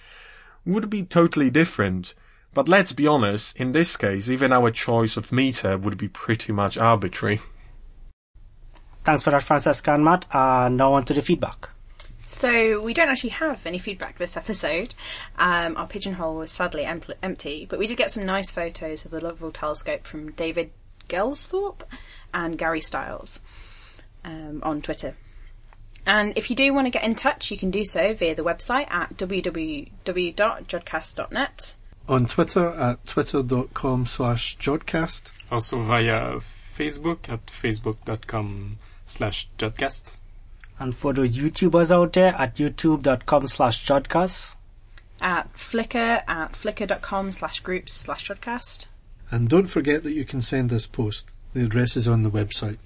[0.64, 2.14] would be totally different.
[2.52, 6.52] But let's be honest, in this case, even our choice of meter would be pretty
[6.52, 7.40] much arbitrary.
[9.04, 10.26] Thanks for that, Francesca and Mat.
[10.34, 11.70] Uh, now on to the feedback.
[12.26, 14.94] So we don't actually have any feedback this episode.
[15.38, 19.10] Um, our pigeonhole was sadly em- empty, but we did get some nice photos of
[19.10, 20.70] the Lovell telescope from David
[21.08, 21.82] Gelsthorpe
[22.32, 23.40] and Gary Stiles
[24.24, 25.16] um, on Twitter.
[26.06, 28.44] And if you do want to get in touch, you can do so via the
[28.44, 31.76] website at www.jodcast.net.
[32.08, 35.30] On Twitter at twitter.com slash jodcast.
[35.50, 36.40] Also via
[36.76, 40.16] Facebook at facebook.com slash jodcast.
[40.78, 44.54] And for the YouTubers out there, at youtube.com slash jodcast.
[45.20, 48.86] At Flickr at flickr.com slash groups slash jodcast.
[49.30, 51.32] And don't forget that you can send us post.
[51.52, 52.78] The address is on the website.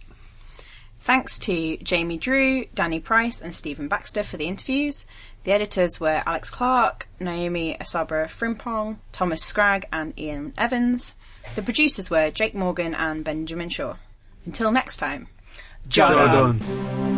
[1.01, 5.07] Thanks to Jamie Drew, Danny Price, and Stephen Baxter for the interviews.
[5.45, 11.15] The editors were Alex Clark, Naomi Asabre Frimpong, Thomas Scragg, and Ian Evans.
[11.55, 13.97] The producers were Jake Morgan and Benjamin Shaw.
[14.47, 15.29] Until next time,
[15.89, 17.14] Jodon.